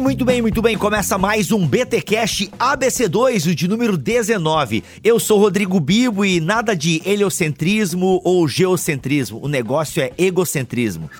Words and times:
Bem, 0.00 0.02
muito 0.02 0.24
bem, 0.24 0.42
muito 0.42 0.62
bem. 0.62 0.78
Começa 0.78 1.18
mais 1.18 1.52
um 1.52 1.66
BT 1.66 2.00
Cash 2.00 2.48
ABC2, 2.58 3.50
o 3.50 3.54
de 3.54 3.68
número 3.68 3.96
19. 3.98 4.82
Eu 5.04 5.20
sou 5.20 5.38
Rodrigo 5.38 5.78
Bibo 5.78 6.24
e 6.24 6.40
nada 6.40 6.74
de 6.74 7.02
heliocentrismo 7.04 8.20
ou 8.24 8.48
geocentrismo. 8.48 9.38
O 9.42 9.48
negócio 9.48 10.02
é 10.02 10.10
egocentrismo. 10.16 11.10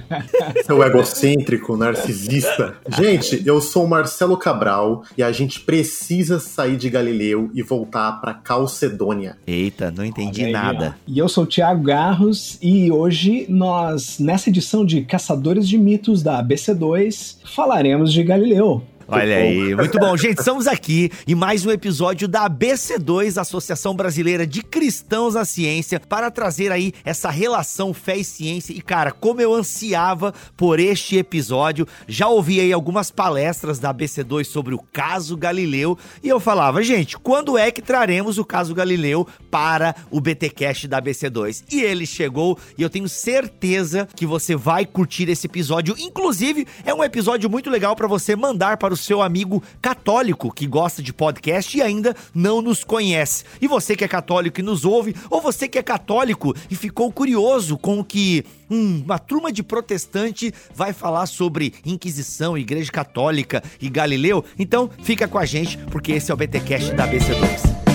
Seu 0.66 0.82
egocêntrico, 0.82 1.76
narcisista. 1.76 2.76
Gente, 2.88 3.42
eu 3.46 3.60
sou 3.60 3.84
o 3.84 3.88
Marcelo 3.88 4.36
Cabral 4.36 5.04
e 5.16 5.22
a 5.22 5.32
gente 5.32 5.60
precisa 5.60 6.38
sair 6.38 6.76
de 6.76 6.90
Galileu 6.90 7.50
e 7.54 7.62
voltar 7.62 8.20
para 8.20 8.34
Calcedônia. 8.34 9.38
Eita, 9.46 9.90
não 9.90 10.04
entendi 10.04 10.44
aí, 10.44 10.52
nada. 10.52 10.96
ó. 10.96 11.00
E 11.06 11.18
eu 11.18 11.28
sou 11.28 11.44
o 11.44 11.46
Thiago 11.46 11.82
Garros 11.82 12.58
e 12.60 12.90
hoje 12.92 13.46
nós, 13.48 14.18
nessa 14.18 14.50
edição 14.50 14.84
de 14.84 15.02
Caçadores 15.02 15.66
de 15.66 15.78
Mitos 15.78 16.22
da 16.22 16.42
ABC2, 16.42 17.36
falaremos 17.44 18.12
de 18.12 18.17
Galileu. 18.24 18.82
Olha 19.10 19.38
aí, 19.38 19.74
muito 19.74 19.98
bom. 19.98 20.14
Gente, 20.18 20.40
estamos 20.40 20.66
aqui 20.66 21.10
em 21.26 21.34
mais 21.34 21.64
um 21.64 21.70
episódio 21.70 22.28
da 22.28 22.46
ABC2, 22.46 23.40
Associação 23.40 23.96
Brasileira 23.96 24.46
de 24.46 24.62
Cristãos 24.62 25.32
na 25.32 25.46
Ciência, 25.46 25.98
para 25.98 26.30
trazer 26.30 26.70
aí 26.70 26.92
essa 27.06 27.30
relação 27.30 27.94
fé 27.94 28.18
e 28.18 28.24
ciência. 28.24 28.74
E 28.74 28.82
cara, 28.82 29.10
como 29.10 29.40
eu 29.40 29.54
ansiava 29.54 30.34
por 30.54 30.78
este 30.78 31.16
episódio, 31.16 31.88
já 32.06 32.28
ouvi 32.28 32.60
aí 32.60 32.70
algumas 32.70 33.10
palestras 33.10 33.78
da 33.78 33.94
ABC2 33.94 34.44
sobre 34.44 34.74
o 34.74 34.84
caso 34.92 35.38
Galileu, 35.38 35.96
e 36.22 36.28
eu 36.28 36.38
falava, 36.38 36.82
gente, 36.82 37.16
quando 37.16 37.56
é 37.56 37.70
que 37.70 37.80
traremos 37.80 38.36
o 38.36 38.44
caso 38.44 38.74
Galileu 38.74 39.26
para 39.50 39.94
o 40.10 40.20
BTcast 40.20 40.86
da 40.86 41.00
ABC2? 41.00 41.64
E 41.72 41.80
ele 41.80 42.04
chegou, 42.04 42.58
e 42.76 42.82
eu 42.82 42.90
tenho 42.90 43.08
certeza 43.08 44.06
que 44.14 44.26
você 44.26 44.54
vai 44.54 44.84
curtir 44.84 45.30
esse 45.30 45.46
episódio. 45.46 45.94
Inclusive, 45.98 46.66
é 46.84 46.92
um 46.92 47.02
episódio 47.02 47.48
muito 47.48 47.70
legal 47.70 47.96
para 47.96 48.06
você 48.06 48.36
mandar 48.36 48.76
para 48.76 48.92
o 48.92 48.97
seu 48.98 49.22
amigo 49.22 49.62
católico 49.80 50.52
que 50.52 50.66
gosta 50.66 51.02
de 51.02 51.12
podcast 51.12 51.76
e 51.76 51.82
ainda 51.82 52.14
não 52.34 52.60
nos 52.60 52.84
conhece. 52.84 53.44
E 53.60 53.66
você 53.66 53.96
que 53.96 54.04
é 54.04 54.08
católico 54.08 54.60
e 54.60 54.62
nos 54.62 54.84
ouve, 54.84 55.14
ou 55.30 55.40
você 55.40 55.66
que 55.66 55.78
é 55.78 55.82
católico 55.82 56.54
e 56.70 56.76
ficou 56.76 57.10
curioso 57.10 57.78
com 57.78 57.98
o 58.00 58.04
que 58.04 58.44
hum, 58.70 59.02
uma 59.04 59.18
turma 59.18 59.52
de 59.52 59.62
protestante 59.62 60.52
vai 60.74 60.92
falar 60.92 61.26
sobre 61.26 61.72
Inquisição, 61.84 62.58
Igreja 62.58 62.92
Católica 62.92 63.62
e 63.80 63.88
Galileu, 63.88 64.44
então 64.58 64.90
fica 65.02 65.26
com 65.26 65.38
a 65.38 65.46
gente 65.46 65.78
porque 65.90 66.12
esse 66.12 66.30
é 66.30 66.34
o 66.34 66.36
BTcast 66.36 66.92
da 66.94 67.08
ABC2. 67.08 67.87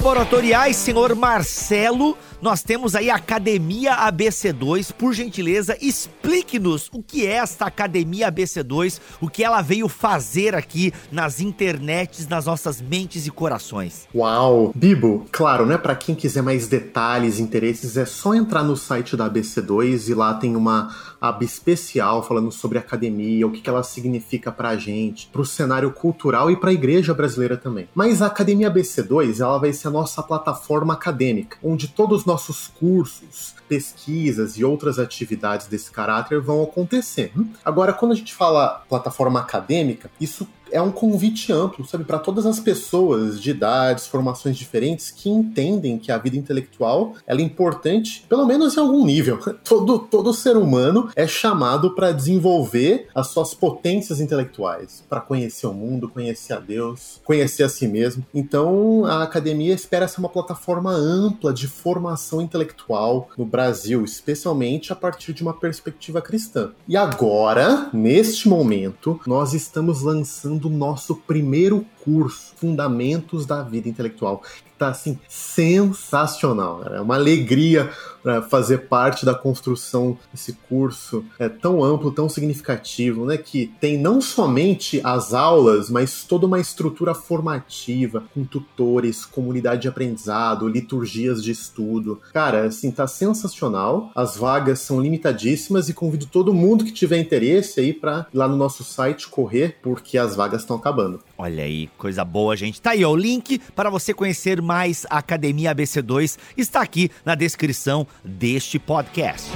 Laboratoriais, 0.00 0.76
senhor 0.76 1.14
Marcelo, 1.14 2.16
nós 2.40 2.62
temos 2.62 2.94
aí 2.94 3.10
a 3.10 3.16
Academia 3.16 3.94
ABC2. 3.96 4.94
Por 4.94 5.12
gentileza, 5.12 5.76
explique-nos 5.78 6.88
o 6.90 7.02
que 7.02 7.26
é 7.26 7.32
esta 7.32 7.66
Academia 7.66 8.32
ABC2, 8.32 8.98
o 9.20 9.28
que 9.28 9.44
ela 9.44 9.60
veio 9.60 9.88
fazer 9.88 10.54
aqui 10.54 10.90
nas 11.12 11.38
internets, 11.38 12.26
nas 12.26 12.46
nossas 12.46 12.80
mentes 12.80 13.26
e 13.26 13.30
corações. 13.30 14.08
Uau! 14.14 14.72
Bibo, 14.74 15.26
claro, 15.30 15.66
né? 15.66 15.76
Para 15.76 15.94
quem 15.94 16.14
quiser 16.14 16.42
mais 16.42 16.66
detalhes, 16.66 17.38
interesses, 17.38 17.98
é 17.98 18.06
só 18.06 18.34
entrar 18.34 18.62
no 18.62 18.78
site 18.78 19.18
da 19.18 19.28
ABC2 19.28 20.08
e 20.08 20.14
lá 20.14 20.32
tem 20.32 20.56
uma 20.56 20.96
aba 21.20 21.44
especial 21.44 22.22
falando 22.22 22.50
sobre 22.50 22.78
academia, 22.78 23.46
o 23.46 23.50
que 23.50 23.60
que 23.60 23.68
ela 23.68 23.82
significa 23.82 24.50
pra 24.50 24.76
gente, 24.76 25.28
pro 25.28 25.44
cenário 25.44 25.92
cultural 25.92 26.50
e 26.50 26.56
pra 26.56 26.72
igreja 26.72 27.12
brasileira 27.12 27.56
também. 27.56 27.88
Mas 27.94 28.22
a 28.22 28.26
Academia 28.26 28.70
ABC2, 28.70 29.40
ela 29.40 29.58
vai 29.58 29.72
ser 29.72 29.88
a 29.88 29.90
nossa 29.90 30.22
plataforma 30.22 30.94
acadêmica, 30.94 31.58
onde 31.62 31.88
todos 31.88 32.20
os 32.20 32.24
nossos 32.24 32.68
cursos, 32.68 33.54
pesquisas 33.68 34.56
e 34.56 34.64
outras 34.64 34.98
atividades 34.98 35.66
desse 35.66 35.90
caráter 35.90 36.40
vão 36.40 36.62
acontecer. 36.62 37.32
Agora, 37.64 37.92
quando 37.92 38.12
a 38.12 38.16
gente 38.16 38.34
fala 38.34 38.82
plataforma 38.88 39.40
acadêmica, 39.40 40.10
isso 40.20 40.48
é 40.72 40.80
um 40.80 40.90
convite 40.90 41.52
amplo, 41.52 41.86
sabe, 41.86 42.04
para 42.04 42.18
todas 42.18 42.46
as 42.46 42.60
pessoas 42.60 43.40
de 43.40 43.50
idades, 43.50 44.06
formações 44.06 44.56
diferentes 44.56 45.10
que 45.10 45.28
entendem 45.28 45.98
que 45.98 46.12
a 46.12 46.18
vida 46.18 46.36
intelectual 46.36 47.14
ela 47.26 47.40
é 47.40 47.44
importante, 47.44 48.24
pelo 48.28 48.46
menos 48.46 48.76
em 48.76 48.80
algum 48.80 49.04
nível. 49.04 49.38
Todo, 49.64 49.98
todo 49.98 50.34
ser 50.34 50.56
humano 50.56 51.10
é 51.14 51.26
chamado 51.26 51.94
para 51.94 52.12
desenvolver 52.12 53.08
as 53.14 53.28
suas 53.28 53.54
potências 53.54 54.20
intelectuais, 54.20 55.04
para 55.08 55.20
conhecer 55.20 55.66
o 55.66 55.72
mundo, 55.72 56.08
conhecer 56.08 56.54
a 56.54 56.58
Deus, 56.58 57.20
conhecer 57.24 57.62
a 57.62 57.68
si 57.68 57.86
mesmo. 57.86 58.26
Então, 58.34 59.04
a 59.04 59.22
academia 59.22 59.72
espera 59.72 60.08
ser 60.08 60.18
uma 60.18 60.28
plataforma 60.28 60.92
ampla 60.92 61.52
de 61.52 61.68
formação 61.68 62.40
intelectual 62.40 63.28
no 63.38 63.44
Brasil, 63.44 64.04
especialmente 64.04 64.92
a 64.92 64.96
partir 64.96 65.32
de 65.32 65.42
uma 65.42 65.54
perspectiva 65.54 66.20
cristã. 66.20 66.72
E 66.88 66.96
agora, 66.96 67.90
neste 67.92 68.48
momento, 68.48 69.20
nós 69.26 69.54
estamos 69.54 70.02
lançando 70.02 70.59
o 70.66 70.70
nosso 70.70 71.16
primeiro 71.16 71.84
curso, 72.02 72.52
Fundamentos 72.56 73.46
da 73.46 73.62
Vida 73.62 73.88
Intelectual, 73.88 74.42
tá 74.80 74.88
assim 74.88 75.18
sensacional. 75.28 76.82
É 76.90 77.00
uma 77.02 77.14
alegria 77.14 77.90
para 78.22 78.42
fazer 78.42 78.78
parte 78.88 79.24
da 79.24 79.34
construção 79.34 80.16
desse 80.32 80.52
curso 80.68 81.24
é 81.38 81.48
tão 81.48 81.82
amplo, 81.82 82.10
tão 82.10 82.28
significativo, 82.28 83.24
né? 83.24 83.36
Que 83.36 83.72
tem 83.80 83.98
não 83.98 84.20
somente 84.20 85.00
as 85.04 85.32
aulas, 85.32 85.90
mas 85.90 86.24
toda 86.24 86.46
uma 86.46 86.60
estrutura 86.60 87.14
formativa, 87.14 88.22
com 88.34 88.44
tutores, 88.44 89.24
comunidade 89.24 89.82
de 89.82 89.88
aprendizado, 89.88 90.68
liturgias 90.68 91.42
de 91.42 91.50
estudo. 91.50 92.20
Cara, 92.32 92.64
assim, 92.64 92.90
tá 92.90 93.06
sensacional. 93.06 94.10
As 94.14 94.36
vagas 94.36 94.80
são 94.80 95.00
limitadíssimas 95.00 95.88
e 95.88 95.94
convido 95.94 96.26
todo 96.26 96.54
mundo 96.54 96.84
que 96.84 96.92
tiver 96.92 97.18
interesse 97.18 97.80
aí 97.80 97.92
para 97.92 98.26
lá 98.32 98.46
no 98.48 98.56
nosso 98.56 98.84
site 98.84 99.28
correr, 99.28 99.78
porque 99.82 100.18
as 100.18 100.36
vagas 100.36 100.62
estão 100.62 100.76
acabando. 100.76 101.20
Olha 101.36 101.64
aí, 101.64 101.88
coisa 101.96 102.24
boa, 102.24 102.56
gente. 102.56 102.80
Tá 102.80 102.90
aí, 102.90 103.04
ó, 103.04 103.10
o 103.10 103.16
link 103.16 103.58
para 103.74 103.90
você 103.90 104.12
conhecer 104.12 104.60
mais 104.70 105.04
a 105.10 105.18
Academia 105.18 105.74
ABC2 105.74 106.38
está 106.56 106.80
aqui 106.80 107.10
na 107.24 107.34
descrição 107.34 108.06
deste 108.24 108.78
podcast. 108.78 109.50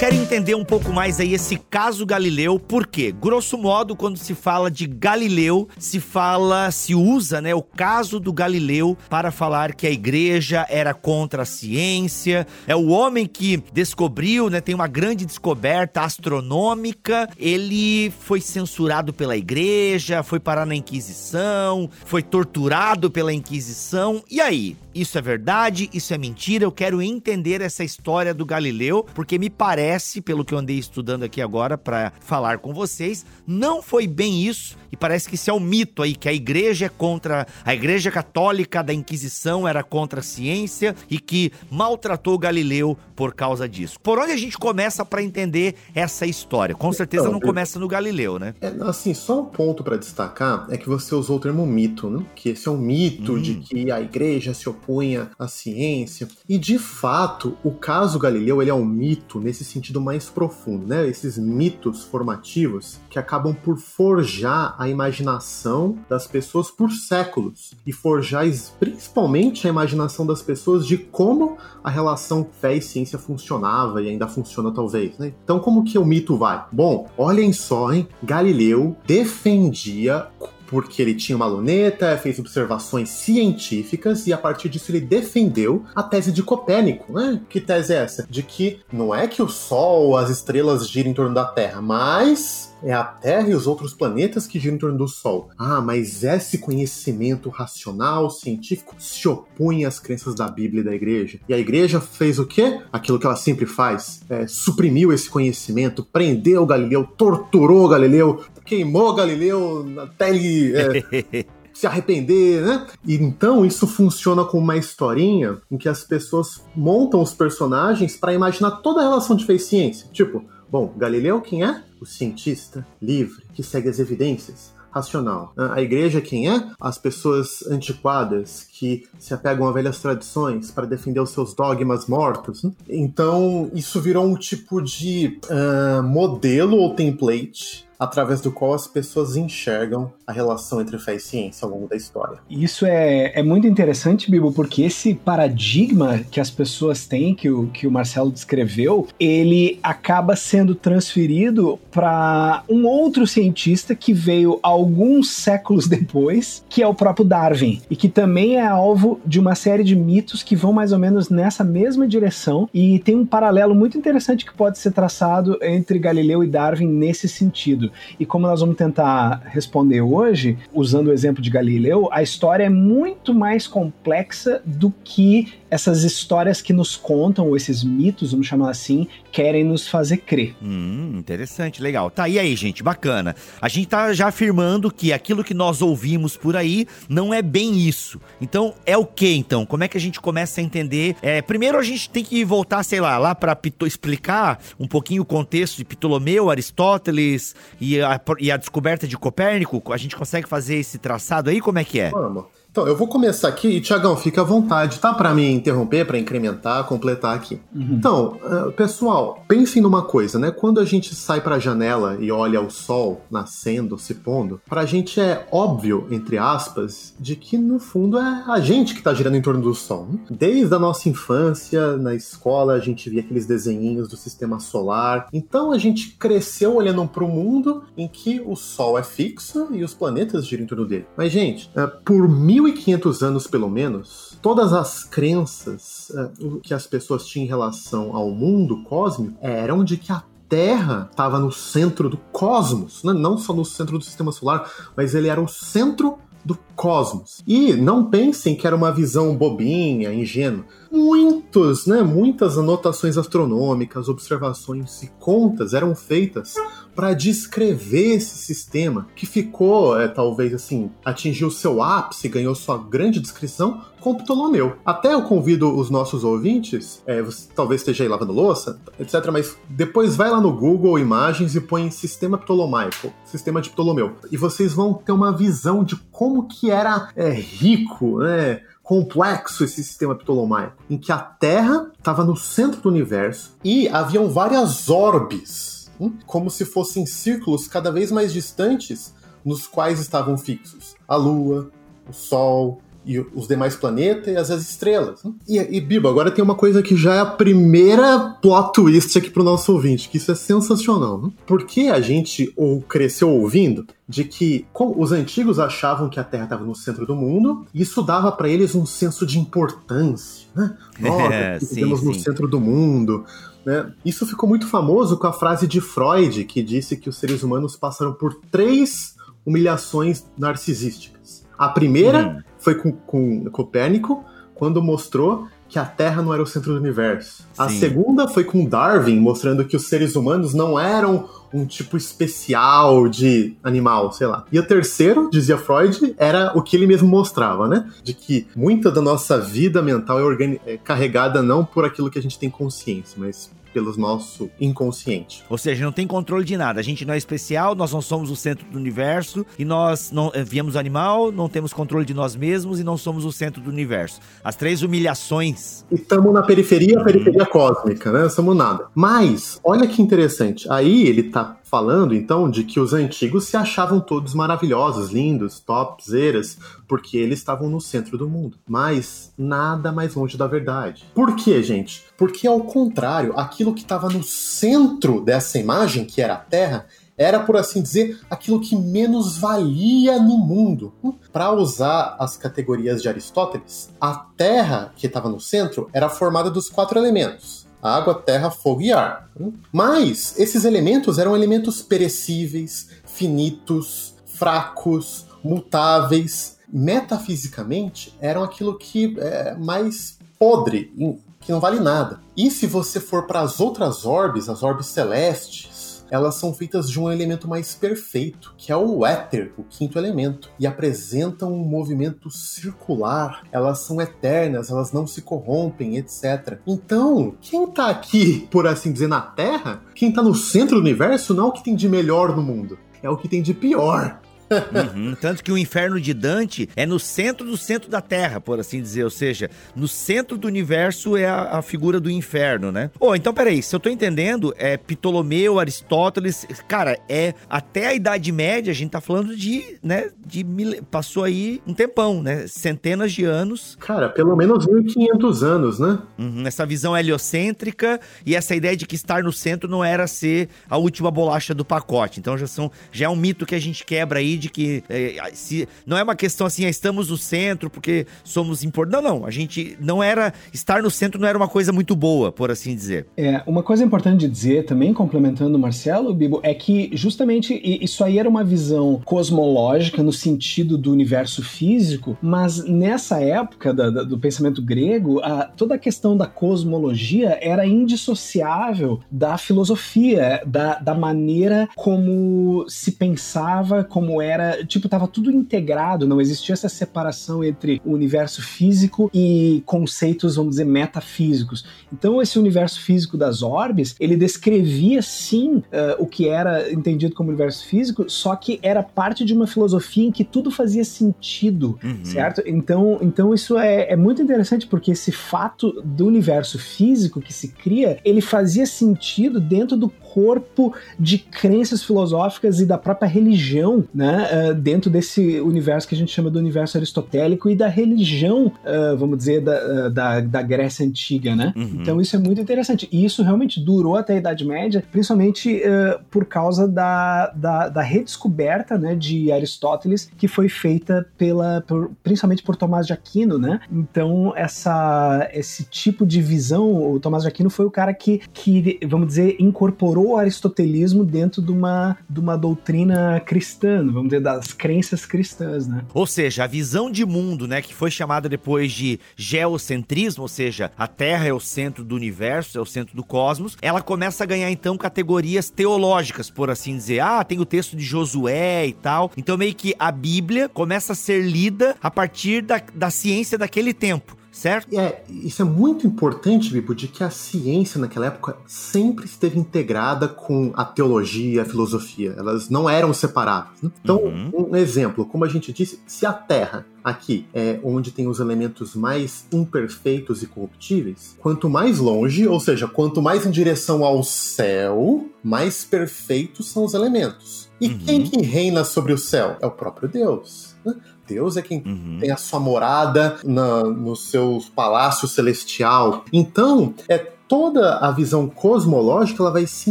Quero 0.00 0.14
entender 0.14 0.54
um 0.54 0.64
pouco 0.64 0.94
mais 0.94 1.20
aí 1.20 1.34
esse 1.34 1.58
caso 1.58 2.06
Galileu, 2.06 2.58
por 2.58 2.86
quê? 2.86 3.12
Grosso 3.12 3.58
modo, 3.58 3.94
quando 3.94 4.16
se 4.16 4.34
fala 4.34 4.70
de 4.70 4.86
Galileu, 4.86 5.68
se 5.78 6.00
fala, 6.00 6.70
se 6.70 6.94
usa, 6.94 7.42
né, 7.42 7.54
o 7.54 7.60
caso 7.62 8.18
do 8.18 8.32
Galileu 8.32 8.96
para 9.10 9.30
falar 9.30 9.74
que 9.74 9.86
a 9.86 9.90
igreja 9.90 10.64
era 10.70 10.94
contra 10.94 11.42
a 11.42 11.44
ciência, 11.44 12.46
é 12.66 12.74
o 12.74 12.86
homem 12.88 13.26
que 13.26 13.62
descobriu, 13.74 14.48
né, 14.48 14.62
tem 14.62 14.74
uma 14.74 14.86
grande 14.86 15.26
descoberta 15.26 16.00
astronômica, 16.00 17.28
ele 17.36 18.10
foi 18.20 18.40
censurado 18.40 19.12
pela 19.12 19.36
igreja, 19.36 20.22
foi 20.22 20.40
parar 20.40 20.64
na 20.64 20.74
Inquisição, 20.74 21.90
foi 22.06 22.22
torturado 22.22 23.10
pela 23.10 23.34
Inquisição, 23.34 24.24
e 24.30 24.40
aí? 24.40 24.78
Isso 24.94 25.16
é 25.16 25.22
verdade? 25.22 25.88
Isso 25.92 26.12
é 26.12 26.18
mentira? 26.18 26.64
Eu 26.64 26.72
quero 26.72 27.00
entender 27.00 27.60
essa 27.60 27.84
história 27.84 28.34
do 28.34 28.44
Galileu, 28.44 29.04
porque 29.14 29.38
me 29.38 29.48
parece, 29.48 30.20
pelo 30.20 30.44
que 30.44 30.52
eu 30.54 30.58
andei 30.58 30.78
estudando 30.78 31.22
aqui 31.22 31.40
agora 31.40 31.78
para 31.78 32.12
falar 32.20 32.58
com 32.58 32.74
vocês, 32.74 33.24
não 33.46 33.80
foi 33.82 34.06
bem 34.06 34.42
isso. 34.44 34.76
E 34.92 34.96
parece 34.96 35.28
que 35.28 35.36
isso 35.36 35.48
é 35.48 35.52
um 35.52 35.60
mito 35.60 36.02
aí, 36.02 36.16
que 36.16 36.28
a 36.28 36.32
igreja 36.32 36.86
é 36.86 36.88
contra. 36.88 37.46
A 37.64 37.72
igreja 37.72 38.10
católica 38.10 38.82
da 38.82 38.92
Inquisição 38.92 39.66
era 39.68 39.84
contra 39.84 40.18
a 40.18 40.22
ciência 40.22 40.96
e 41.08 41.20
que 41.20 41.52
maltratou 41.70 42.36
Galileu 42.36 42.98
por 43.14 43.32
causa 43.32 43.68
disso. 43.68 44.00
Por 44.00 44.18
onde 44.18 44.32
a 44.32 44.36
gente 44.36 44.58
começa 44.58 45.04
para 45.04 45.22
entender 45.22 45.76
essa 45.94 46.26
história? 46.26 46.74
Com 46.74 46.92
certeza 46.92 47.22
Então, 47.22 47.32
não 47.32 47.38
eu- 47.40 47.46
começa 47.46 47.78
no 47.78 47.86
Galileu, 47.86 48.38
né? 48.40 48.54
É, 48.60 48.72
assim, 48.82 49.14
só 49.14 49.42
um 49.42 49.44
ponto 49.44 49.84
para 49.84 49.96
destacar 49.96 50.66
é 50.70 50.76
que 50.76 50.88
você 50.88 51.14
usou 51.14 51.36
o 51.36 51.40
termo 51.40 51.64
mito, 51.64 52.10
né? 52.10 52.24
Que 52.34 52.48
esse 52.50 52.66
é 52.66 52.70
um 52.72 52.76
mito 52.78 53.34
Hum. 53.34 53.40
de 53.40 53.54
que 53.56 53.92
a 53.92 54.00
igreja 54.00 54.52
se 54.52 54.68
opõe 54.68 54.79
opunha 54.80 55.30
à 55.38 55.46
ciência. 55.46 56.28
E 56.48 56.58
de 56.58 56.78
fato, 56.78 57.56
o 57.62 57.70
caso 57.70 58.18
Galileu 58.18 58.60
ele 58.60 58.70
é 58.70 58.74
um 58.74 58.84
mito 58.84 59.38
nesse 59.38 59.64
sentido 59.64 60.00
mais 60.00 60.28
profundo, 60.28 60.86
né? 60.86 61.06
Esses 61.06 61.38
mitos 61.38 62.02
formativos 62.02 62.98
que 63.08 63.18
acabam 63.18 63.54
por 63.54 63.76
forjar 63.76 64.74
a 64.78 64.88
imaginação 64.88 65.98
das 66.08 66.26
pessoas 66.26 66.70
por 66.70 66.90
séculos 66.90 67.74
e 67.86 67.92
forjar 67.92 68.40
principalmente 68.78 69.66
a 69.66 69.70
imaginação 69.70 70.24
das 70.24 70.40
pessoas 70.40 70.86
de 70.86 70.96
como 70.96 71.58
a 71.84 71.90
relação 71.90 72.46
fé 72.60 72.76
e 72.76 72.80
ciência 72.80 73.18
funcionava 73.18 74.00
e 74.00 74.08
ainda 74.08 74.26
funciona 74.26 74.72
talvez, 74.72 75.18
né? 75.18 75.34
Então 75.44 75.60
como 75.60 75.84
que 75.84 75.98
o 75.98 76.04
mito 76.04 76.36
vai? 76.36 76.64
Bom, 76.72 77.08
olhem 77.18 77.52
só, 77.52 77.92
hein? 77.92 78.08
Galileu 78.22 78.96
defendia 79.06 80.28
porque 80.70 81.02
ele 81.02 81.14
tinha 81.14 81.34
uma 81.34 81.46
luneta, 81.46 82.16
fez 82.16 82.38
observações 82.38 83.10
científicas 83.10 84.26
e 84.28 84.32
a 84.32 84.38
partir 84.38 84.68
disso 84.68 84.92
ele 84.92 85.00
defendeu 85.00 85.84
a 85.94 86.02
tese 86.02 86.30
de 86.30 86.44
Copérnico, 86.44 87.12
né? 87.12 87.40
Que 87.48 87.60
tese 87.60 87.92
é 87.92 87.96
essa? 87.96 88.26
De 88.30 88.42
que 88.42 88.78
não 88.92 89.12
é 89.12 89.26
que 89.26 89.42
o 89.42 89.48
Sol, 89.48 90.16
as 90.16 90.30
estrelas 90.30 90.88
giram 90.88 91.10
em 91.10 91.14
torno 91.14 91.34
da 91.34 91.44
Terra, 91.44 91.82
mas 91.82 92.69
é 92.82 92.92
a 92.92 93.04
Terra 93.04 93.48
e 93.48 93.54
os 93.54 93.66
outros 93.66 93.92
planetas 93.92 94.46
que 94.46 94.58
giram 94.58 94.76
em 94.76 94.78
torno 94.78 94.98
do 94.98 95.08
Sol. 95.08 95.50
Ah, 95.58 95.80
mas 95.80 96.24
esse 96.24 96.58
conhecimento 96.58 97.48
racional, 97.48 98.30
científico, 98.30 98.94
se 98.98 99.28
opõe 99.28 99.84
às 99.84 99.98
crenças 99.98 100.34
da 100.34 100.48
Bíblia 100.48 100.80
e 100.80 100.84
da 100.84 100.94
Igreja. 100.94 101.38
E 101.48 101.54
a 101.54 101.58
Igreja 101.58 102.00
fez 102.00 102.38
o 102.38 102.46
quê? 102.46 102.80
Aquilo 102.92 103.18
que 103.18 103.26
ela 103.26 103.36
sempre 103.36 103.66
faz: 103.66 104.22
é, 104.28 104.46
suprimiu 104.46 105.12
esse 105.12 105.28
conhecimento, 105.28 106.04
prendeu 106.04 106.64
Galileu, 106.66 107.04
torturou 107.04 107.88
Galileu, 107.88 108.44
queimou 108.64 109.14
Galileu 109.14 109.86
até 109.98 110.30
ele. 110.30 110.72
É, 110.76 111.46
se 111.72 111.86
arrepender, 111.86 112.62
né? 112.62 112.86
E 113.06 113.14
então 113.14 113.64
isso 113.64 113.86
funciona 113.86 114.44
como 114.44 114.62
uma 114.62 114.76
historinha 114.76 115.58
em 115.70 115.78
que 115.78 115.88
as 115.88 116.04
pessoas 116.04 116.62
montam 116.76 117.22
os 117.22 117.32
personagens 117.32 118.16
para 118.16 118.34
imaginar 118.34 118.72
toda 118.82 119.00
a 119.00 119.04
relação 119.04 119.34
de 119.34 119.50
e 119.50 119.58
ciência. 119.58 120.06
Tipo, 120.12 120.44
bom, 120.70 120.92
Galileu 120.96 121.40
quem 121.40 121.64
é? 121.64 121.82
O 122.00 122.06
cientista 122.06 122.86
livre 123.00 123.42
que 123.52 123.62
segue 123.62 123.88
as 123.88 123.98
evidências 123.98 124.72
racional. 124.90 125.52
A 125.56 125.80
igreja 125.80 126.20
quem 126.20 126.50
é? 126.50 126.68
As 126.80 126.98
pessoas 126.98 127.62
antiquadas 127.66 128.66
que 128.70 129.06
se 129.18 129.32
apegam 129.32 129.66
a 129.66 129.72
velhas 129.72 130.00
tradições 130.00 130.70
para 130.70 130.86
defender 130.86 131.20
os 131.20 131.30
seus 131.30 131.54
dogmas 131.54 132.06
mortos. 132.06 132.64
Então, 132.88 133.70
isso 133.72 134.00
virou 134.00 134.24
um 134.24 134.34
tipo 134.34 134.82
de 134.82 135.38
uh, 135.48 136.02
modelo 136.02 136.76
ou 136.76 136.94
template 136.94 137.88
através 138.00 138.40
do 138.40 138.50
qual 138.50 138.72
as 138.72 138.86
pessoas 138.86 139.36
enxergam 139.36 140.10
a 140.26 140.32
relação 140.32 140.80
entre 140.80 140.98
fé 140.98 141.16
e 141.16 141.20
ciência 141.20 141.66
ao 141.66 141.70
longo 141.70 141.86
da 141.86 141.94
história. 141.94 142.38
Isso 142.48 142.86
é, 142.86 143.32
é 143.34 143.42
muito 143.42 143.66
interessante, 143.66 144.30
Bibo, 144.30 144.50
porque 144.52 144.82
esse 144.82 145.14
paradigma 145.14 146.20
que 146.30 146.40
as 146.40 146.50
pessoas 146.50 147.06
têm, 147.06 147.34
que 147.34 147.50
o, 147.50 147.66
que 147.66 147.86
o 147.86 147.90
Marcelo 147.90 148.32
descreveu, 148.32 149.06
ele 149.18 149.78
acaba 149.82 150.34
sendo 150.34 150.74
transferido 150.74 151.78
para 151.90 152.64
um 152.68 152.86
outro 152.86 153.26
cientista 153.26 153.94
que 153.94 154.14
veio 154.14 154.58
alguns 154.62 155.30
séculos 155.32 155.86
depois, 155.86 156.64
que 156.70 156.82
é 156.82 156.86
o 156.86 156.94
próprio 156.94 157.26
Darwin, 157.26 157.82
e 157.90 157.96
que 157.96 158.08
também 158.08 158.56
é 158.56 158.66
alvo 158.66 159.20
de 159.26 159.38
uma 159.38 159.54
série 159.54 159.84
de 159.84 159.94
mitos 159.94 160.42
que 160.42 160.56
vão 160.56 160.72
mais 160.72 160.92
ou 160.92 160.98
menos 160.98 161.28
nessa 161.28 161.62
mesma 161.62 162.08
direção, 162.08 162.68
e 162.72 162.98
tem 163.00 163.16
um 163.16 163.26
paralelo 163.26 163.74
muito 163.74 163.98
interessante 163.98 164.46
que 164.46 164.54
pode 164.54 164.78
ser 164.78 164.92
traçado 164.92 165.58
entre 165.60 165.98
Galileu 165.98 166.42
e 166.42 166.46
Darwin 166.46 166.86
nesse 166.86 167.28
sentido. 167.28 167.89
E 168.18 168.26
como 168.26 168.46
nós 168.46 168.60
vamos 168.60 168.76
tentar 168.76 169.42
responder 169.46 170.00
hoje, 170.00 170.58
usando 170.72 171.08
o 171.08 171.12
exemplo 171.12 171.42
de 171.42 171.50
Galileu, 171.50 172.08
a 172.12 172.22
história 172.22 172.64
é 172.64 172.68
muito 172.68 173.34
mais 173.34 173.66
complexa 173.66 174.62
do 174.64 174.92
que 175.04 175.60
essas 175.70 176.02
histórias 176.02 176.60
que 176.60 176.72
nos 176.72 176.96
contam, 176.96 177.46
ou 177.46 177.56
esses 177.56 177.84
mitos, 177.84 178.32
vamos 178.32 178.46
chamar 178.46 178.70
assim, 178.70 179.06
querem 179.30 179.62
nos 179.62 179.86
fazer 179.86 180.18
crer. 180.18 180.56
Hum, 180.60 181.12
interessante, 181.16 181.80
legal. 181.80 182.10
Tá, 182.10 182.28
e 182.28 182.38
aí, 182.38 182.56
gente, 182.56 182.82
bacana. 182.82 183.36
A 183.60 183.68
gente 183.68 183.86
tá 183.86 184.12
já 184.12 184.28
afirmando 184.28 184.90
que 184.90 185.12
aquilo 185.12 185.44
que 185.44 185.54
nós 185.54 185.80
ouvimos 185.80 186.36
por 186.36 186.56
aí 186.56 186.86
não 187.08 187.32
é 187.32 187.40
bem 187.40 187.78
isso. 187.78 188.20
Então, 188.40 188.74
é 188.84 188.96
o 188.96 189.06
que 189.06 189.32
então? 189.32 189.64
Como 189.64 189.84
é 189.84 189.88
que 189.88 189.96
a 189.96 190.00
gente 190.00 190.20
começa 190.20 190.60
a 190.60 190.64
entender? 190.64 191.14
É, 191.22 191.40
primeiro 191.40 191.78
a 191.78 191.82
gente 191.82 192.10
tem 192.10 192.24
que 192.24 192.44
voltar, 192.44 192.82
sei 192.82 193.00
lá, 193.00 193.16
lá 193.16 193.34
para 193.34 193.56
explicar 193.86 194.60
um 194.78 194.88
pouquinho 194.88 195.22
o 195.22 195.26
contexto 195.26 195.76
de 195.76 195.84
Ptolomeu, 195.84 196.50
Aristóteles 196.50 197.54
e 197.80 198.00
a, 198.00 198.20
e 198.38 198.50
a 198.50 198.56
descoberta 198.56 199.06
de 199.06 199.16
Copérnico. 199.16 199.92
A 199.92 199.96
gente 199.96 200.14
consegue 200.14 200.48
fazer 200.48 200.76
esse 200.76 200.98
traçado 200.98 201.50
aí? 201.50 201.60
Como 201.60 201.78
é 201.78 201.84
que 201.84 202.00
é? 202.00 202.10
Vamos. 202.10 202.44
Então, 202.70 202.86
eu 202.86 202.96
vou 202.96 203.08
começar 203.08 203.48
aqui 203.48 203.66
e, 203.66 203.80
Tiagão, 203.80 204.16
fica 204.16 204.42
à 204.42 204.44
vontade, 204.44 205.00
tá? 205.00 205.12
Para 205.12 205.34
me 205.34 205.50
interromper, 205.50 206.06
para 206.06 206.16
incrementar, 206.16 206.84
completar 206.84 207.34
aqui. 207.34 207.60
Uhum. 207.74 207.88
Então, 207.94 208.38
uh, 208.44 208.70
pessoal, 208.72 209.42
pensem 209.48 209.82
numa 209.82 210.02
coisa, 210.02 210.38
né? 210.38 210.52
Quando 210.52 210.78
a 210.78 210.84
gente 210.84 211.12
sai 211.12 211.40
para 211.40 211.56
a 211.56 211.58
janela 211.58 212.16
e 212.20 212.30
olha 212.30 212.60
o 212.60 212.70
sol 212.70 213.22
nascendo, 213.28 213.98
se 213.98 214.14
pondo, 214.14 214.60
pra 214.68 214.86
gente 214.86 215.20
é 215.20 215.48
óbvio, 215.50 216.06
entre 216.12 216.38
aspas, 216.38 217.12
de 217.18 217.34
que 217.34 217.58
no 217.58 217.80
fundo 217.80 218.16
é 218.18 218.44
a 218.46 218.60
gente 218.60 218.94
que 218.94 219.02
tá 219.02 219.12
girando 219.12 219.36
em 219.36 219.42
torno 219.42 219.60
do 219.60 219.74
sol. 219.74 220.06
Né? 220.08 220.20
Desde 220.30 220.72
a 220.72 220.78
nossa 220.78 221.08
infância, 221.08 221.96
na 221.96 222.14
escola, 222.14 222.74
a 222.74 222.78
gente 222.78 223.10
via 223.10 223.20
aqueles 223.20 223.46
desenhinhos 223.46 224.06
do 224.06 224.16
sistema 224.16 224.60
solar. 224.60 225.26
Então, 225.32 225.72
a 225.72 225.78
gente 225.78 226.10
cresceu 226.10 226.76
olhando 226.76 227.04
para 227.08 227.24
o 227.24 227.28
mundo 227.28 227.82
em 227.96 228.06
que 228.06 228.40
o 228.40 228.54
sol 228.54 228.96
é 228.96 229.02
fixo 229.02 229.66
e 229.72 229.82
os 229.82 229.92
planetas 229.92 230.46
giram 230.46 230.62
em 230.62 230.66
torno 230.68 230.86
dele. 230.86 231.06
Mas, 231.16 231.32
gente, 231.32 231.68
uh, 231.76 231.90
por 232.04 232.28
mil 232.28 232.59
1500 232.60 233.22
anos 233.22 233.46
pelo 233.46 233.68
menos, 233.68 234.38
todas 234.42 234.72
as 234.72 235.04
crenças 235.04 236.10
uh, 236.10 236.60
que 236.60 236.74
as 236.74 236.86
pessoas 236.86 237.26
tinham 237.26 237.44
em 237.44 237.48
relação 237.48 238.14
ao 238.14 238.30
mundo 238.30 238.82
cósmico 238.84 239.36
eram 239.40 239.84
de 239.84 239.96
que 239.96 240.12
a 240.12 240.22
Terra 240.48 241.08
estava 241.10 241.38
no 241.38 241.52
centro 241.52 242.08
do 242.10 242.16
cosmos, 242.16 243.04
né? 243.04 243.12
não 243.12 243.38
só 243.38 243.52
no 243.52 243.64
centro 243.64 243.98
do 243.98 244.04
sistema 244.04 244.32
solar, 244.32 244.68
mas 244.96 245.14
ele 245.14 245.28
era 245.28 245.40
o 245.40 245.46
centro 245.46 246.18
do 246.44 246.56
cosmos. 246.80 247.42
E 247.46 247.74
não 247.74 248.06
pensem 248.06 248.56
que 248.56 248.66
era 248.66 248.74
uma 248.74 248.90
visão 248.90 249.36
bobinha, 249.36 250.14
ingênua. 250.14 250.64
Muitos, 250.90 251.86
né, 251.86 252.02
muitas 252.02 252.56
anotações 252.56 253.18
astronômicas, 253.18 254.08
observações 254.08 255.02
e 255.02 255.08
contas 255.18 255.74
eram 255.74 255.94
feitas 255.94 256.54
para 256.94 257.12
descrever 257.12 258.14
esse 258.14 258.36
sistema 258.38 259.06
que 259.14 259.26
ficou, 259.26 260.00
é, 260.00 260.08
talvez 260.08 260.52
assim, 260.54 260.90
atingiu 261.04 261.50
seu 261.50 261.82
ápice, 261.82 262.28
ganhou 262.28 262.54
sua 262.54 262.78
grande 262.78 263.20
descrição 263.20 263.82
com 264.00 264.14
Ptolomeu. 264.14 264.76
Até 264.84 265.12
eu 265.12 265.22
convido 265.22 265.74
os 265.76 265.90
nossos 265.90 266.24
ouvintes, 266.24 267.02
é, 267.06 267.22
você 267.22 267.48
talvez 267.54 267.82
esteja 267.82 268.04
aí 268.04 268.08
lavando 268.08 268.32
louça, 268.32 268.80
etc., 268.98 269.30
mas 269.30 269.56
depois 269.68 270.16
vai 270.16 270.30
lá 270.30 270.40
no 270.40 270.52
Google 270.52 270.98
Imagens 270.98 271.54
e 271.54 271.60
põe 271.60 271.90
Sistema 271.90 272.38
Ptolomaico, 272.38 273.12
Sistema 273.24 273.60
de 273.60 273.70
Ptolomeu, 273.70 274.12
e 274.32 274.36
vocês 274.36 274.72
vão 274.72 274.94
ter 274.94 275.12
uma 275.12 275.32
visão 275.32 275.84
de 275.84 275.96
como 276.10 276.48
que 276.48 276.69
era 276.70 277.08
é, 277.14 277.30
rico, 277.30 278.18
né? 278.18 278.62
complexo 278.82 279.62
esse 279.62 279.84
sistema 279.84 280.16
ptolomaico, 280.16 280.82
em 280.90 280.98
que 280.98 281.12
a 281.12 281.18
Terra 281.18 281.92
estava 281.96 282.24
no 282.24 282.36
centro 282.36 282.80
do 282.80 282.88
universo 282.88 283.56
e 283.62 283.88
haviam 283.88 284.28
várias 284.28 284.88
orbes 284.90 285.88
como 286.26 286.50
se 286.50 286.64
fossem 286.64 287.06
círculos 287.06 287.68
cada 287.68 287.92
vez 287.92 288.10
mais 288.10 288.32
distantes 288.32 289.14
nos 289.44 289.66
quais 289.66 290.00
estavam 290.00 290.36
fixos 290.36 290.96
a 291.06 291.14
Lua, 291.14 291.70
o 292.08 292.12
Sol, 292.12 292.80
e 293.04 293.18
os 293.18 293.48
demais 293.48 293.74
planetas 293.76 294.28
e 294.28 294.36
as, 294.36 294.62
estrelas. 294.62 295.22
E, 295.48 295.58
e 295.58 295.80
Bibo, 295.80 296.08
agora 296.08 296.30
tem 296.30 296.44
uma 296.44 296.54
coisa 296.54 296.82
que 296.82 296.96
já 296.96 297.14
é 297.14 297.20
a 297.20 297.26
primeira 297.26 298.36
plot 298.42 298.72
twist 298.72 299.16
aqui 299.16 299.30
pro 299.30 299.42
nosso 299.42 299.72
ouvinte, 299.72 300.08
que 300.08 300.18
isso 300.18 300.30
é 300.30 300.34
sensacional. 300.34 301.32
Porque 301.46 301.82
a 301.82 302.00
gente 302.00 302.52
ou 302.56 302.80
cresceu 302.82 303.30
ouvindo 303.30 303.86
de 304.06 304.24
que 304.24 304.66
os 304.74 305.12
antigos 305.12 305.58
achavam 305.58 306.08
que 306.08 306.20
a 306.20 306.24
Terra 306.24 306.44
estava 306.44 306.64
no 306.64 306.74
centro 306.74 307.06
do 307.06 307.14
mundo, 307.14 307.64
e 307.72 307.82
isso 307.82 308.02
dava 308.02 308.30
para 308.32 308.48
eles 308.48 308.74
um 308.74 308.84
senso 308.84 309.24
de 309.24 309.38
importância. 309.38 310.48
Né? 310.54 310.76
Nós 310.98 311.30
é, 311.32 311.58
estamos 311.60 312.02
no 312.02 312.14
centro 312.14 312.48
do 312.48 312.60
mundo, 312.60 313.24
né? 313.64 313.92
Isso 314.04 314.26
ficou 314.26 314.48
muito 314.48 314.66
famoso 314.66 315.16
com 315.18 315.26
a 315.26 315.32
frase 315.32 315.66
de 315.66 315.80
Freud, 315.80 316.44
que 316.44 316.62
disse 316.62 316.96
que 316.96 317.08
os 317.08 317.16
seres 317.16 317.42
humanos 317.42 317.76
passaram 317.76 318.12
por 318.12 318.34
três 318.50 319.14
humilhações 319.44 320.24
narcisísticas. 320.36 321.44
A 321.58 321.68
primeira 321.68 322.28
hum. 322.28 322.49
Foi 322.60 322.76
com, 322.76 322.92
com 322.92 323.50
Copérnico, 323.50 324.24
quando 324.54 324.82
mostrou 324.82 325.48
que 325.70 325.78
a 325.78 325.84
Terra 325.84 326.20
não 326.20 326.34
era 326.34 326.42
o 326.42 326.46
centro 326.46 326.72
do 326.74 326.78
universo. 326.78 327.38
Sim. 327.38 327.44
A 327.56 327.68
segunda 327.68 328.28
foi 328.28 328.44
com 328.44 328.64
Darwin, 328.64 329.18
mostrando 329.18 329.64
que 329.64 329.76
os 329.76 329.88
seres 329.88 330.16
humanos 330.16 330.52
não 330.52 330.78
eram 330.78 331.28
um 331.52 331.64
tipo 331.64 331.96
especial 331.96 333.08
de 333.08 333.56
animal, 333.62 334.12
sei 334.12 334.26
lá. 334.26 334.44
E 334.52 334.58
o 334.58 334.66
terceiro, 334.66 335.30
dizia 335.30 335.56
Freud, 335.56 336.14
era 336.18 336.52
o 336.56 336.62
que 336.62 336.76
ele 336.76 336.86
mesmo 336.86 337.08
mostrava, 337.08 337.66
né? 337.68 337.88
De 338.02 338.12
que 338.12 338.48
muita 338.54 338.90
da 338.90 339.00
nossa 339.00 339.38
vida 339.38 339.80
mental 339.80 340.18
é, 340.20 340.60
é 340.66 340.76
carregada 340.76 341.40
não 341.40 341.64
por 341.64 341.84
aquilo 341.84 342.10
que 342.10 342.18
a 342.18 342.22
gente 342.22 342.38
tem 342.38 342.50
consciência, 342.50 343.16
mas 343.16 343.50
pelo 343.72 343.96
nosso 343.96 344.50
inconsciente. 344.60 345.44
Ou 345.48 345.58
seja, 345.58 345.84
não 345.84 345.92
tem 345.92 346.06
controle 346.06 346.44
de 346.44 346.56
nada. 346.56 346.80
A 346.80 346.82
gente 346.82 347.04
não 347.04 347.14
é 347.14 347.16
especial, 347.16 347.74
nós 347.74 347.92
não 347.92 348.00
somos 348.00 348.30
o 348.30 348.36
centro 348.36 348.66
do 348.66 348.78
universo 348.78 349.44
e 349.58 349.64
nós 349.64 350.10
não 350.10 350.30
eh, 350.34 350.42
viemos 350.42 350.76
animal, 350.76 351.32
não 351.32 351.48
temos 351.48 351.72
controle 351.72 352.04
de 352.04 352.14
nós 352.14 352.36
mesmos 352.36 352.80
e 352.80 352.84
não 352.84 352.96
somos 352.96 353.24
o 353.24 353.32
centro 353.32 353.60
do 353.60 353.70
universo. 353.70 354.20
As 354.42 354.56
três 354.56 354.82
humilhações. 354.82 355.84
Estamos 355.90 356.32
na 356.32 356.42
periferia, 356.42 357.02
periferia 357.02 357.46
cósmica, 357.46 358.10
né? 358.12 358.28
Somos 358.28 358.56
nada. 358.56 358.86
Mas, 358.94 359.60
olha 359.64 359.86
que 359.86 360.02
interessante. 360.02 360.70
Aí 360.70 361.06
ele 361.06 361.24
tá 361.24 361.59
falando 361.70 362.12
então 362.12 362.50
de 362.50 362.64
que 362.64 362.80
os 362.80 362.92
antigos 362.92 363.46
se 363.46 363.56
achavam 363.56 364.00
todos 364.00 364.34
maravilhosos, 364.34 365.10
lindos, 365.10 365.60
topzeiras, 365.60 366.58
porque 366.88 367.16
eles 367.16 367.38
estavam 367.38 367.70
no 367.70 367.80
centro 367.80 368.18
do 368.18 368.28
mundo. 368.28 368.58
Mas 368.68 369.32
nada 369.38 369.92
mais 369.92 370.14
longe 370.16 370.36
da 370.36 370.48
verdade. 370.48 371.04
Por 371.14 371.36
quê, 371.36 371.62
gente? 371.62 372.04
Porque 372.18 372.48
ao 372.48 372.60
contrário, 372.62 373.38
aquilo 373.38 373.72
que 373.72 373.82
estava 373.82 374.08
no 374.08 374.24
centro 374.24 375.20
dessa 375.20 375.58
imagem, 375.58 376.04
que 376.04 376.20
era 376.20 376.34
a 376.34 376.38
Terra, 376.38 376.86
era, 377.20 377.38
por 377.38 377.54
assim 377.54 377.82
dizer, 377.82 378.18
aquilo 378.30 378.62
que 378.62 378.74
menos 378.74 379.36
valia 379.36 380.18
no 380.18 380.38
mundo. 380.38 380.94
Para 381.30 381.52
usar 381.52 382.16
as 382.18 382.34
categorias 382.34 383.02
de 383.02 383.10
Aristóteles, 383.10 383.90
a 384.00 384.14
Terra 384.36 384.90
que 384.96 385.06
estava 385.06 385.28
no 385.28 385.38
centro 385.38 385.90
era 385.92 386.08
formada 386.08 386.50
dos 386.50 386.70
quatro 386.70 386.98
elementos: 386.98 387.59
água, 387.82 388.14
terra, 388.14 388.50
fogo 388.50 388.82
e 388.82 388.92
ar. 388.92 389.28
Mas 389.72 390.38
esses 390.38 390.64
elementos 390.64 391.18
eram 391.18 391.36
elementos 391.36 391.82
perecíveis, 391.82 392.88
finitos, 393.04 394.14
fracos, 394.26 395.26
mutáveis. 395.42 396.58
Metafisicamente, 396.72 398.14
eram 398.20 398.44
aquilo 398.44 398.78
que 398.78 399.16
é 399.18 399.56
mais 399.56 400.18
podre, 400.38 400.92
que 401.40 401.50
não 401.50 401.58
vale 401.58 401.80
nada. 401.80 402.20
E 402.36 402.50
se 402.50 402.66
você 402.66 403.00
for 403.00 403.26
para 403.26 403.40
as 403.40 403.58
outras 403.58 404.06
orbes, 404.06 404.48
as 404.48 404.62
orbes 404.62 404.86
celestes, 404.86 405.69
elas 406.10 406.34
são 406.34 406.52
feitas 406.52 406.90
de 406.90 406.98
um 406.98 407.10
elemento 407.10 407.48
mais 407.48 407.74
perfeito, 407.74 408.54
que 408.56 408.72
é 408.72 408.76
o 408.76 409.06
éter, 409.06 409.52
o 409.56 409.62
quinto 409.62 409.98
elemento, 409.98 410.50
e 410.58 410.66
apresentam 410.66 411.52
um 411.52 411.64
movimento 411.64 412.30
circular. 412.30 413.44
Elas 413.52 413.80
são 413.80 414.00
eternas, 414.00 414.70
elas 414.70 414.92
não 414.92 415.06
se 415.06 415.22
corrompem, 415.22 415.96
etc. 415.96 416.58
Então, 416.66 417.34
quem 417.40 417.66
tá 417.70 417.88
aqui, 417.88 418.48
por 418.50 418.66
assim 418.66 418.92
dizer, 418.92 419.08
na 419.08 419.20
Terra, 419.20 419.82
quem 419.94 420.12
tá 420.12 420.22
no 420.22 420.34
centro 420.34 420.76
do 420.76 420.80
universo, 420.80 421.34
não 421.34 421.46
é 421.46 421.48
o 421.48 421.52
que 421.52 421.64
tem 421.64 421.76
de 421.76 421.88
melhor 421.88 422.34
no 422.34 422.42
mundo, 422.42 422.78
é 423.02 423.08
o 423.08 423.16
que 423.16 423.28
tem 423.28 423.42
de 423.42 423.54
pior. 423.54 424.20
Uhum, 424.50 425.14
tanto 425.20 425.44
que 425.44 425.52
o 425.52 425.58
inferno 425.58 426.00
de 426.00 426.12
Dante 426.12 426.68
é 426.74 426.84
no 426.84 426.98
centro 426.98 427.46
do 427.46 427.56
centro 427.56 427.88
da 427.88 428.00
Terra, 428.00 428.40
por 428.40 428.58
assim 428.58 428.80
dizer. 428.82 429.04
Ou 429.04 429.10
seja, 429.10 429.48
no 429.76 429.86
centro 429.86 430.36
do 430.36 430.48
universo 430.48 431.16
é 431.16 431.26
a, 431.26 431.58
a 431.58 431.62
figura 431.62 432.00
do 432.00 432.10
inferno, 432.10 432.72
né? 432.72 432.90
Oh, 432.98 433.14
então 433.14 433.32
peraí, 433.32 433.62
se 433.62 433.74
eu 433.74 433.80
tô 433.80 433.88
entendendo, 433.88 434.52
é 434.58 434.76
Ptolomeu, 434.76 435.58
Aristóteles, 435.58 436.46
cara, 436.66 436.98
é 437.08 437.34
até 437.48 437.86
a 437.86 437.94
Idade 437.94 438.32
Média, 438.32 438.70
a 438.70 438.74
gente 438.74 438.90
tá 438.90 439.00
falando 439.00 439.36
de, 439.36 439.78
né, 439.82 440.10
de 440.26 440.44
passou 440.90 441.24
aí 441.24 441.62
um 441.66 441.72
tempão, 441.72 442.22
né? 442.22 442.46
Centenas 442.48 443.12
de 443.12 443.24
anos. 443.24 443.76
Cara, 443.80 444.08
pelo 444.08 444.34
menos 444.34 444.66
1500 444.66 445.42
anos, 445.42 445.78
né? 445.78 445.98
Uhum, 446.18 446.46
essa 446.46 446.66
visão 446.66 446.96
heliocêntrica 446.96 448.00
e 448.26 448.34
essa 448.34 448.54
ideia 448.54 448.76
de 448.76 448.86
que 448.86 448.96
estar 448.96 449.22
no 449.22 449.32
centro 449.32 449.68
não 449.68 449.84
era 449.84 450.06
ser 450.06 450.48
a 450.68 450.76
última 450.76 451.10
bolacha 451.10 451.54
do 451.54 451.64
pacote. 451.64 452.18
Então 452.18 452.36
já 452.36 452.46
são 452.46 452.70
já 452.90 453.06
é 453.06 453.08
um 453.08 453.16
mito 453.16 453.46
que 453.46 453.54
a 453.54 453.60
gente 453.60 453.84
quebra 453.84 454.18
aí 454.18 454.39
de 454.40 454.48
que 454.48 454.82
é, 454.88 455.16
se, 455.32 455.68
não 455.86 455.96
é 455.96 456.02
uma 456.02 456.16
questão 456.16 456.46
assim, 456.46 456.64
ah, 456.64 456.70
estamos 456.70 457.10
no 457.10 457.16
centro 457.16 457.70
porque 457.70 458.06
somos 458.24 458.64
importantes. 458.64 459.02
Não, 459.02 459.18
não. 459.18 459.26
A 459.26 459.30
gente 459.30 459.76
não 459.80 460.02
era. 460.02 460.32
Estar 460.52 460.82
no 460.82 460.90
centro 460.90 461.20
não 461.20 461.28
era 461.28 461.36
uma 461.36 461.48
coisa 461.48 461.72
muito 461.72 461.94
boa, 461.94 462.32
por 462.32 462.50
assim 462.50 462.74
dizer. 462.74 463.06
É, 463.16 463.42
uma 463.46 463.62
coisa 463.62 463.84
importante 463.84 464.20
de 464.20 464.28
dizer 464.28 464.64
também, 464.64 464.92
complementando 464.92 465.56
o 465.56 465.60
Marcelo, 465.60 466.14
Bibo, 466.14 466.40
é 466.42 466.54
que 466.54 466.90
justamente 466.92 467.60
isso 467.62 468.02
aí 468.02 468.18
era 468.18 468.28
uma 468.28 468.42
visão 468.42 469.00
cosmológica 469.04 470.02
no 470.02 470.12
sentido 470.12 470.78
do 470.78 470.92
universo 470.92 471.42
físico, 471.42 472.16
mas 472.22 472.64
nessa 472.64 473.20
época 473.20 473.74
da, 473.74 473.90
da, 473.90 474.02
do 474.02 474.18
pensamento 474.18 474.62
grego, 474.62 475.20
a, 475.20 475.44
toda 475.44 475.74
a 475.74 475.78
questão 475.78 476.16
da 476.16 476.26
cosmologia 476.26 477.38
era 477.40 477.66
indissociável 477.66 479.00
da 479.10 479.36
filosofia, 479.36 480.42
da, 480.46 480.78
da 480.78 480.94
maneira 480.94 481.68
como 481.74 482.64
se 482.68 482.92
pensava, 482.92 483.84
como 483.84 484.20
era 484.22 484.29
era, 484.30 484.64
tipo, 484.64 484.88
tava 484.88 485.06
tudo 485.06 485.30
integrado, 485.30 486.06
não 486.06 486.20
existia 486.20 486.52
essa 486.52 486.68
separação 486.68 487.42
entre 487.44 487.80
o 487.84 487.92
universo 487.92 488.42
físico 488.42 489.10
e 489.12 489.62
conceitos, 489.66 490.36
vamos 490.36 490.52
dizer, 490.52 490.64
metafísicos. 490.64 491.64
Então, 491.92 492.20
esse 492.22 492.38
universo 492.38 492.80
físico 492.80 493.16
das 493.16 493.42
orbes, 493.42 493.94
ele 493.98 494.16
descrevia 494.16 495.02
sim 495.02 495.56
uh, 495.56 495.62
o 495.98 496.06
que 496.06 496.28
era 496.28 496.72
entendido 496.72 497.14
como 497.14 497.28
universo 497.30 497.66
físico, 497.66 498.08
só 498.08 498.34
que 498.36 498.58
era 498.62 498.82
parte 498.82 499.24
de 499.24 499.34
uma 499.34 499.46
filosofia 499.46 500.06
em 500.06 500.12
que 500.12 500.24
tudo 500.24 500.50
fazia 500.50 500.84
sentido, 500.84 501.78
uhum. 501.82 502.04
certo? 502.04 502.42
Então, 502.46 502.98
então 503.02 503.34
isso 503.34 503.58
é, 503.58 503.90
é 503.90 503.96
muito 503.96 504.22
interessante 504.22 504.66
porque 504.66 504.92
esse 504.92 505.12
fato 505.12 505.82
do 505.84 506.06
universo 506.06 506.58
físico 506.58 507.20
que 507.20 507.32
se 507.32 507.48
cria, 507.48 507.98
ele 508.04 508.20
fazia 508.20 508.66
sentido 508.66 509.40
dentro 509.40 509.76
do 509.76 509.88
corpo 510.12 510.74
de 510.98 511.18
crenças 511.18 511.82
filosóficas 511.82 512.60
e 512.60 512.66
da 512.66 512.76
própria 512.76 513.08
religião, 513.08 513.84
né, 513.94 514.50
uh, 514.50 514.54
dentro 514.54 514.90
desse 514.90 515.40
universo 515.40 515.86
que 515.86 515.94
a 515.94 515.98
gente 515.98 516.12
chama 516.12 516.28
do 516.30 516.38
universo 516.38 516.76
aristotélico 516.76 517.48
e 517.48 517.54
da 517.54 517.68
religião, 517.68 518.46
uh, 518.46 518.96
vamos 518.96 519.18
dizer, 519.18 519.40
da, 519.40 519.86
uh, 519.86 519.90
da, 519.90 520.20
da, 520.20 520.42
Grécia 520.42 520.84
Antiga, 520.84 521.36
né? 521.36 521.52
Uhum. 521.56 521.78
Então 521.80 522.00
isso 522.00 522.16
é 522.16 522.18
muito 522.18 522.40
interessante. 522.40 522.88
E 522.90 523.04
isso 523.04 523.22
realmente 523.22 523.60
durou 523.60 523.96
até 523.96 524.14
a 524.14 524.16
Idade 524.16 524.44
Média, 524.44 524.82
principalmente 524.90 525.62
por 526.10 526.24
causa 526.24 526.66
da, 526.66 527.28
da, 527.28 527.68
da, 527.68 527.82
redescoberta 527.82 528.76
né, 528.76 528.94
de 528.94 529.30
Aristóteles, 529.30 530.10
que 530.16 530.26
foi 530.26 530.48
feita 530.48 531.06
pela, 531.16 531.62
por, 531.66 531.90
principalmente 532.02 532.42
por 532.42 532.56
Tomás 532.56 532.86
de 532.86 532.92
Aquino, 532.92 533.38
né? 533.38 533.60
Então 533.70 534.32
essa, 534.34 535.28
esse 535.32 535.64
tipo 535.64 536.04
de 536.04 536.20
visão, 536.20 536.92
o 536.92 536.98
Tomás 536.98 537.22
de 537.22 537.28
Aquino 537.28 537.50
foi 537.50 537.66
o 537.66 537.70
cara 537.70 537.94
que, 537.94 538.20
que 538.32 538.80
vamos 538.88 539.08
dizer, 539.08 539.36
incorporou 539.38 539.99
o 540.08 540.16
aristotelismo 540.16 541.04
dentro 541.04 541.42
de 541.42 541.52
uma, 541.52 541.96
de 542.08 542.20
uma 542.20 542.36
doutrina 542.36 543.20
cristã, 543.20 543.84
vamos 543.86 544.10
dizer, 544.10 544.20
das 544.20 544.52
crenças 544.52 545.04
cristãs, 545.06 545.66
né? 545.66 545.82
Ou 545.92 546.06
seja, 546.06 546.44
a 546.44 546.46
visão 546.46 546.90
de 546.90 547.04
mundo, 547.04 547.46
né, 547.46 547.62
que 547.62 547.74
foi 547.74 547.90
chamada 547.90 548.28
depois 548.28 548.72
de 548.72 548.98
geocentrismo, 549.16 550.22
ou 550.22 550.28
seja, 550.28 550.70
a 550.76 550.86
Terra 550.86 551.26
é 551.26 551.32
o 551.32 551.40
centro 551.40 551.84
do 551.84 551.94
universo, 551.94 552.58
é 552.58 552.60
o 552.60 552.66
centro 552.66 552.96
do 552.96 553.04
cosmos, 553.04 553.56
ela 553.60 553.80
começa 553.80 554.24
a 554.24 554.26
ganhar 554.26 554.50
então 554.50 554.76
categorias 554.76 555.50
teológicas, 555.50 556.30
por 556.30 556.50
assim 556.50 556.76
dizer. 556.76 557.00
Ah, 557.00 557.24
tem 557.24 557.38
o 557.40 557.44
texto 557.44 557.76
de 557.76 557.84
Josué 557.84 558.66
e 558.66 558.72
tal. 558.72 559.10
Então 559.16 559.36
meio 559.36 559.54
que 559.54 559.74
a 559.78 559.90
Bíblia 559.90 560.48
começa 560.48 560.92
a 560.92 560.96
ser 560.96 561.22
lida 561.22 561.76
a 561.82 561.90
partir 561.90 562.42
da, 562.42 562.60
da 562.74 562.90
ciência 562.90 563.36
daquele 563.36 563.72
tempo 563.72 564.19
certo? 564.40 564.74
É, 564.78 565.02
isso 565.10 565.42
é 565.42 565.44
muito 565.44 565.86
importante, 565.86 566.50
Bibo, 566.50 566.74
de 566.74 566.88
que 566.88 567.04
a 567.04 567.10
ciência 567.10 567.78
naquela 567.78 568.06
época 568.06 568.38
sempre 568.46 569.04
esteve 569.04 569.38
integrada 569.38 570.08
com 570.08 570.50
a 570.56 570.64
teologia, 570.64 571.42
a 571.42 571.44
filosofia. 571.44 572.14
Elas 572.16 572.48
não 572.48 572.68
eram 572.68 572.94
separadas. 572.94 573.60
Né? 573.62 573.70
Então, 573.82 573.98
uhum. 573.98 574.48
um 574.50 574.56
exemplo, 574.56 575.04
como 575.04 575.26
a 575.26 575.28
gente 575.28 575.52
disse, 575.52 575.82
se 575.86 576.06
a 576.06 576.12
Terra 576.14 576.64
aqui 576.82 577.26
é 577.34 577.60
onde 577.62 577.90
tem 577.90 578.08
os 578.08 578.18
elementos 578.18 578.74
mais 578.74 579.26
imperfeitos 579.30 580.22
e 580.22 580.26
corruptíveis, 580.26 581.14
quanto 581.20 581.50
mais 581.50 581.78
longe, 581.78 582.26
ou 582.26 582.40
seja, 582.40 582.66
quanto 582.66 583.02
mais 583.02 583.26
em 583.26 583.30
direção 583.30 583.84
ao 583.84 584.02
céu, 584.02 585.06
mais 585.22 585.64
perfeitos 585.66 586.48
são 586.48 586.64
os 586.64 586.72
elementos. 586.72 587.50
E 587.60 587.68
uhum. 587.68 587.78
quem 587.78 588.02
que 588.04 588.22
reina 588.22 588.64
sobre 588.64 588.94
o 588.94 588.98
céu? 588.98 589.36
É 589.38 589.46
o 589.46 589.50
próprio 589.50 589.86
Deus. 589.86 590.56
Né? 590.64 590.74
Deus 591.10 591.36
é 591.36 591.42
quem 591.42 591.62
uhum. 591.66 591.98
tem 592.00 592.12
a 592.12 592.16
sua 592.16 592.38
morada 592.38 593.18
na, 593.24 593.64
no 593.64 593.96
seu 593.96 594.40
palácio 594.54 595.08
celestial. 595.08 596.04
Então, 596.12 596.72
é 596.88 596.98
toda 596.98 597.78
a 597.78 597.90
visão 597.90 598.28
cosmológica 598.28 599.22
ela 599.22 599.32
vai 599.32 599.46
se 599.46 599.70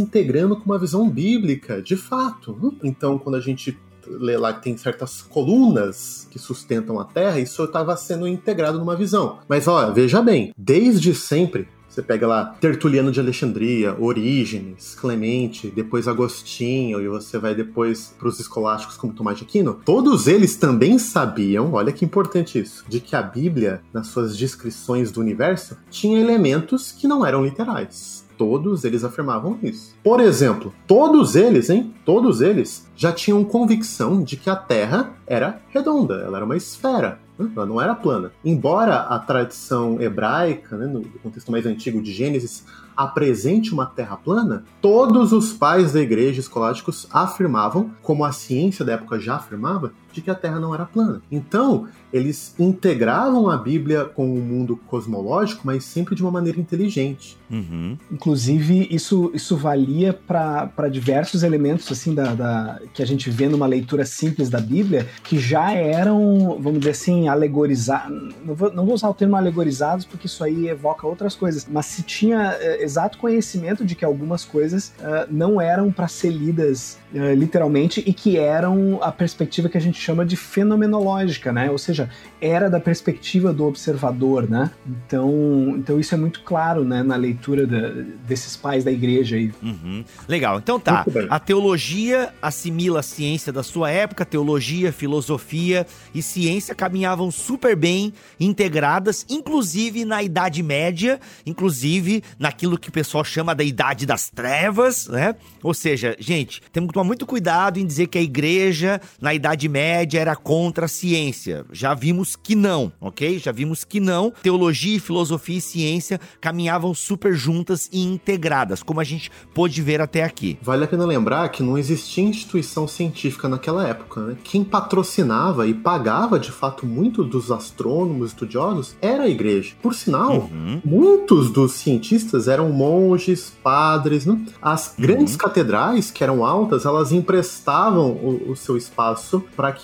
integrando 0.00 0.56
com 0.56 0.66
uma 0.66 0.78
visão 0.78 1.08
bíblica, 1.08 1.80
de 1.80 1.96
fato. 1.96 2.76
Então, 2.84 3.18
quando 3.18 3.36
a 3.36 3.40
gente 3.40 3.78
lê 4.06 4.36
lá 4.36 4.52
que 4.52 4.62
tem 4.62 4.76
certas 4.76 5.22
colunas 5.22 6.26
que 6.30 6.38
sustentam 6.38 7.00
a 7.00 7.04
Terra, 7.04 7.38
isso 7.38 7.64
estava 7.64 7.96
sendo 7.96 8.28
integrado 8.28 8.78
numa 8.78 8.96
visão. 8.96 9.38
Mas 9.48 9.66
olha, 9.66 9.92
veja 9.92 10.20
bem, 10.20 10.52
desde 10.56 11.14
sempre 11.14 11.68
você 11.90 12.02
pega 12.02 12.26
lá 12.26 12.54
Tertuliano 12.60 13.10
de 13.10 13.18
Alexandria, 13.18 13.96
Orígenes, 13.98 14.94
Clemente, 14.94 15.72
depois 15.74 16.06
Agostinho, 16.06 17.00
e 17.00 17.08
você 17.08 17.36
vai 17.36 17.52
depois 17.52 18.14
para 18.16 18.28
os 18.28 18.38
escolásticos 18.38 18.96
como 18.96 19.12
Tomás 19.12 19.38
de 19.38 19.44
Aquino. 19.44 19.80
Todos 19.84 20.28
eles 20.28 20.54
também 20.54 20.98
sabiam, 21.00 21.72
olha 21.72 21.92
que 21.92 22.04
importante 22.04 22.60
isso, 22.60 22.84
de 22.88 23.00
que 23.00 23.16
a 23.16 23.22
Bíblia, 23.22 23.82
nas 23.92 24.06
suas 24.06 24.36
descrições 24.36 25.10
do 25.10 25.20
universo, 25.20 25.76
tinha 25.90 26.20
elementos 26.20 26.92
que 26.92 27.08
não 27.08 27.26
eram 27.26 27.44
literais. 27.44 28.24
Todos 28.38 28.84
eles 28.84 29.04
afirmavam 29.04 29.58
isso. 29.62 29.94
Por 30.02 30.20
exemplo, 30.20 30.72
todos 30.86 31.36
eles, 31.36 31.68
hein? 31.68 31.92
Todos 32.06 32.40
eles 32.40 32.86
já 32.96 33.12
tinham 33.12 33.44
convicção 33.44 34.22
de 34.22 34.36
que 34.36 34.48
a 34.48 34.56
Terra 34.56 35.12
era 35.26 35.60
redonda, 35.68 36.22
ela 36.24 36.38
era 36.38 36.46
uma 36.46 36.56
esfera. 36.56 37.18
Ela 37.54 37.66
não 37.66 37.80
era 37.80 37.94
plana. 37.94 38.32
Embora 38.44 38.96
a 38.96 39.18
tradição 39.18 40.00
hebraica, 40.00 40.76
né, 40.76 40.86
no 40.86 41.02
contexto 41.22 41.50
mais 41.52 41.64
antigo 41.66 42.02
de 42.02 42.12
Gênesis, 42.12 42.64
apresente 42.96 43.72
uma 43.72 43.86
terra 43.86 44.16
plana, 44.16 44.64
todos 44.80 45.32
os 45.32 45.52
pais 45.52 45.92
da 45.92 46.00
igreja 46.00 46.40
escolásticos 46.40 47.06
afirmavam, 47.10 47.90
como 48.02 48.24
a 48.24 48.32
ciência 48.32 48.84
da 48.84 48.92
época 48.92 49.18
já 49.18 49.36
afirmava, 49.36 49.92
de 50.12 50.20
que 50.20 50.30
a 50.30 50.34
Terra 50.34 50.58
não 50.58 50.74
era 50.74 50.84
plana. 50.84 51.22
Então, 51.30 51.88
eles 52.12 52.54
integravam 52.58 53.48
a 53.48 53.56
Bíblia 53.56 54.04
com 54.04 54.32
o 54.32 54.40
mundo 54.40 54.76
cosmológico, 54.88 55.62
mas 55.64 55.84
sempre 55.84 56.14
de 56.14 56.22
uma 56.22 56.30
maneira 56.30 56.60
inteligente. 56.60 57.38
Uhum. 57.50 57.96
Inclusive, 58.10 58.88
isso, 58.90 59.30
isso 59.34 59.56
valia 59.56 60.12
para 60.12 60.88
diversos 60.88 61.42
elementos 61.42 61.90
assim 61.90 62.14
da, 62.14 62.34
da, 62.34 62.80
que 62.92 63.02
a 63.02 63.06
gente 63.06 63.30
vê 63.30 63.48
numa 63.48 63.66
leitura 63.66 64.04
simples 64.04 64.48
da 64.48 64.60
Bíblia, 64.60 65.06
que 65.22 65.38
já 65.38 65.72
eram, 65.72 66.58
vamos 66.60 66.80
dizer 66.80 66.92
assim, 66.92 67.28
alegorizados. 67.28 68.34
Não 68.44 68.54
vou, 68.54 68.72
não 68.72 68.84
vou 68.84 68.94
usar 68.94 69.08
o 69.08 69.14
termo 69.14 69.36
alegorizados, 69.36 70.04
porque 70.04 70.26
isso 70.26 70.42
aí 70.42 70.68
evoca 70.68 71.06
outras 71.06 71.34
coisas, 71.34 71.66
mas 71.70 71.86
se 71.86 72.02
tinha 72.02 72.56
é, 72.60 72.82
exato 72.82 73.18
conhecimento 73.18 73.84
de 73.84 73.94
que 73.94 74.04
algumas 74.04 74.44
coisas 74.44 74.92
uh, 74.98 75.26
não 75.30 75.60
eram 75.60 75.92
para 75.92 76.08
ser 76.08 76.30
lidas 76.30 76.98
uh, 77.12 77.34
literalmente 77.34 78.02
e 78.06 78.12
que 78.12 78.38
eram 78.38 78.98
a 79.02 79.12
perspectiva 79.12 79.68
que 79.68 79.78
a 79.78 79.80
gente 79.80 79.99
chama 80.00 80.24
de 80.24 80.36
fenomenológica, 80.36 81.52
né? 81.52 81.70
Ou 81.70 81.78
seja, 81.78 82.08
era 82.40 82.70
da 82.70 82.80
perspectiva 82.80 83.52
do 83.52 83.66
observador, 83.66 84.48
né? 84.48 84.70
Então, 84.86 85.74
então 85.76 86.00
isso 86.00 86.14
é 86.14 86.18
muito 86.18 86.42
claro, 86.42 86.84
né, 86.84 87.02
na 87.02 87.16
leitura 87.16 87.66
da, 87.66 87.90
desses 88.26 88.56
pais 88.56 88.84
da 88.84 88.90
igreja 88.90 89.36
aí. 89.36 89.52
Uhum. 89.62 90.04
Legal. 90.26 90.58
Então 90.58 90.80
tá. 90.80 91.04
A 91.28 91.38
teologia 91.38 92.32
assimila 92.40 93.00
a 93.00 93.02
ciência 93.02 93.52
da 93.52 93.62
sua 93.62 93.90
época, 93.90 94.24
teologia, 94.24 94.92
filosofia 94.92 95.86
e 96.14 96.22
ciência 96.22 96.74
caminhavam 96.74 97.30
super 97.30 97.76
bem 97.76 98.12
integradas, 98.38 99.26
inclusive 99.28 100.04
na 100.04 100.22
Idade 100.22 100.62
Média, 100.62 101.20
inclusive 101.44 102.22
naquilo 102.38 102.78
que 102.78 102.88
o 102.88 102.92
pessoal 102.92 103.24
chama 103.24 103.54
da 103.54 103.62
Idade 103.62 104.06
das 104.06 104.30
Trevas, 104.30 105.08
né? 105.08 105.34
Ou 105.62 105.74
seja, 105.74 106.16
gente, 106.18 106.62
temos 106.72 106.88
que 106.88 106.94
tomar 106.94 107.04
muito 107.04 107.26
cuidado 107.26 107.78
em 107.78 107.86
dizer 107.86 108.06
que 108.06 108.16
a 108.16 108.22
igreja 108.22 109.00
na 109.20 109.34
Idade 109.34 109.68
Média 109.68 109.89
era 109.90 110.36
contra 110.36 110.86
a 110.86 110.88
ciência. 110.88 111.64
Já 111.72 111.94
vimos 111.94 112.36
que 112.36 112.54
não, 112.54 112.92
ok? 113.00 113.38
Já 113.38 113.52
vimos 113.52 113.84
que 113.84 114.00
não. 114.00 114.32
Teologia, 114.42 115.00
filosofia 115.00 115.58
e 115.58 115.60
ciência 115.60 116.20
caminhavam 116.40 116.94
super 116.94 117.34
juntas 117.34 117.88
e 117.92 118.02
integradas, 118.02 118.82
como 118.82 119.00
a 119.00 119.04
gente 119.04 119.30
pôde 119.54 119.80
ver 119.82 120.00
até 120.00 120.24
aqui. 120.24 120.58
Vale 120.62 120.84
a 120.84 120.88
pena 120.88 121.04
lembrar 121.04 121.48
que 121.48 121.62
não 121.62 121.78
existia 121.78 122.24
instituição 122.24 122.86
científica 122.86 123.48
naquela 123.48 123.86
época, 123.86 124.20
né? 124.20 124.36
Quem 124.44 124.64
patrocinava 124.64 125.66
e 125.66 125.74
pagava 125.74 126.38
de 126.38 126.52
fato 126.52 126.86
muito 126.86 127.24
dos 127.24 127.50
astrônomos 127.50 128.30
estudiosos 128.30 128.96
era 129.00 129.24
a 129.24 129.28
igreja. 129.28 129.74
Por 129.82 129.94
sinal, 129.94 130.50
uhum. 130.52 130.80
muitos 130.84 131.50
dos 131.50 131.72
cientistas 131.72 132.48
eram 132.48 132.70
monges, 132.70 133.52
padres, 133.62 134.26
né? 134.26 134.40
As 134.60 134.94
grandes 134.98 135.34
uhum. 135.34 135.38
catedrais, 135.38 136.10
que 136.10 136.22
eram 136.22 136.44
altas, 136.44 136.84
elas 136.84 137.12
emprestavam 137.12 138.10
o, 138.10 138.50
o 138.50 138.56
seu 138.56 138.76
espaço 138.76 139.42
para 139.56 139.72
que 139.72 139.79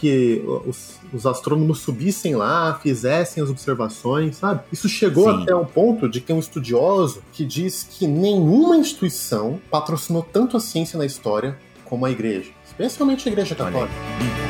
os, 0.66 0.98
os, 1.12 1.26
astrônomos 1.26 1.80
subissem 1.80 2.34
lá, 2.34 2.78
fizessem 2.82 3.42
as 3.42 3.48
observações, 3.48 4.36
sabe? 4.36 4.60
Isso 4.72 4.88
chegou 4.88 5.32
Sim. 5.32 5.42
até 5.42 5.54
um 5.54 5.64
ponto 5.64 6.08
de 6.08 6.20
que 6.20 6.32
um 6.32 6.38
estudioso 6.38 7.22
que 7.32 7.44
diz 7.44 7.82
que 7.82 8.06
nenhuma 8.06 8.76
instituição 8.76 9.60
patrocinou 9.70 10.22
tanto 10.22 10.56
a 10.56 10.60
ciência 10.60 10.98
na 10.98 11.06
história 11.06 11.58
como 11.84 12.04
a 12.04 12.10
igreja, 12.10 12.50
especialmente 12.66 13.28
a 13.28 13.32
igreja 13.32 13.54
católica. 13.54 13.88
já 13.88 14.45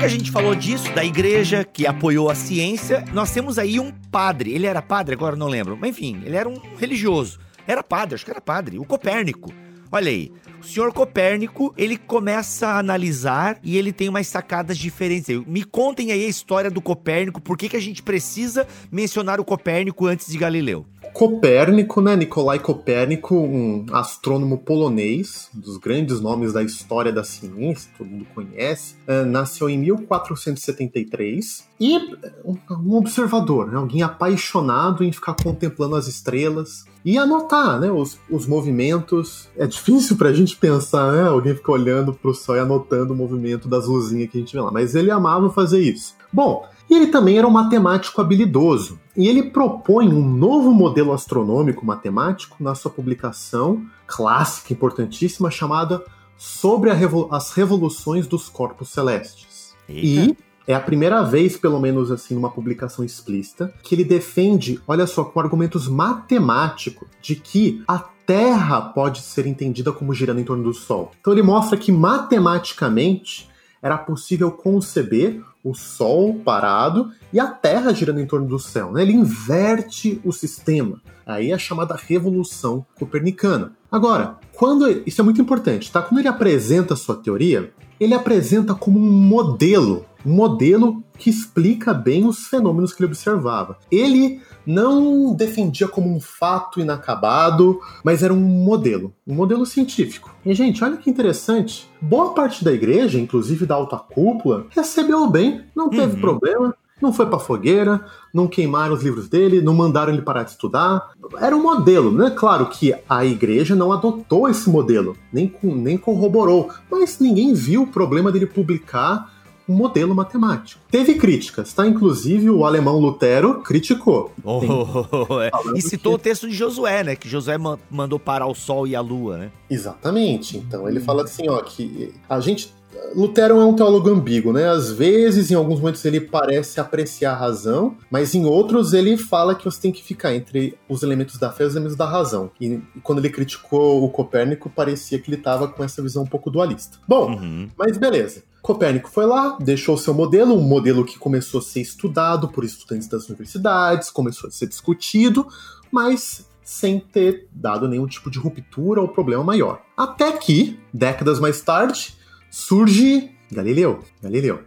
que 0.00 0.06
a 0.06 0.08
gente 0.08 0.30
falou 0.30 0.54
disso, 0.54 0.90
da 0.94 1.04
igreja 1.04 1.62
que 1.62 1.86
apoiou 1.86 2.30
a 2.30 2.34
ciência, 2.34 3.04
nós 3.12 3.30
temos 3.32 3.58
aí 3.58 3.78
um 3.78 3.92
padre. 4.10 4.50
Ele 4.50 4.66
era 4.66 4.80
padre, 4.80 5.14
agora 5.14 5.36
não 5.36 5.46
lembro. 5.46 5.76
Mas 5.78 5.90
enfim, 5.90 6.22
ele 6.24 6.36
era 6.36 6.48
um 6.48 6.58
religioso. 6.78 7.38
Era 7.66 7.82
padre, 7.82 8.14
acho 8.14 8.24
que 8.24 8.30
era 8.30 8.40
padre, 8.40 8.78
o 8.78 8.84
Copérnico. 8.86 9.52
Olha 9.92 10.08
aí, 10.08 10.32
o 10.58 10.64
senhor 10.64 10.90
Copérnico, 10.94 11.74
ele 11.76 11.98
começa 11.98 12.68
a 12.68 12.78
analisar 12.78 13.58
e 13.62 13.76
ele 13.76 13.92
tem 13.92 14.08
umas 14.08 14.26
sacadas 14.26 14.78
diferentes. 14.78 15.38
Me 15.46 15.64
contem 15.64 16.12
aí 16.12 16.24
a 16.24 16.28
história 16.28 16.70
do 16.70 16.80
Copérnico, 16.80 17.38
por 17.38 17.58
que, 17.58 17.68
que 17.68 17.76
a 17.76 17.80
gente 17.80 18.02
precisa 18.02 18.66
mencionar 18.90 19.38
o 19.38 19.44
Copérnico 19.44 20.06
antes 20.06 20.28
de 20.28 20.38
Galileu? 20.38 20.86
Copérnico, 21.12 22.00
né? 22.00 22.16
Nicolai 22.16 22.58
Copérnico, 22.58 23.34
um 23.34 23.86
astrônomo 23.92 24.58
polonês, 24.58 25.50
um 25.54 25.60
dos 25.60 25.76
grandes 25.76 26.20
nomes 26.20 26.52
da 26.52 26.62
história 26.62 27.12
da 27.12 27.24
ciência, 27.24 27.90
todo 27.96 28.08
mundo 28.08 28.26
conhece, 28.34 28.94
uh, 29.06 29.26
nasceu 29.26 29.68
em 29.68 29.78
1473 29.78 31.68
e 31.80 31.98
um 32.44 32.94
observador, 32.94 33.70
né? 33.70 33.76
alguém 33.76 34.02
apaixonado 34.02 35.02
em 35.02 35.12
ficar 35.12 35.34
contemplando 35.34 35.96
as 35.96 36.06
estrelas 36.06 36.84
e 37.04 37.16
anotar 37.16 37.80
né? 37.80 37.90
os, 37.90 38.18
os 38.30 38.46
movimentos. 38.46 39.48
É 39.56 39.66
difícil 39.66 40.16
pra 40.16 40.32
gente 40.32 40.56
pensar, 40.56 41.12
né? 41.12 41.22
Alguém 41.22 41.54
ficar 41.54 41.72
olhando 41.72 42.12
pro 42.12 42.34
céu 42.34 42.56
e 42.56 42.58
anotando 42.58 43.14
o 43.14 43.16
movimento 43.16 43.68
das 43.68 43.86
luzinhas 43.86 44.30
que 44.30 44.36
a 44.36 44.40
gente 44.40 44.52
vê 44.52 44.60
lá, 44.60 44.70
mas 44.70 44.94
ele 44.94 45.10
amava 45.10 45.50
fazer 45.50 45.80
isso. 45.80 46.14
Bom, 46.32 46.64
e 46.90 46.96
ele 46.96 47.06
também 47.06 47.38
era 47.38 47.46
um 47.46 47.52
matemático 47.52 48.20
habilidoso. 48.20 48.98
E 49.16 49.28
ele 49.28 49.44
propõe 49.44 50.08
um 50.08 50.28
novo 50.28 50.72
modelo 50.72 51.12
astronômico 51.12 51.86
matemático 51.86 52.56
na 52.58 52.74
sua 52.74 52.90
publicação 52.90 53.86
clássica, 54.08 54.72
importantíssima, 54.72 55.52
chamada 55.52 56.04
Sobre 56.36 56.90
as 56.90 57.52
Revoluções 57.52 58.26
dos 58.26 58.48
Corpos 58.48 58.88
Celestes. 58.88 59.74
Eita. 59.88 60.04
E 60.04 60.36
é 60.66 60.74
a 60.74 60.80
primeira 60.80 61.22
vez, 61.22 61.56
pelo 61.56 61.78
menos 61.78 62.10
assim, 62.10 62.34
numa 62.34 62.50
publicação 62.50 63.04
explícita, 63.04 63.72
que 63.82 63.94
ele 63.94 64.04
defende, 64.04 64.80
olha 64.86 65.06
só, 65.06 65.22
com 65.22 65.38
argumentos 65.38 65.86
matemáticos, 65.86 67.08
de 67.20 67.36
que 67.36 67.84
a 67.86 67.98
Terra 68.26 68.80
pode 68.80 69.20
ser 69.20 69.46
entendida 69.46 69.92
como 69.92 70.14
girando 70.14 70.40
em 70.40 70.44
torno 70.44 70.62
do 70.62 70.72
Sol. 70.72 71.10
Então 71.20 71.32
ele 71.32 71.42
mostra 71.42 71.76
que 71.76 71.90
matematicamente 71.90 73.48
era 73.82 73.98
possível 73.98 74.50
conceber 74.52 75.42
o 75.62 75.74
Sol 75.74 76.34
parado 76.44 77.12
e 77.32 77.38
a 77.38 77.46
Terra 77.46 77.92
girando 77.92 78.20
em 78.20 78.26
torno 78.26 78.46
do 78.46 78.58
céu. 78.58 78.92
Né? 78.92 79.02
Ele 79.02 79.12
inverte 79.12 80.20
o 80.24 80.32
sistema. 80.32 81.00
Aí 81.26 81.50
é 81.50 81.54
a 81.54 81.58
chamada 81.58 81.94
revolução 81.94 82.84
copernicana. 82.98 83.72
Agora, 83.90 84.38
quando 84.52 84.88
isso 85.06 85.20
é 85.20 85.24
muito 85.24 85.40
importante, 85.40 85.90
tá? 85.90 86.02
Quando 86.02 86.18
ele 86.18 86.28
apresenta 86.28 86.94
a 86.94 86.96
sua 86.96 87.16
teoria, 87.16 87.72
ele 87.98 88.14
apresenta 88.14 88.74
como 88.74 88.98
um 88.98 89.10
modelo, 89.10 90.06
modelo 90.24 91.02
que 91.18 91.30
explica 91.30 91.92
bem 91.92 92.26
os 92.26 92.46
fenômenos 92.46 92.92
que 92.92 93.02
ele 93.02 93.08
observava. 93.08 93.78
Ele 93.90 94.40
não 94.66 95.34
defendia 95.34 95.88
como 95.88 96.14
um 96.14 96.20
fato 96.20 96.80
inacabado, 96.80 97.80
mas 98.04 98.22
era 98.22 98.32
um 98.32 98.40
modelo, 98.40 99.12
um 99.26 99.34
modelo 99.34 99.66
científico. 99.66 100.34
E, 100.44 100.54
gente, 100.54 100.82
olha 100.82 100.96
que 100.96 101.10
interessante. 101.10 101.88
Boa 102.00 102.34
parte 102.34 102.64
da 102.64 102.72
igreja, 102.72 103.18
inclusive 103.18 103.66
da 103.66 103.74
alta 103.74 103.96
cúpula, 103.96 104.66
recebeu 104.70 105.28
bem, 105.28 105.64
não 105.74 105.88
teve 105.88 106.14
uhum. 106.14 106.20
problema. 106.20 106.74
Não 107.00 107.14
foi 107.14 107.24
pra 107.24 107.38
fogueira, 107.38 108.04
não 108.32 108.46
queimaram 108.46 108.92
os 108.92 109.02
livros 109.02 109.26
dele, 109.26 109.62
não 109.62 109.72
mandaram 109.72 110.12
ele 110.12 110.20
parar 110.20 110.42
de 110.42 110.50
estudar. 110.50 111.12
Era 111.38 111.56
um 111.56 111.62
modelo, 111.62 112.12
né? 112.12 112.30
Claro 112.30 112.66
que 112.66 112.94
a 113.08 113.24
igreja 113.24 113.74
não 113.74 113.90
adotou 113.90 114.46
esse 114.46 114.68
modelo, 114.68 115.16
nem, 115.32 115.50
nem 115.62 115.96
corroborou, 115.96 116.68
mas 116.90 117.18
ninguém 117.18 117.54
viu 117.54 117.84
o 117.84 117.86
problema 117.86 118.30
dele 118.30 118.44
publicar 118.44 119.32
um 119.70 119.76
modelo 119.76 120.14
matemático. 120.14 120.80
Teve 120.90 121.14
críticas, 121.14 121.72
tá? 121.72 121.86
Inclusive 121.86 122.50
o 122.50 122.64
alemão 122.64 122.98
Lutero 122.98 123.60
criticou. 123.62 124.32
Oh, 124.42 125.40
é. 125.40 125.50
E 125.76 125.80
citou 125.80 126.12
que... 126.12 126.20
o 126.20 126.22
texto 126.22 126.48
de 126.48 126.54
Josué, 126.54 127.04
né? 127.04 127.16
Que 127.16 127.28
Josué 127.28 127.56
mandou 127.90 128.18
parar 128.18 128.46
o 128.46 128.54
sol 128.54 128.86
e 128.86 128.96
a 128.96 129.00
lua, 129.00 129.38
né? 129.38 129.52
Exatamente. 129.68 130.56
Então 130.56 130.88
ele 130.88 131.00
fala 131.00 131.22
assim, 131.22 131.48
ó, 131.48 131.60
que 131.60 132.12
a 132.28 132.40
gente 132.40 132.72
Lutero 133.14 133.60
é 133.60 133.64
um 133.64 133.74
teólogo 133.74 134.10
ambíguo, 134.10 134.52
né? 134.52 134.68
Às 134.68 134.90
vezes, 134.90 135.50
em 135.50 135.54
alguns 135.54 135.80
momentos, 135.80 136.04
ele 136.04 136.20
parece 136.20 136.80
apreciar 136.80 137.32
a 137.32 137.36
razão, 137.36 137.96
mas 138.10 138.34
em 138.34 138.44
outros 138.44 138.92
ele 138.92 139.16
fala 139.16 139.54
que 139.54 139.64
você 139.64 139.80
tem 139.80 139.92
que 139.92 140.02
ficar 140.02 140.34
entre 140.34 140.76
os 140.88 141.02
elementos 141.02 141.38
da 141.38 141.50
fé 141.50 141.64
e 141.64 141.66
os 141.66 141.74
elementos 141.74 141.96
da 141.96 142.06
razão. 142.06 142.50
E, 142.60 142.66
e 142.66 143.00
quando 143.02 143.18
ele 143.18 143.30
criticou 143.30 144.04
o 144.04 144.10
Copérnico, 144.10 144.68
parecia 144.68 145.18
que 145.18 145.30
ele 145.30 145.36
estava 145.36 145.68
com 145.68 145.82
essa 145.82 146.02
visão 146.02 146.22
um 146.22 146.26
pouco 146.26 146.50
dualista. 146.50 146.98
Bom, 147.06 147.32
uhum. 147.32 147.68
mas 147.76 147.96
beleza. 147.96 148.42
Copérnico 148.62 149.10
foi 149.10 149.26
lá, 149.26 149.56
deixou 149.60 149.96
seu 149.96 150.12
modelo, 150.12 150.54
um 150.54 150.62
modelo 150.62 151.04
que 151.04 151.18
começou 151.18 151.60
a 151.60 151.62
ser 151.62 151.80
estudado 151.80 152.48
por 152.48 152.64
estudantes 152.64 153.08
das 153.08 153.28
universidades, 153.28 154.10
começou 154.10 154.48
a 154.48 154.50
ser 154.50 154.66
discutido, 154.66 155.46
mas 155.90 156.46
sem 156.62 157.00
ter 157.00 157.48
dado 157.52 157.88
nenhum 157.88 158.06
tipo 158.06 158.30
de 158.30 158.38
ruptura 158.38 159.00
ou 159.00 159.08
problema 159.08 159.42
maior. 159.42 159.82
Até 159.96 160.32
que, 160.32 160.78
décadas 160.92 161.40
mais 161.40 161.60
tarde, 161.60 162.14
surge 162.50 163.30
Galileu. 163.50 164.04
Galileu. 164.22 164.60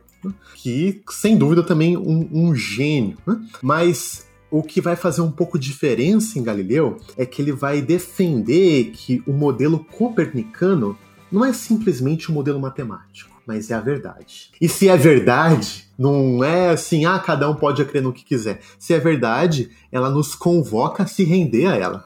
que 0.56 1.02
sem 1.10 1.38
dúvida 1.38 1.64
também 1.64 1.96
um, 1.96 2.30
um 2.32 2.56
gênio. 2.56 3.18
Né? 3.26 3.42
Mas 3.62 4.28
o 4.52 4.62
que 4.62 4.82
vai 4.82 4.96
fazer 4.96 5.22
um 5.22 5.32
pouco 5.32 5.58
diferença 5.58 6.38
em 6.38 6.44
Galileu 6.44 6.98
é 7.18 7.26
que 7.26 7.42
ele 7.42 7.52
vai 7.52 7.82
defender 7.82 8.92
que 8.92 9.24
o 9.26 9.32
modelo 9.34 9.80
copernicano 9.80 10.98
não 11.32 11.44
é 11.44 11.52
simplesmente 11.52 12.32
um 12.32 12.36
modelo 12.36 12.60
matemático, 12.60 13.33
mas 13.46 13.70
é 13.70 13.74
a 13.74 13.80
verdade. 13.80 14.52
E 14.60 14.70
se 14.70 14.88
é 14.88 14.96
verdade, 14.98 15.86
não 15.98 16.44
é 16.44 16.70
assim, 16.70 17.06
ah, 17.06 17.20
cada 17.20 17.50
um 17.50 17.56
pode 17.56 17.84
crer 17.86 18.02
no 18.02 18.14
que 18.14 18.24
quiser. 18.24 18.62
Se 18.80 18.94
é 18.94 19.00
verdade, 19.00 19.70
ela 19.92 20.10
nos 20.10 20.34
convoca 20.34 21.04
a 21.04 21.08
se 21.08 21.24
render 21.24 21.68
a 21.68 21.76
ela. 21.76 22.06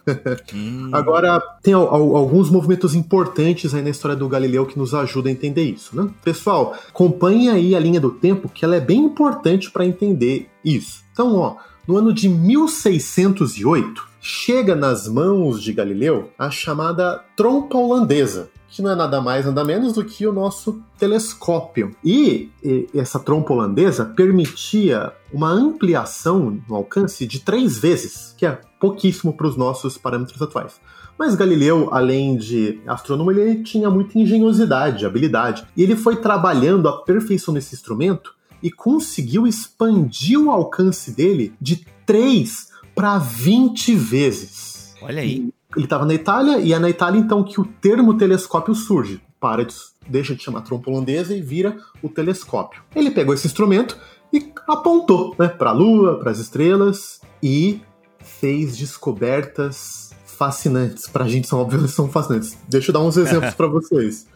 Hum. 0.54 0.90
Agora, 0.92 1.40
tem 1.62 1.74
alguns 1.74 2.50
movimentos 2.50 2.96
importantes 2.96 3.74
aí 3.74 3.82
na 3.82 3.90
história 3.90 4.16
do 4.16 4.28
Galileu 4.28 4.66
que 4.66 4.78
nos 4.78 4.94
ajudam 4.94 5.30
a 5.30 5.34
entender 5.34 5.64
isso, 5.64 5.96
né? 5.96 6.10
Pessoal, 6.24 6.76
acompanhe 6.90 7.50
aí 7.50 7.76
a 7.76 7.80
linha 7.80 8.00
do 8.00 8.12
tempo, 8.12 8.50
que 8.50 8.66
ela 8.66 8.76
é 8.76 8.82
bem 8.82 9.00
importante 9.00 9.70
para 9.72 9.86
entender 9.86 10.50
isso. 10.64 11.04
Então, 11.12 11.36
ó, 11.36 11.56
no 11.88 11.98
ano 11.98 12.14
de 12.14 12.28
1608, 12.28 14.08
chega 14.20 14.76
nas 14.76 15.08
mãos 15.08 15.62
de 15.62 15.72
Galileu 15.72 16.30
a 16.38 16.50
chamada 16.50 17.24
trompa 17.36 17.78
holandesa, 17.78 18.50
que 18.78 18.82
não 18.84 18.92
é 18.92 18.96
nada 18.96 19.20
mais 19.20 19.44
nada 19.46 19.66
menos 19.66 19.94
do 19.94 20.06
que 20.06 20.28
o 20.28 20.32
nosso 20.32 20.80
telescópio. 21.00 21.96
E, 22.06 22.52
e 22.64 22.88
essa 22.94 23.20
trompa 23.20 23.52
holandesa 23.52 24.06
permitia 24.06 25.12
uma 25.34 25.50
ampliação 25.50 26.62
no 26.70 26.76
alcance 26.76 27.26
de 27.26 27.40
três 27.40 27.80
vezes, 27.80 28.36
que 28.38 28.46
é 28.46 28.62
pouquíssimo 28.80 29.34
para 29.34 29.48
os 29.48 29.58
nossos 29.58 29.98
parâmetros 29.98 30.40
atuais. 30.40 30.80
Mas 31.18 31.34
Galileu, 31.34 31.90
além 31.92 32.38
de 32.38 32.80
astrônomo, 32.86 33.32
ele 33.32 33.64
tinha 33.64 33.90
muita 33.90 34.20
engenhosidade, 34.20 35.08
habilidade. 35.08 35.66
E 35.76 35.82
ele 35.82 35.96
foi 35.96 36.18
trabalhando 36.18 36.88
a 36.88 37.02
perfeição 37.02 37.56
nesse 37.56 37.74
instrumento 37.74 38.36
e 38.62 38.70
conseguiu 38.70 39.48
expandir 39.48 40.40
o 40.40 40.52
alcance 40.52 41.10
dele 41.10 41.52
de 41.60 41.84
3 42.06 42.70
para 42.94 43.18
20 43.18 43.96
vezes. 43.96 44.94
Olha 45.02 45.24
aí. 45.24 45.50
Ele 45.78 45.86
estava 45.86 46.06
na 46.06 46.14
Itália 46.14 46.60
e 46.60 46.74
é 46.74 46.80
na 46.80 46.90
Itália 46.90 47.20
então 47.20 47.44
que 47.44 47.62
o 47.62 47.66
termo 47.66 48.18
telescópio 48.18 48.76
surge. 48.76 49.22
Para 49.40 49.64
de, 49.64 49.74
deixa 50.08 50.36
de 50.36 50.44
chamar 50.44 50.62
trompa 50.62 50.90
holandesa 50.90 51.36
e 51.36 51.42
vira 51.42 51.78
o 52.02 52.10
telescópio. 52.10 52.82
Ele 52.96 53.12
pegou 53.12 53.34
esse 53.34 53.48
instrumento 53.48 53.98
e 54.34 54.52
apontou 54.68 55.36
né, 55.38 55.48
para 55.48 55.70
a 55.70 55.74
Lua, 55.74 56.20
para 56.20 56.32
as 56.32 56.40
estrelas 56.40 57.22
e 57.42 57.80
fez 58.20 58.76
descobertas 58.76 60.12
fascinantes. 60.26 61.08
Para 61.08 61.26
a 61.26 61.28
gente 61.28 61.48
são 61.48 61.60
óbvios 61.60 61.92
são 61.96 62.10
fascinantes. 62.10 62.58
Deixa 62.68 62.90
eu 62.90 62.94
dar 62.94 63.00
uns 63.00 63.16
exemplos 63.16 63.54
para 63.56 63.68
vocês. 63.68 64.28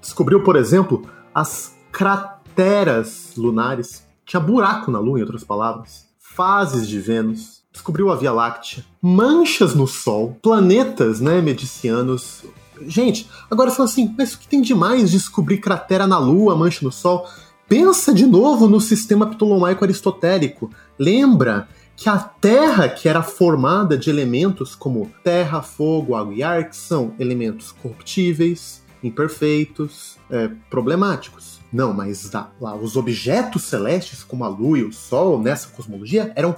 Descobriu, 0.00 0.42
por 0.42 0.56
exemplo, 0.56 1.02
as 1.34 1.76
crateras 1.90 2.34
crateras 2.54 3.32
lunares, 3.36 4.06
tinha 4.24 4.38
buraco 4.38 4.90
na 4.90 5.00
Lua, 5.00 5.18
em 5.18 5.22
outras 5.22 5.42
palavras, 5.42 6.06
fases 6.18 6.88
de 6.88 7.00
Vênus, 7.00 7.53
descobriu 7.74 8.10
a 8.10 8.14
Via 8.14 8.32
Láctea, 8.32 8.84
manchas 9.02 9.74
no 9.74 9.86
Sol, 9.86 10.38
planetas, 10.40 11.20
né, 11.20 11.42
medicianos. 11.42 12.44
Gente, 12.86 13.28
agora 13.50 13.70
fala 13.72 13.88
assim, 13.88 14.14
mas 14.16 14.32
o 14.32 14.38
que 14.38 14.46
tem 14.46 14.62
de 14.62 14.74
mais 14.74 15.10
descobrir 15.10 15.58
cratera 15.58 16.06
na 16.06 16.16
Lua, 16.16 16.56
mancha 16.56 16.84
no 16.84 16.92
Sol? 16.92 17.28
Pensa 17.68 18.14
de 18.14 18.26
novo 18.26 18.68
no 18.68 18.80
sistema 18.80 19.26
ptolomaico 19.26 19.84
aristotélico. 19.84 20.70
Lembra 20.96 21.68
que 21.96 22.08
a 22.08 22.18
Terra, 22.18 22.88
que 22.88 23.08
era 23.08 23.22
formada 23.22 23.98
de 23.98 24.08
elementos 24.08 24.76
como 24.76 25.10
terra, 25.24 25.60
fogo, 25.60 26.14
água 26.14 26.34
e 26.34 26.42
ar, 26.42 26.68
que 26.68 26.76
são 26.76 27.14
elementos 27.18 27.72
corruptíveis, 27.72 28.82
imperfeitos, 29.02 30.16
é, 30.30 30.48
problemáticos. 30.70 31.60
Não, 31.72 31.92
mas 31.92 32.30
lá, 32.60 32.76
os 32.76 32.96
objetos 32.96 33.64
celestes, 33.64 34.22
como 34.22 34.44
a 34.44 34.48
Lua 34.48 34.78
e 34.78 34.84
o 34.84 34.92
Sol, 34.92 35.40
nessa 35.40 35.68
cosmologia, 35.68 36.32
eram 36.36 36.54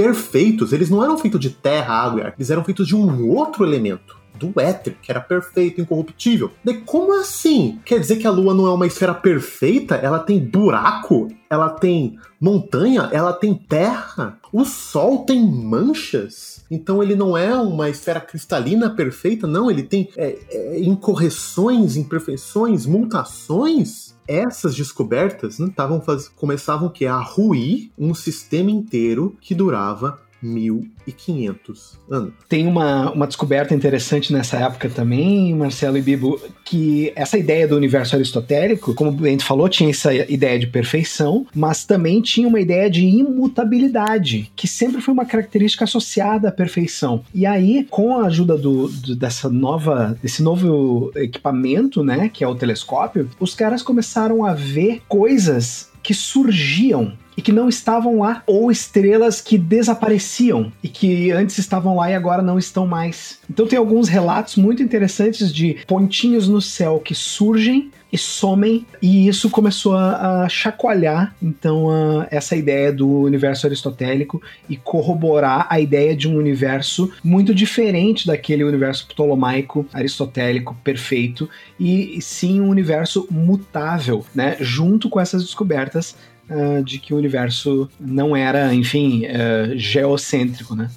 perfeitos. 0.00 0.72
Eles 0.72 0.88
não 0.88 1.02
eram 1.02 1.18
feitos 1.18 1.38
de 1.38 1.50
terra, 1.50 1.94
água 1.94 2.20
e 2.20 2.24
ar. 2.24 2.34
Eles 2.36 2.50
eram 2.50 2.64
feitos 2.64 2.86
de 2.86 2.96
um 2.96 3.28
outro 3.28 3.64
elemento 3.64 4.18
do 4.34 4.58
éter, 4.58 4.96
que 5.02 5.10
era 5.12 5.20
perfeito, 5.20 5.80
incorruptível. 5.80 6.50
De 6.64 6.74
como 6.74 7.12
assim? 7.20 7.78
Quer 7.84 8.00
dizer 8.00 8.16
que 8.16 8.26
a 8.26 8.30
Lua 8.30 8.54
não 8.54 8.66
é 8.66 8.72
uma 8.72 8.86
esfera 8.86 9.12
perfeita? 9.12 9.96
Ela 9.96 10.18
tem 10.18 10.38
buraco? 10.38 11.28
Ela 11.50 11.68
tem 11.68 12.18
montanha? 12.40 13.10
Ela 13.12 13.34
tem 13.34 13.52
terra? 13.54 14.38
O 14.52 14.64
Sol 14.64 15.24
tem 15.24 15.44
manchas? 15.44 16.64
Então 16.70 17.02
ele 17.02 17.14
não 17.14 17.36
é 17.36 17.54
uma 17.56 17.88
esfera 17.88 18.20
cristalina 18.20 18.90
perfeita, 18.90 19.46
não. 19.46 19.70
Ele 19.70 19.82
tem 19.82 20.08
é, 20.16 20.38
é, 20.50 20.80
incorreções, 20.80 21.96
imperfeições, 21.96 22.86
mutações? 22.86 24.18
essas 24.30 24.76
descobertas 24.76 25.58
né, 25.58 25.72
faz... 26.04 26.28
começavam 26.28 26.88
que 26.88 27.04
a 27.04 27.18
ruir 27.18 27.90
um 27.98 28.14
sistema 28.14 28.70
inteiro 28.70 29.36
que 29.40 29.56
durava 29.56 30.20
1500 30.42 31.98
anos. 32.10 32.32
Tem 32.48 32.66
uma, 32.66 33.10
uma 33.12 33.26
descoberta 33.26 33.74
interessante 33.74 34.32
nessa 34.32 34.58
época 34.58 34.88
também, 34.88 35.54
Marcelo 35.54 35.98
e 35.98 36.02
Bibo, 36.02 36.40
que 36.64 37.12
essa 37.14 37.38
ideia 37.38 37.66
do 37.66 37.76
universo 37.76 38.16
aristotélico, 38.16 38.94
como 38.94 39.10
o 39.10 39.14
Bento 39.14 39.44
falou, 39.44 39.68
tinha 39.68 39.90
essa 39.90 40.14
ideia 40.14 40.58
de 40.58 40.66
perfeição, 40.66 41.46
mas 41.54 41.84
também 41.84 42.20
tinha 42.20 42.48
uma 42.48 42.60
ideia 42.60 42.88
de 42.88 43.04
imutabilidade, 43.04 44.50
que 44.56 44.66
sempre 44.66 45.00
foi 45.00 45.12
uma 45.12 45.24
característica 45.24 45.84
associada 45.84 46.48
à 46.48 46.52
perfeição. 46.52 47.22
E 47.34 47.46
aí, 47.46 47.86
com 47.90 48.18
a 48.18 48.26
ajuda 48.26 48.56
do, 48.56 48.88
do, 48.88 49.16
dessa 49.16 49.48
nova, 49.48 50.16
desse 50.22 50.42
novo 50.42 51.12
equipamento, 51.16 52.02
né, 52.02 52.28
que 52.28 52.44
é 52.44 52.48
o 52.48 52.54
telescópio, 52.54 53.28
os 53.38 53.54
caras 53.54 53.82
começaram 53.82 54.44
a 54.44 54.54
ver 54.54 55.02
coisas 55.08 55.90
que 56.02 56.14
surgiam 56.14 57.12
e 57.40 57.42
que 57.42 57.52
não 57.52 57.70
estavam 57.70 58.18
lá, 58.18 58.42
ou 58.46 58.70
estrelas 58.70 59.40
que 59.40 59.56
desapareciam 59.56 60.70
e 60.82 60.88
que 60.88 61.30
antes 61.30 61.56
estavam 61.56 61.96
lá 61.96 62.10
e 62.10 62.14
agora 62.14 62.42
não 62.42 62.58
estão 62.58 62.86
mais. 62.86 63.38
Então 63.48 63.66
tem 63.66 63.78
alguns 63.78 64.10
relatos 64.10 64.56
muito 64.56 64.82
interessantes 64.82 65.50
de 65.50 65.78
pontinhos 65.86 66.46
no 66.46 66.60
céu 66.60 67.00
que 67.02 67.14
surgem 67.14 67.90
e 68.12 68.18
somem, 68.18 68.84
e 69.00 69.28
isso 69.28 69.48
começou 69.48 69.96
a, 69.96 70.42
a 70.42 70.48
chacoalhar 70.48 71.34
então 71.40 71.88
a, 71.88 72.26
essa 72.30 72.56
ideia 72.56 72.92
do 72.92 73.08
universo 73.08 73.66
aristotélico 73.66 74.42
e 74.68 74.76
corroborar 74.76 75.66
a 75.70 75.80
ideia 75.80 76.14
de 76.14 76.28
um 76.28 76.36
universo 76.36 77.10
muito 77.22 77.54
diferente 77.54 78.26
daquele 78.26 78.64
universo 78.64 79.06
ptolomaico 79.06 79.86
aristotélico 79.92 80.76
perfeito 80.82 81.48
e, 81.78 82.18
e 82.18 82.20
sim 82.20 82.60
um 82.60 82.68
universo 82.68 83.26
mutável, 83.30 84.26
né? 84.34 84.56
Junto 84.60 85.08
com 85.08 85.20
essas 85.20 85.42
descobertas 85.42 86.16
uh, 86.50 86.82
de 86.82 86.98
que 86.98 87.14
o 87.14 87.16
universo 87.16 87.88
não 87.98 88.36
era, 88.36 88.74
enfim, 88.74 89.24
uh, 89.26 89.78
geocêntrico, 89.78 90.74
né? 90.74 90.90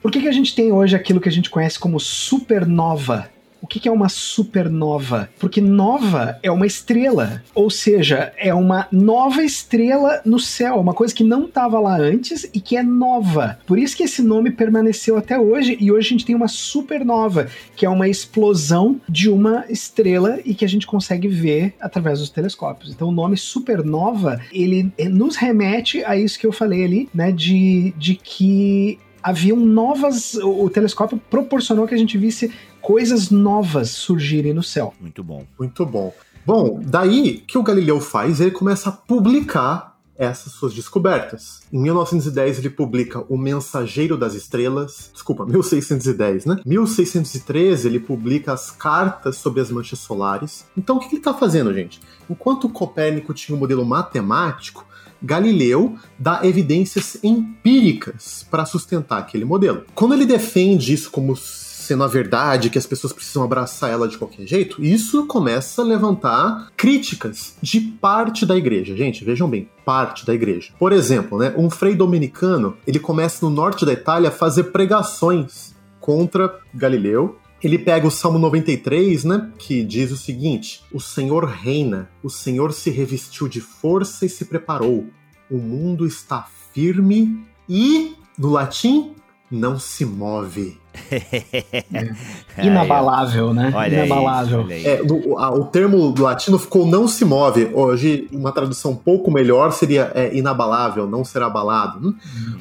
Por 0.00 0.10
que, 0.10 0.20
que 0.20 0.28
a 0.28 0.32
gente 0.32 0.54
tem 0.54 0.72
hoje 0.72 0.96
aquilo 0.96 1.20
que 1.20 1.28
a 1.28 1.32
gente 1.32 1.50
conhece 1.50 1.78
como 1.78 2.00
supernova? 2.00 3.30
O 3.62 3.66
que 3.68 3.88
é 3.88 3.92
uma 3.92 4.08
supernova? 4.08 5.30
Porque 5.38 5.60
nova 5.60 6.36
é 6.42 6.50
uma 6.50 6.66
estrela, 6.66 7.44
ou 7.54 7.70
seja, 7.70 8.32
é 8.36 8.52
uma 8.52 8.88
nova 8.90 9.44
estrela 9.44 10.20
no 10.24 10.40
céu, 10.40 10.80
uma 10.80 10.92
coisa 10.92 11.14
que 11.14 11.22
não 11.22 11.44
estava 11.44 11.78
lá 11.78 11.96
antes 11.96 12.42
e 12.52 12.60
que 12.60 12.76
é 12.76 12.82
nova. 12.82 13.60
Por 13.64 13.78
isso 13.78 13.96
que 13.96 14.02
esse 14.02 14.20
nome 14.20 14.50
permaneceu 14.50 15.16
até 15.16 15.38
hoje 15.38 15.76
e 15.80 15.92
hoje 15.92 16.08
a 16.08 16.10
gente 16.10 16.26
tem 16.26 16.34
uma 16.34 16.48
supernova, 16.48 17.46
que 17.76 17.86
é 17.86 17.88
uma 17.88 18.08
explosão 18.08 19.00
de 19.08 19.30
uma 19.30 19.64
estrela 19.68 20.40
e 20.44 20.56
que 20.56 20.64
a 20.64 20.68
gente 20.68 20.84
consegue 20.84 21.28
ver 21.28 21.74
através 21.80 22.18
dos 22.18 22.30
telescópios. 22.30 22.90
Então 22.92 23.08
o 23.08 23.12
nome 23.12 23.36
supernova, 23.36 24.40
ele 24.52 24.92
nos 25.08 25.36
remete 25.36 26.04
a 26.04 26.16
isso 26.16 26.36
que 26.36 26.46
eu 26.46 26.52
falei 26.52 26.84
ali, 26.84 27.08
né, 27.14 27.30
de, 27.30 27.94
de 27.96 28.16
que 28.16 28.98
haviam 29.22 29.56
novas. 29.56 30.34
O 30.34 30.68
telescópio 30.68 31.20
proporcionou 31.30 31.86
que 31.86 31.94
a 31.94 31.98
gente 31.98 32.18
visse 32.18 32.52
coisas 32.80 33.30
novas 33.30 33.90
surgirem 33.90 34.52
no 34.52 34.62
céu. 34.62 34.92
Muito 35.00 35.22
bom. 35.22 35.44
Muito 35.58 35.86
bom. 35.86 36.12
Bom, 36.44 36.80
daí 36.82 37.38
que 37.46 37.56
o 37.56 37.62
Galileu 37.62 38.00
faz, 38.00 38.40
ele 38.40 38.50
começa 38.50 38.88
a 38.88 38.92
publicar 38.92 39.92
essas 40.16 40.52
suas 40.52 40.74
descobertas. 40.74 41.62
Em 41.72 41.80
1910 41.80 42.58
ele 42.58 42.70
publica 42.70 43.24
O 43.28 43.36
Mensageiro 43.36 44.16
das 44.16 44.34
Estrelas, 44.34 45.10
desculpa, 45.12 45.44
1610, 45.44 46.46
né? 46.46 46.56
1613 46.64 47.88
ele 47.88 47.98
publica 47.98 48.52
as 48.52 48.70
cartas 48.70 49.36
sobre 49.36 49.60
as 49.60 49.70
manchas 49.70 49.98
solares. 49.98 50.66
Então 50.76 50.96
o 50.96 51.00
que 51.00 51.06
ele 51.06 51.16
está 51.16 51.32
fazendo, 51.34 51.72
gente? 51.72 52.00
Enquanto 52.28 52.68
Copérnico 52.68 53.32
tinha 53.32 53.56
um 53.56 53.58
modelo 53.58 53.84
matemático, 53.84 54.86
Galileu 55.22 55.96
dá 56.18 56.40
evidências 56.44 57.16
empíricas 57.22 58.46
para 58.50 58.64
sustentar 58.64 59.18
aquele 59.18 59.44
modelo. 59.44 59.84
Quando 59.94 60.14
ele 60.14 60.26
defende 60.26 60.92
isso 60.92 61.10
como 61.10 61.36
sendo 61.36 62.04
a 62.04 62.08
verdade, 62.08 62.70
que 62.70 62.78
as 62.78 62.86
pessoas 62.86 63.12
precisam 63.12 63.42
abraçar 63.42 63.90
ela 63.90 64.08
de 64.08 64.16
qualquer 64.16 64.46
jeito, 64.46 64.82
isso 64.82 65.26
começa 65.26 65.82
a 65.82 65.84
levantar 65.84 66.70
críticas 66.76 67.56
de 67.60 67.80
parte 67.80 68.46
da 68.46 68.56
igreja. 68.56 68.96
Gente, 68.96 69.24
vejam 69.24 69.50
bem, 69.50 69.68
parte 69.84 70.24
da 70.24 70.32
igreja. 70.32 70.72
Por 70.78 70.92
exemplo, 70.92 71.38
né, 71.38 71.52
um 71.56 71.68
frei 71.68 71.94
dominicano, 71.94 72.76
ele 72.86 73.00
começa 73.00 73.44
no 73.44 73.50
norte 73.50 73.84
da 73.84 73.92
Itália 73.92 74.28
a 74.28 74.32
fazer 74.32 74.64
pregações 74.64 75.74
contra 76.00 76.58
Galileu 76.74 77.38
ele 77.62 77.78
pega 77.78 78.06
o 78.06 78.10
Salmo 78.10 78.38
93, 78.38 79.24
né, 79.24 79.52
que 79.58 79.84
diz 79.84 80.10
o 80.10 80.16
seguinte: 80.16 80.82
O 80.92 81.00
Senhor 81.00 81.44
reina, 81.44 82.10
o 82.22 82.28
Senhor 82.28 82.72
se 82.72 82.90
revestiu 82.90 83.48
de 83.48 83.60
força 83.60 84.26
e 84.26 84.28
se 84.28 84.44
preparou. 84.44 85.06
O 85.50 85.58
mundo 85.58 86.06
está 86.06 86.48
firme 86.72 87.46
e, 87.68 88.16
no 88.36 88.50
latim, 88.50 89.14
não 89.50 89.78
se 89.78 90.04
move. 90.04 90.81
É. 91.10 92.62
Inabalável, 92.66 93.54
né? 93.54 93.72
Olha 93.74 94.04
Inabalável. 94.04 94.66
Aí. 94.68 94.84
É, 94.86 95.02
no- 95.02 95.38
a- 95.38 95.50
o 95.50 95.64
termo 95.64 96.12
do 96.12 96.22
latino 96.22 96.58
ficou 96.58 96.86
não 96.86 97.08
se 97.08 97.24
move. 97.24 97.70
Hoje, 97.72 98.28
uma 98.32 98.52
tradução 98.52 98.92
um 98.92 98.96
pouco 98.96 99.30
melhor 99.30 99.72
seria 99.72 100.10
é, 100.14 100.34
inabalável, 100.36 101.06
não 101.06 101.24
ser 101.24 101.42
abalado. 101.42 102.00
né? 102.10 102.14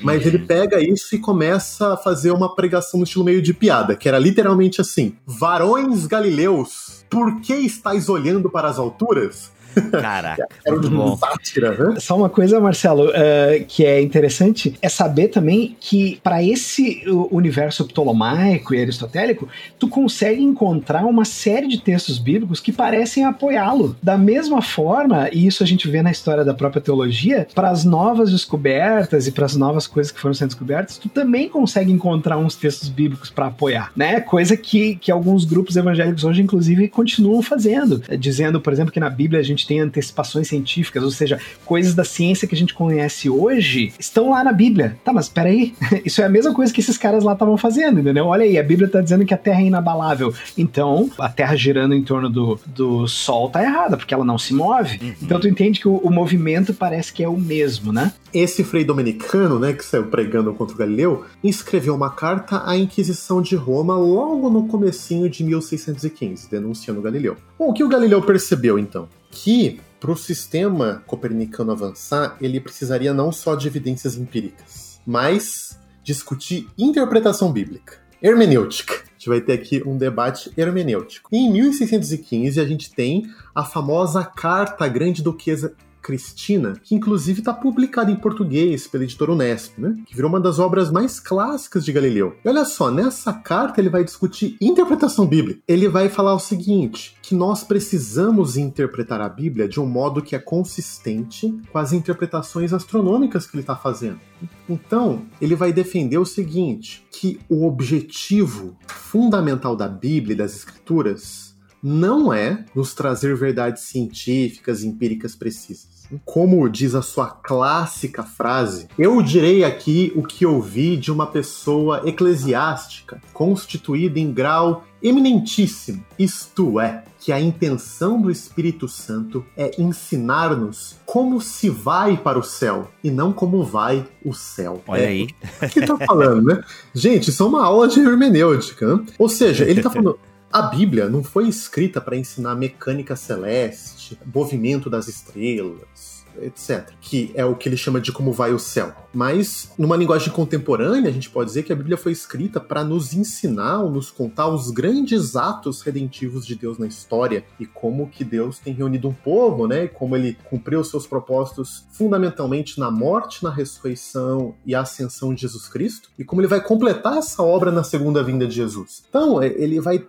Mas 0.03 0.25
ele 0.25 0.39
pega 0.39 0.79
isso 0.81 1.13
e 1.15 1.19
começa 1.19 1.93
a 1.93 1.97
fazer 1.97 2.31
uma 2.31 2.53
pregação 2.55 2.99
no 2.99 3.03
estilo 3.03 3.23
meio 3.25 3.41
de 3.41 3.53
piada, 3.53 3.95
que 3.95 4.07
era 4.07 4.17
literalmente 4.17 4.79
assim: 4.81 5.13
Varões 5.25 6.05
galileus, 6.05 7.05
por 7.09 7.41
que 7.41 7.53
estáis 7.55 8.07
olhando 8.09 8.49
para 8.49 8.67
as 8.69 8.79
alturas? 8.79 9.51
Caraca, 9.91 10.47
Era 10.65 10.75
muito 10.75 10.89
bom. 10.89 11.17
sátira, 11.17 11.71
né? 11.71 11.99
Só 11.99 12.17
uma 12.17 12.29
coisa, 12.29 12.59
Marcelo, 12.59 13.11
eh, 13.13 13.65
que 13.67 13.85
é 13.85 14.01
interessante 14.01 14.73
é 14.81 14.89
saber 14.89 15.29
também 15.29 15.75
que 15.79 16.19
para 16.23 16.43
esse 16.43 17.03
uh, 17.07 17.27
universo 17.35 17.85
ptolomaico 17.85 18.73
e 18.73 18.81
aristotélico, 18.81 19.47
tu 19.79 19.87
consegue 19.87 20.41
encontrar 20.41 21.05
uma 21.05 21.25
série 21.25 21.67
de 21.67 21.81
textos 21.81 22.17
bíblicos 22.17 22.59
que 22.59 22.71
parecem 22.71 23.25
apoiá-lo. 23.25 23.95
Da 24.01 24.17
mesma 24.17 24.61
forma, 24.61 25.29
e 25.31 25.47
isso 25.47 25.63
a 25.63 25.65
gente 25.65 25.89
vê 25.89 26.01
na 26.01 26.11
história 26.11 26.43
da 26.43 26.53
própria 26.53 26.81
teologia, 26.81 27.47
para 27.53 27.69
as 27.69 27.83
novas 27.83 28.31
descobertas 28.31 29.27
e 29.27 29.31
para 29.31 29.45
as 29.45 29.55
novas 29.55 29.87
coisas 29.87 30.11
que 30.11 30.19
foram 30.19 30.33
sendo 30.33 30.49
descobertas, 30.49 30.97
tu 30.97 31.09
também 31.09 31.49
consegue 31.49 31.91
encontrar 31.91 32.37
uns 32.37 32.55
textos 32.55 32.89
bíblicos 32.89 33.29
para 33.29 33.47
apoiar, 33.47 33.91
né? 33.95 34.21
Coisa 34.21 34.55
que, 34.55 34.95
que 34.95 35.11
alguns 35.11 35.45
grupos 35.45 35.75
evangélicos 35.75 36.23
hoje, 36.23 36.41
inclusive, 36.41 36.87
continuam 36.87 37.41
fazendo, 37.41 38.01
eh, 38.07 38.17
dizendo, 38.17 38.59
por 38.59 38.73
exemplo, 38.73 38.91
que 38.91 38.99
na 38.99 39.09
Bíblia 39.09 39.39
a 39.39 39.43
gente 39.43 39.60
tem 39.65 39.79
antecipações 39.79 40.47
científicas, 40.47 41.03
ou 41.03 41.11
seja, 41.11 41.39
coisas 41.65 41.93
da 41.93 42.03
ciência 42.03 42.47
que 42.47 42.55
a 42.55 42.57
gente 42.57 42.73
conhece 42.73 43.29
hoje 43.29 43.93
estão 43.99 44.31
lá 44.31 44.43
na 44.43 44.51
Bíblia. 44.51 44.97
Tá, 45.03 45.13
mas 45.13 45.29
peraí, 45.29 45.73
isso 46.05 46.21
é 46.21 46.25
a 46.25 46.29
mesma 46.29 46.53
coisa 46.53 46.73
que 46.73 46.79
esses 46.79 46.97
caras 46.97 47.23
lá 47.23 47.33
estavam 47.33 47.57
fazendo, 47.57 47.99
entendeu? 47.99 48.25
Olha 48.25 48.43
aí, 48.43 48.57
a 48.57 48.63
Bíblia 48.63 48.87
tá 48.87 49.01
dizendo 49.01 49.25
que 49.25 49.33
a 49.33 49.37
Terra 49.37 49.61
é 49.61 49.65
inabalável. 49.65 50.33
Então, 50.57 51.09
a 51.17 51.29
Terra 51.29 51.55
girando 51.55 51.93
em 51.93 52.03
torno 52.03 52.29
do, 52.29 52.59
do 52.65 53.07
Sol 53.07 53.49
tá 53.49 53.63
errada, 53.63 53.97
porque 53.97 54.13
ela 54.13 54.25
não 54.25 54.37
se 54.37 54.53
move. 54.53 55.15
Então 55.21 55.39
tu 55.39 55.47
entende 55.47 55.79
que 55.79 55.87
o, 55.87 55.97
o 55.97 56.09
movimento 56.09 56.73
parece 56.73 57.13
que 57.13 57.23
é 57.23 57.27
o 57.27 57.37
mesmo, 57.37 57.91
né? 57.91 58.13
Esse 58.33 58.63
frei 58.63 58.85
dominicano, 58.85 59.59
né, 59.59 59.73
que 59.73 59.83
saiu 59.83 60.05
pregando 60.05 60.53
contra 60.53 60.73
o 60.73 60.77
Galileu, 60.77 61.25
escreveu 61.43 61.93
uma 61.93 62.09
carta 62.09 62.63
à 62.65 62.77
Inquisição 62.77 63.41
de 63.41 63.55
Roma 63.55 63.95
logo 63.97 64.49
no 64.49 64.67
comecinho 64.67 65.29
de 65.29 65.43
1615, 65.43 66.49
denunciando 66.49 67.01
Galileu. 67.01 67.35
Bom, 67.59 67.69
o 67.69 67.73
que 67.73 67.83
o 67.83 67.89
Galileu 67.89 68.21
percebeu 68.21 68.79
então? 68.79 69.07
Que 69.31 69.79
para 69.99 70.11
o 70.11 70.17
sistema 70.17 71.03
copernicano 71.07 71.71
avançar, 71.71 72.35
ele 72.41 72.59
precisaria 72.59 73.13
não 73.13 73.31
só 73.31 73.55
de 73.55 73.67
evidências 73.67 74.15
empíricas, 74.15 74.99
mas 75.05 75.79
discutir 76.03 76.67
interpretação 76.77 77.51
bíblica, 77.51 77.99
hermenêutica. 78.21 78.93
A 78.93 79.13
gente 79.13 79.29
vai 79.29 79.39
ter 79.39 79.53
aqui 79.53 79.83
um 79.85 79.97
debate 79.97 80.51
hermenêutico. 80.57 81.29
Em 81.31 81.51
1615 81.51 82.59
a 82.59 82.65
gente 82.65 82.91
tem 82.91 83.29
a 83.53 83.63
famosa 83.63 84.23
Carta 84.23 84.85
à 84.85 84.87
Grande 84.87 85.21
Duquesa 85.21 85.75
Cristina, 86.01 86.73
que 86.83 86.95
inclusive 86.95 87.39
está 87.39 87.53
publicada 87.53 88.11
em 88.11 88.15
português 88.15 88.87
pela 88.87 89.03
editora 89.03 89.31
Unesp, 89.31 89.79
né? 89.79 89.95
Que 90.05 90.15
virou 90.15 90.29
uma 90.29 90.39
das 90.39 90.59
obras 90.59 90.91
mais 90.91 91.19
clássicas 91.19 91.85
de 91.85 91.91
Galileu. 91.91 92.35
E 92.43 92.49
olha 92.49 92.65
só, 92.65 92.89
nessa 92.91 93.31
carta 93.33 93.79
ele 93.79 93.89
vai 93.89 94.03
discutir 94.03 94.57
interpretação 94.59 95.25
bíblica. 95.25 95.61
Ele 95.67 95.87
vai 95.87 96.09
falar 96.09 96.33
o 96.33 96.39
seguinte: 96.39 97.15
que 97.21 97.35
nós 97.35 97.63
precisamos 97.63 98.57
interpretar 98.57 99.21
a 99.21 99.29
Bíblia 99.29 99.67
de 99.67 99.79
um 99.79 99.85
modo 99.85 100.21
que 100.21 100.35
é 100.35 100.39
consistente 100.39 101.55
com 101.71 101.77
as 101.77 101.93
interpretações 101.93 102.73
astronômicas 102.73 103.45
que 103.45 103.55
ele 103.55 103.61
está 103.61 103.75
fazendo. 103.75 104.19
Então, 104.67 105.23
ele 105.39 105.55
vai 105.55 105.71
defender 105.71 106.17
o 106.17 106.25
seguinte: 106.25 107.05
que 107.11 107.39
o 107.47 107.65
objetivo 107.65 108.75
fundamental 108.87 109.75
da 109.75 109.87
Bíblia 109.87 110.33
e 110.33 110.37
das 110.37 110.55
Escrituras 110.55 111.50
não 111.81 112.33
é 112.33 112.63
nos 112.75 112.93
trazer 112.93 113.35
verdades 113.35 113.83
científicas, 113.83 114.83
empíricas 114.83 115.35
precisas. 115.35 116.01
Como 116.25 116.67
diz 116.69 116.93
a 116.93 117.01
sua 117.01 117.27
clássica 117.29 118.21
frase, 118.21 118.87
eu 118.99 119.21
direi 119.21 119.63
aqui 119.63 120.11
o 120.15 120.23
que 120.23 120.45
ouvi 120.45 120.97
de 120.97 121.09
uma 121.11 121.25
pessoa 121.25 122.01
eclesiástica, 122.05 123.21
constituída 123.33 124.19
em 124.19 124.31
grau 124.31 124.83
eminentíssimo, 125.01 126.03
isto 126.19 126.79
é, 126.79 127.03
que 127.19 127.31
a 127.31 127.39
intenção 127.39 128.21
do 128.21 128.29
Espírito 128.29 128.87
Santo 128.87 129.45
é 129.55 129.71
ensinar-nos 129.79 130.97
como 131.05 131.39
se 131.41 131.69
vai 131.69 132.17
para 132.17 132.37
o 132.37 132.43
céu 132.43 132.89
e 133.03 133.09
não 133.09 133.31
como 133.31 133.63
vai 133.63 134.05
o 134.23 134.33
céu. 134.33 134.81
Olha 134.87 135.01
É, 135.01 135.07
aí. 135.07 135.27
o 135.61 135.69
que 135.69 135.85
tá 135.85 135.97
falando, 135.97 136.43
né? 136.43 136.63
Gente, 136.93 137.29
isso 137.29 137.41
é 137.43 137.45
uma 137.45 137.65
aula 137.65 137.87
de 137.87 137.99
hermenêutica. 137.99 138.95
Né? 138.95 139.05
Ou 139.17 139.29
seja, 139.29 139.65
ele 139.65 139.81
tá 139.81 139.89
falando. 139.89 140.19
A 140.53 140.63
Bíblia 140.63 141.07
não 141.07 141.23
foi 141.23 141.47
escrita 141.47 142.01
para 142.01 142.17
ensinar 142.17 142.55
mecânica 142.55 143.15
celeste, 143.15 144.19
movimento 144.25 144.89
das 144.89 145.07
estrelas, 145.07 146.10
etc. 146.41 146.89
Que 147.01 147.31
é 147.35 147.45
o 147.45 147.55
que 147.55 147.67
ele 147.67 147.77
chama 147.77 147.99
de 147.99 148.11
como 148.11 148.31
vai 148.31 148.53
o 148.53 148.59
céu. 148.59 148.93
Mas, 149.13 149.71
numa 149.77 149.97
linguagem 149.97 150.31
contemporânea, 150.31 151.09
a 151.09 151.13
gente 151.13 151.29
pode 151.29 151.49
dizer 151.49 151.63
que 151.63 151.73
a 151.73 151.75
Bíblia 151.75 151.97
foi 151.97 152.11
escrita 152.11 152.59
para 152.59 152.83
nos 152.83 153.13
ensinar 153.13 153.79
ou 153.79 153.91
nos 153.91 154.09
contar 154.09 154.47
os 154.47 154.71
grandes 154.71 155.35
atos 155.35 155.81
redentivos 155.81 156.45
de 156.45 156.55
Deus 156.55 156.77
na 156.77 156.87
história 156.87 157.43
e 157.59 157.65
como 157.65 158.09
que 158.09 158.23
Deus 158.23 158.59
tem 158.59 158.73
reunido 158.73 159.09
um 159.09 159.13
povo, 159.13 159.67
né? 159.67 159.85
E 159.85 159.87
como 159.89 160.15
ele 160.15 160.37
cumpriu 160.45 160.83
seus 160.83 161.05
propósitos 161.05 161.85
fundamentalmente 161.91 162.79
na 162.79 162.89
morte, 162.89 163.43
na 163.43 163.49
ressurreição 163.49 164.55
e 164.65 164.73
ascensão 164.73 165.33
de 165.33 165.41
Jesus 165.41 165.67
Cristo 165.67 166.09
e 166.17 166.23
como 166.23 166.41
ele 166.41 166.47
vai 166.47 166.61
completar 166.61 167.17
essa 167.17 167.43
obra 167.43 167.71
na 167.71 167.83
segunda 167.83 168.23
vinda 168.23 168.47
de 168.47 168.55
Jesus. 168.55 169.03
Então, 169.09 169.41
é, 169.41 169.47
ele 169.47 169.79
vai 169.79 170.05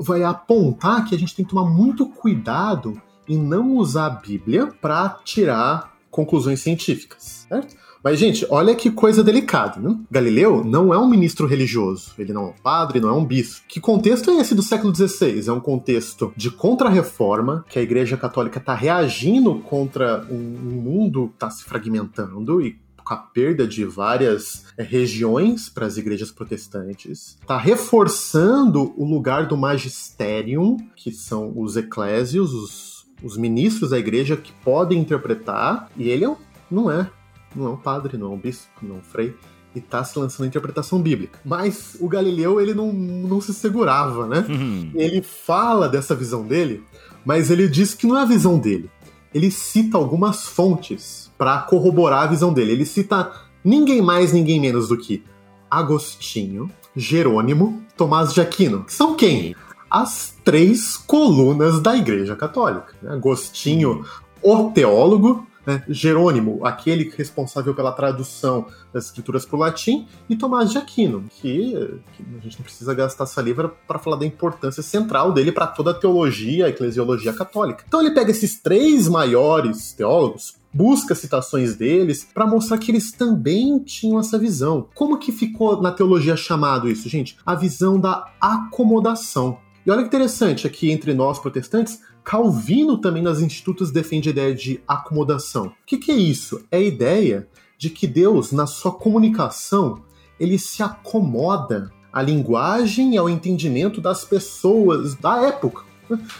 vai 0.00 0.22
apontar 0.22 1.04
que 1.04 1.16
a 1.16 1.18
gente 1.18 1.34
tem 1.34 1.44
que 1.44 1.50
tomar 1.50 1.68
muito 1.68 2.06
cuidado 2.06 3.00
em 3.28 3.38
não 3.38 3.76
usar 3.76 4.06
a 4.06 4.10
Bíblia 4.10 4.68
para 4.80 5.20
tirar 5.24 5.94
conclusões 6.10 6.60
científicas, 6.60 7.46
certo? 7.48 7.76
Mas, 8.04 8.18
gente, 8.18 8.46
olha 8.50 8.74
que 8.74 8.90
coisa 8.90 9.24
delicada, 9.24 9.80
né? 9.80 9.98
Galileu 10.10 10.62
não 10.62 10.92
é 10.92 10.98
um 10.98 11.08
ministro 11.08 11.46
religioso, 11.46 12.12
ele 12.18 12.34
não 12.34 12.42
é 12.42 12.46
um 12.48 12.52
padre, 12.62 13.00
não 13.00 13.08
é 13.08 13.12
um 13.14 13.24
bispo. 13.24 13.64
Que 13.66 13.80
contexto 13.80 14.30
é 14.30 14.34
esse 14.34 14.54
do 14.54 14.62
século 14.62 14.94
XVI? 14.94 15.48
É 15.48 15.50
um 15.50 15.58
contexto 15.58 16.30
de 16.36 16.50
contra-reforma, 16.50 17.64
que 17.66 17.78
a 17.78 17.82
Igreja 17.82 18.18
Católica 18.18 18.58
está 18.58 18.74
reagindo 18.74 19.54
contra 19.60 20.22
um, 20.30 20.36
mundo 20.36 21.28
que 21.28 21.34
está 21.36 21.48
se 21.48 21.64
fragmentando 21.64 22.60
e 22.60 22.78
com 23.02 23.14
a 23.14 23.16
perda 23.16 23.66
de 23.66 23.86
várias 23.86 24.66
é, 24.76 24.82
regiões 24.82 25.70
para 25.70 25.86
as 25.86 25.96
igrejas 25.96 26.30
protestantes, 26.30 27.38
está 27.40 27.56
reforçando 27.56 28.94
o 28.96 29.04
lugar 29.04 29.46
do 29.46 29.56
magisterium, 29.56 30.76
que 30.94 31.10
são 31.10 31.52
os 31.56 31.76
eclésios, 31.76 32.52
os, 32.52 32.93
os 33.24 33.36
ministros 33.36 33.90
da 33.90 33.98
igreja 33.98 34.36
que 34.36 34.52
podem 34.64 35.00
interpretar, 35.00 35.88
e 35.96 36.08
ele 36.08 36.24
é 36.24 36.28
um- 36.28 36.36
não 36.70 36.90
é, 36.90 37.10
não 37.56 37.66
é 37.66 37.70
um 37.70 37.76
padre, 37.76 38.16
não 38.18 38.26
é 38.28 38.34
um 38.34 38.38
bispo, 38.38 38.68
não 38.82 38.96
é 38.96 38.98
um 38.98 39.02
frei, 39.02 39.34
e 39.74 39.78
está 39.80 40.04
se 40.04 40.16
lançando 40.18 40.44
a 40.44 40.48
interpretação 40.48 41.00
bíblica. 41.02 41.40
Mas 41.44 41.96
o 41.98 42.06
Galileu, 42.06 42.60
ele 42.60 42.74
não, 42.74 42.92
não 42.92 43.40
se 43.40 43.52
segurava, 43.54 44.26
né? 44.28 44.44
Hum, 44.48 44.92
Ele 44.94 45.20
fala 45.22 45.88
dessa 45.88 46.14
visão 46.14 46.44
dele, 46.46 46.84
mas 47.24 47.50
ele 47.50 47.66
diz 47.66 47.92
que 47.94 48.06
não 48.06 48.16
é 48.18 48.22
a 48.22 48.26
visão 48.26 48.58
dele. 48.58 48.88
Ele 49.32 49.50
cita 49.50 49.96
algumas 49.96 50.46
fontes 50.46 51.32
para 51.36 51.58
corroborar 51.62 52.22
a 52.22 52.26
visão 52.28 52.52
dele. 52.52 52.70
Ele 52.72 52.84
cita 52.86 53.32
ninguém 53.64 54.00
mais, 54.00 54.32
ninguém 54.32 54.60
menos 54.60 54.86
do 54.88 54.96
que 54.96 55.24
Agostinho, 55.68 56.70
Jerônimo, 56.94 57.82
Tomás 57.96 58.32
de 58.32 58.40
Aquino. 58.40 58.84
Que 58.84 58.92
são 58.92 59.14
quem? 59.16 59.56
As 59.94 60.34
três 60.42 60.96
colunas 60.96 61.78
da 61.78 61.96
Igreja 61.96 62.34
Católica. 62.34 62.96
né? 63.00 63.12
Agostinho, 63.12 64.04
o 64.42 64.70
teólogo, 64.72 65.46
né? 65.64 65.84
Jerônimo, 65.88 66.58
aquele 66.66 67.12
responsável 67.16 67.72
pela 67.76 67.92
tradução 67.92 68.66
das 68.92 69.04
escrituras 69.04 69.46
para 69.46 69.56
o 69.56 69.60
latim, 69.60 70.08
e 70.28 70.34
Tomás 70.34 70.72
de 70.72 70.78
Aquino, 70.78 71.24
que, 71.30 71.70
que 72.12 72.24
a 72.36 72.40
gente 72.40 72.58
não 72.58 72.64
precisa 72.64 72.92
gastar 72.92 73.24
saliva 73.26 73.72
para 73.86 74.00
falar 74.00 74.16
da 74.16 74.26
importância 74.26 74.82
central 74.82 75.30
dele 75.30 75.52
para 75.52 75.68
toda 75.68 75.92
a 75.92 75.94
teologia, 75.94 76.66
a 76.66 76.70
eclesiologia 76.70 77.32
católica. 77.32 77.84
Então 77.86 78.00
ele 78.00 78.10
pega 78.10 78.32
esses 78.32 78.60
três 78.60 79.06
maiores 79.06 79.92
teólogos, 79.92 80.56
busca 80.72 81.14
citações 81.14 81.76
deles 81.76 82.26
para 82.34 82.48
mostrar 82.48 82.78
que 82.78 82.90
eles 82.90 83.12
também 83.12 83.78
tinham 83.78 84.18
essa 84.18 84.36
visão. 84.36 84.88
Como 84.92 85.18
que 85.18 85.30
ficou 85.30 85.80
na 85.80 85.92
teologia 85.92 86.36
chamado 86.36 86.90
isso, 86.90 87.08
gente? 87.08 87.36
A 87.46 87.54
visão 87.54 87.96
da 88.00 88.26
acomodação. 88.40 89.62
E 89.86 89.90
olha 89.90 90.00
que 90.00 90.06
interessante, 90.08 90.66
aqui 90.66 90.90
entre 90.90 91.12
nós 91.12 91.38
protestantes, 91.38 92.00
Calvino 92.24 92.96
também 92.98 93.22
nas 93.22 93.40
institutos 93.40 93.90
defende 93.90 94.30
a 94.30 94.32
ideia 94.32 94.54
de 94.54 94.80
acomodação. 94.88 95.66
O 95.66 95.72
que, 95.84 95.98
que 95.98 96.10
é 96.10 96.16
isso? 96.16 96.64
É 96.70 96.78
a 96.78 96.80
ideia 96.80 97.46
de 97.76 97.90
que 97.90 98.06
Deus, 98.06 98.50
na 98.50 98.66
sua 98.66 98.92
comunicação, 98.92 100.02
ele 100.40 100.58
se 100.58 100.82
acomoda 100.82 101.92
à 102.10 102.22
linguagem 102.22 103.14
e 103.14 103.18
ao 103.18 103.28
entendimento 103.28 104.00
das 104.00 104.24
pessoas 104.24 105.14
da 105.16 105.42
época. 105.42 105.84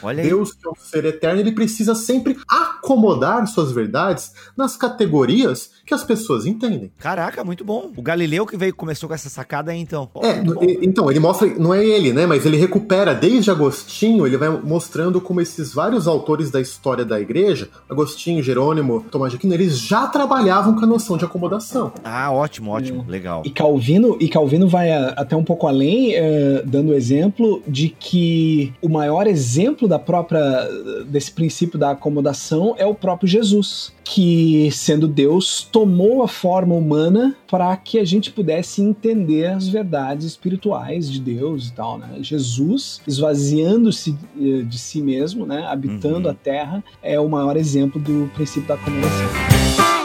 Olha 0.03 0.23
aí. 0.23 0.29
Deus, 0.29 0.53
que 0.53 0.67
é 0.67 0.71
um 0.71 0.75
ser 0.77 1.05
eterno, 1.05 1.41
ele 1.41 1.53
precisa 1.53 1.95
sempre 1.95 2.37
acomodar 2.49 3.47
suas 3.47 3.73
verdades 3.73 4.33
nas 4.57 4.77
categorias 4.77 5.71
que 5.87 5.95
as 5.95 6.03
pessoas 6.05 6.47
entendem. 6.47 6.91
Caraca, 6.99 7.45
muito 7.45 7.65
bom. 7.65 7.91
O 7.97 8.03
Galileu 8.03 8.47
que 8.47 8.57
veio 8.57 8.75
começou 8.75 9.09
com 9.09 9.15
essa 9.15 9.29
sacada 9.29 9.73
aí, 9.73 9.79
então. 9.79 10.07
Pô, 10.13 10.25
É, 10.25 10.43
então, 10.83 11.11
ele 11.11 11.21
mostra, 11.21 11.47
não 11.59 11.73
é 11.75 11.85
ele, 11.85 12.13
né? 12.13 12.27
Mas 12.27 12.47
ele 12.47 12.57
recupera 12.57 13.15
desde 13.15 13.51
Agostinho, 13.51 14.27
ele 14.27 14.37
vai 14.37 14.49
mostrando 14.49 15.21
como 15.21 15.41
esses 15.41 15.73
vários 15.75 16.07
autores 16.07 16.51
da 16.51 16.61
história 16.61 17.05
da 17.05 17.21
igreja, 17.21 17.69
Agostinho, 17.89 18.43
Jerônimo, 18.43 19.05
Tomás 19.11 19.31
de 19.33 19.37
Aquino, 19.37 19.55
eles 19.55 19.79
já 19.79 20.07
trabalhavam 20.07 20.75
com 20.75 20.85
a 20.85 20.87
noção 20.87 21.17
de 21.17 21.25
acomodação. 21.25 21.93
Ah, 22.03 22.31
ótimo, 22.33 22.71
ótimo. 22.71 23.05
Legal. 23.09 23.43
E 23.45 23.51
Calvino, 23.51 24.17
e 24.21 24.29
Calvino 24.29 24.69
vai 24.69 24.91
a- 24.91 25.09
até 25.17 25.37
um 25.37 25.45
pouco 25.45 25.67
além, 25.67 26.15
eh, 26.15 26.63
dando 26.65 26.91
o 26.91 26.95
exemplo 26.95 27.63
de 27.69 27.89
que 27.89 28.73
o 28.81 28.89
maior 28.89 29.27
exemplo 29.27 29.54
da 29.89 29.99
própria 29.99 30.69
desse 31.07 31.31
princípio 31.33 31.79
da 31.79 31.91
acomodação 31.91 32.75
é 32.79 32.87
o 32.87 32.95
próprio 32.95 33.29
Jesus, 33.29 33.93
que 34.03 34.69
sendo 34.73 35.07
Deus 35.09 35.67
tomou 35.71 36.23
a 36.23 36.29
forma 36.29 36.75
humana 36.75 37.35
para 37.51 37.77
que 37.77 37.99
a 37.99 38.05
gente 38.05 38.31
pudesse 38.31 38.83
entender 38.83 39.47
as 39.47 39.69
verdades 39.69 40.27
espirituais 40.27 41.11
de 41.11 41.21
Deus 41.21 41.69
e 41.69 41.73
tal, 41.73 41.99
né? 41.99 42.09
Jesus 42.21 43.01
esvaziando-se 43.07 44.17
eh, 44.41 44.63
de 44.63 44.79
si 44.79 45.01
mesmo, 45.01 45.47
né, 45.47 45.65
habitando 45.67 46.27
Uhum. 46.27 46.31
a 46.31 46.35
terra, 46.35 46.85
é 47.03 47.19
o 47.19 47.29
maior 47.29 47.57
exemplo 47.57 48.01
do 48.01 48.31
princípio 48.35 48.69
da 48.69 48.75
acomodação. 48.75 50.04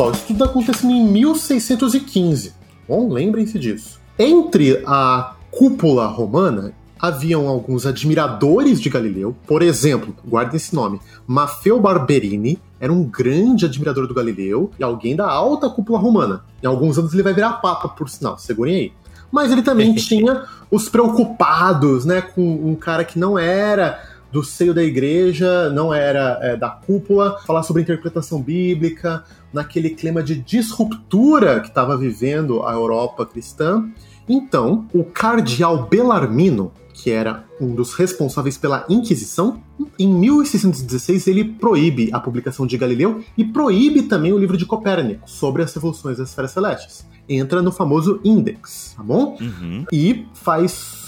Pessoal, 0.00 0.12
isso 0.12 0.24
tudo 0.26 0.44
acontecendo 0.44 0.92
em 0.92 1.04
1615. 1.04 2.54
Bom, 2.88 3.12
lembrem-se 3.12 3.58
disso. 3.58 4.00
Entre 4.18 4.82
a 4.86 5.34
cúpula 5.50 6.06
romana, 6.06 6.72
haviam 6.98 7.46
alguns 7.48 7.84
admiradores 7.84 8.80
de 8.80 8.88
Galileu. 8.88 9.36
Por 9.46 9.62
exemplo, 9.62 10.14
guardem 10.26 10.56
esse 10.56 10.74
nome, 10.74 11.00
Maffeo 11.26 11.78
Barberini 11.78 12.58
era 12.80 12.92
um 12.92 13.04
grande 13.04 13.66
admirador 13.66 14.06
do 14.06 14.14
Galileu 14.14 14.70
e 14.78 14.82
alguém 14.82 15.14
da 15.14 15.30
alta 15.30 15.68
cúpula 15.68 15.98
romana. 15.98 16.44
Em 16.62 16.66
alguns 16.66 16.98
anos 16.98 17.12
ele 17.12 17.22
vai 17.22 17.34
virar 17.34 17.54
papa, 17.54 17.88
por 17.88 18.08
sinal, 18.08 18.38
segurem 18.38 18.76
aí. 18.76 18.92
Mas 19.30 19.52
ele 19.52 19.62
também 19.62 19.94
tinha 19.96 20.44
os 20.70 20.88
preocupados, 20.88 22.06
né, 22.06 22.22
com 22.22 22.42
um 22.42 22.74
cara 22.74 23.04
que 23.04 23.18
não 23.18 23.38
era 23.38 24.02
do 24.30 24.44
seio 24.44 24.72
da 24.72 24.82
igreja, 24.82 25.70
não 25.70 25.92
era 25.92 26.38
é, 26.40 26.56
da 26.56 26.70
cúpula, 26.70 27.38
falar 27.46 27.62
sobre 27.62 27.82
interpretação 27.82 28.40
bíblica, 28.40 29.24
naquele 29.52 29.90
clima 29.90 30.22
de 30.22 30.36
disruptura 30.36 31.60
que 31.60 31.68
estava 31.68 31.96
vivendo 31.96 32.64
a 32.64 32.72
Europa 32.72 33.26
cristã. 33.26 33.88
Então, 34.28 34.86
o 34.92 35.02
cardeal 35.02 35.88
Belarmino, 35.88 36.72
que 36.92 37.10
era 37.10 37.44
um 37.60 37.74
dos 37.74 37.94
responsáveis 37.94 38.56
pela 38.56 38.84
Inquisição, 38.88 39.60
em 39.98 40.08
1616 40.08 41.26
ele 41.26 41.44
proíbe 41.44 42.10
a 42.12 42.20
publicação 42.20 42.66
de 42.66 42.76
Galileu 42.76 43.24
e 43.36 43.44
proíbe 43.44 44.02
também 44.02 44.32
o 44.32 44.38
livro 44.38 44.56
de 44.56 44.66
Copérnico 44.66 45.28
sobre 45.28 45.62
as 45.62 45.74
revoluções 45.74 46.18
das 46.18 46.28
esferas 46.28 46.52
celestes. 46.52 47.06
Entra 47.28 47.62
no 47.62 47.72
famoso 47.72 48.20
Index, 48.24 48.94
tá 48.96 49.02
bom? 49.02 49.36
Uhum. 49.40 49.84
e 49.92 50.26
faz 50.34 50.99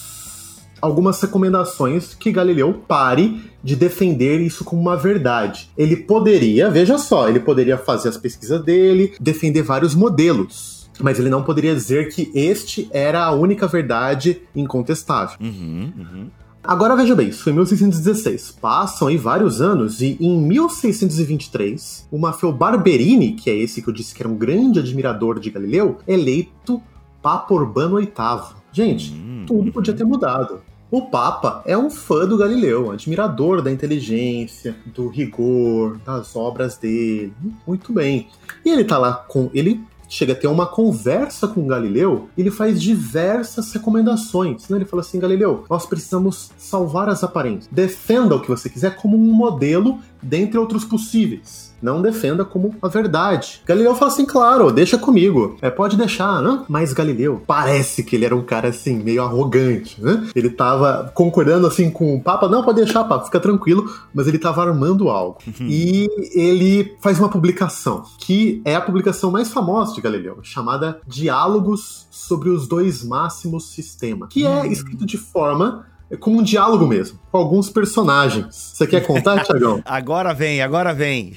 algumas 0.83 1.21
recomendações 1.21 2.12
que 2.12 2.33
Galileu 2.33 2.83
pare 2.88 3.40
de 3.62 3.77
defender 3.77 4.40
isso 4.40 4.64
como 4.64 4.83
uma 4.83 4.97
verdade. 4.97 5.71
Ele 5.79 5.97
poderia, 5.97 6.68
veja 6.68 6.99
só, 6.99 7.29
ele 7.29 7.38
poderia 7.38 7.79
fazer 7.79 8.09
as 8.09 8.16
pesquisas 8.16 8.61
dele, 8.64 9.14
defender 9.21 9.62
vários 9.62 9.95
modelos, 9.95 10.90
mas 11.01 11.21
ele 11.21 11.31
não 11.31 11.45
poderia 11.45 11.73
dizer 11.73 12.09
que 12.09 12.33
este 12.35 12.88
era 12.90 13.25
a 13.25 13.31
única 13.31 13.68
verdade 13.68 14.42
incontestável. 14.55 15.38
Uhum, 15.40 15.92
uhum. 15.97 16.27
Agora 16.64 16.95
veja 16.97 17.14
bem, 17.14 17.29
isso 17.29 17.42
foi 17.42 17.53
em 17.53 17.57
1616. 17.57 18.57
Passam 18.61 19.09
aí 19.09 19.16
vários 19.16 19.61
anos 19.61 20.01
e 20.01 20.16
em 20.21 20.40
1623, 20.42 22.09
o 22.11 22.18
Maffeo 22.18 22.53
Barberini, 22.53 23.33
que 23.33 23.51
é 23.51 23.57
esse 23.57 23.83
que 23.83 23.88
eu 23.88 23.95
disse 23.95 24.14
que 24.14 24.23
era 24.23 24.29
um 24.29 24.37
grande 24.37 24.79
admirador 24.79 25.40
de 25.40 25.51
Galileu, 25.51 25.99
eleito 26.07 26.81
Papa 27.21 27.55
Urbano 27.55 27.97
VIII. 27.97 28.62
Gente, 28.73 29.12
Hum, 29.12 29.45
tudo 29.47 29.73
podia 29.73 29.92
ter 29.92 30.05
mudado. 30.05 30.61
O 30.92 31.00
Papa 31.00 31.62
é 31.64 31.76
um 31.76 31.88
fã 31.88 32.26
do 32.28 32.37
Galileu, 32.37 32.90
admirador 32.90 33.62
da 33.62 33.72
inteligência, 33.72 34.76
do 34.85 35.09
rigor, 35.09 35.96
das 36.05 36.37
obras 36.37 36.76
dele. 36.76 37.33
Muito 37.66 37.94
bem. 37.94 38.28
E 38.62 38.68
ele 38.68 38.85
tá 38.85 38.98
lá 38.98 39.14
com. 39.14 39.48
Ele 39.55 39.83
chega 40.07 40.35
a 40.35 40.37
ter 40.37 40.48
uma 40.48 40.66
conversa 40.66 41.48
com 41.48 41.66
Galileu 41.66 42.28
ele 42.37 42.50
faz 42.50 42.78
diversas 42.78 43.72
recomendações. 43.72 44.68
Né? 44.68 44.76
Ele 44.76 44.85
fala 44.85 45.00
assim: 45.00 45.18
Galileu, 45.18 45.64
nós 45.70 45.87
precisamos 45.87 46.50
salvar 46.59 47.09
as 47.09 47.24
aparências. 47.24 47.68
Defenda 47.72 48.35
o 48.35 48.40
que 48.42 48.50
você 48.50 48.68
quiser 48.68 48.94
como 48.96 49.16
um 49.16 49.33
modelo 49.33 49.98
dentre 50.22 50.58
outros 50.58 50.85
possíveis. 50.85 51.72
Não 51.82 52.00
defenda 52.00 52.44
como 52.44 52.74
a 52.80 52.87
verdade. 52.87 53.61
Galileu 53.66 53.94
fala 53.96 54.12
assim, 54.12 54.24
claro, 54.24 54.70
deixa 54.70 54.96
comigo. 54.96 55.56
É, 55.61 55.68
pode 55.68 55.96
deixar, 55.96 56.40
né? 56.40 56.64
Mas 56.68 56.92
Galileu 56.92 57.42
parece 57.44 58.04
que 58.04 58.14
ele 58.14 58.24
era 58.24 58.37
um 58.37 58.42
cara 58.42 58.68
assim, 58.68 59.02
meio 59.02 59.22
arrogante, 59.22 60.00
né? 60.00 60.28
Ele 60.35 60.48
tava 60.48 61.11
concordando 61.12 61.66
assim 61.66 61.90
com 61.90 62.14
o 62.14 62.22
Papa, 62.22 62.48
não, 62.48 62.62
pode 62.62 62.82
deixar, 62.82 63.02
Papa, 63.04 63.24
fica 63.24 63.40
tranquilo, 63.40 63.92
mas 64.14 64.28
ele 64.28 64.38
tava 64.38 64.62
armando 64.62 65.11
algo. 65.11 65.38
e 65.61 66.08
ele 66.35 66.94
faz 67.00 67.18
uma 67.18 67.28
publicação, 67.28 68.04
que 68.18 68.62
é 68.64 68.76
a 68.76 68.80
publicação 68.80 69.32
mais 69.32 69.52
famosa 69.52 69.94
de 69.94 70.00
Galileu, 70.00 70.38
chamada 70.42 71.00
Diálogos 71.06 72.06
sobre 72.11 72.48
os 72.48 72.68
dois 72.68 73.02
máximos 73.02 73.70
sistemas, 73.70 74.28
que 74.28 74.46
é 74.46 74.66
escrito 74.66 75.04
de 75.04 75.18
forma 75.18 75.87
como 76.20 76.38
um 76.38 76.42
diálogo 76.42 76.87
mesmo, 76.87 77.18
com 77.31 77.38
alguns 77.38 77.70
personagens. 77.70 78.46
Você 78.75 78.87
quer 78.87 79.01
contar, 79.07 79.42
Tiagão? 79.44 79.81
Agora 79.85 80.33
vem, 80.35 80.61
agora 80.62 80.92
vem. 80.92 81.35